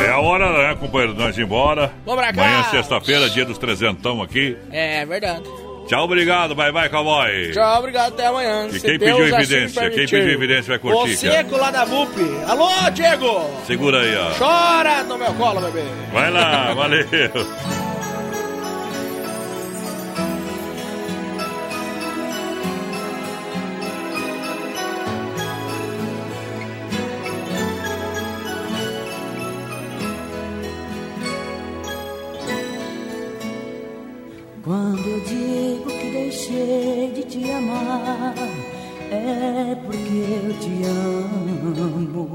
[0.05, 1.93] É a hora, né, companheiro, nós ir embora.
[2.05, 2.43] Vamos pra cá.
[2.43, 4.57] Amanhã, sexta-feira, dia dos trezentão aqui.
[4.71, 5.43] É verdade.
[5.93, 6.55] Tchau, obrigado.
[6.55, 7.51] Bye, bye, cowboy.
[7.53, 8.67] Tchau, obrigado, até amanhã.
[8.69, 9.91] E Se quem Deus pediu assim evidência?
[9.91, 12.19] Quem pediu evidência vai curtir, O Seco lá da VUP.
[12.49, 13.51] Alô, Diego!
[13.67, 14.31] Segura aí, ó.
[14.39, 15.85] Chora no meu colo, bebê.
[16.11, 17.07] Vai lá, valeu.
[40.53, 42.31] Eu te amo.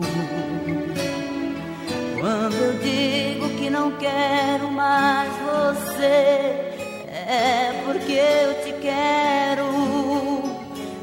[2.19, 6.73] Quando eu digo que não quero mais você,
[7.14, 9.68] é porque eu te quero.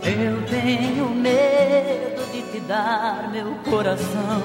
[0.03, 4.43] Eu tenho medo de te dar meu coração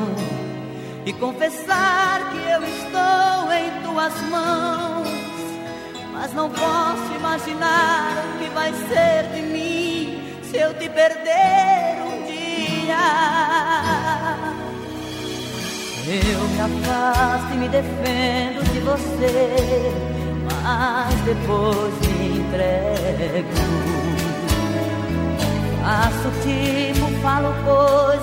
[1.06, 5.10] e confessar que eu estou em tuas mãos.
[6.14, 11.99] Mas não posso imaginar o que vai ser de mim se eu te perder.
[16.12, 19.94] Eu me afasto e me defendo de você,
[20.46, 23.50] mas depois me entrego.
[25.84, 28.20] Faço tipo, falo coisas.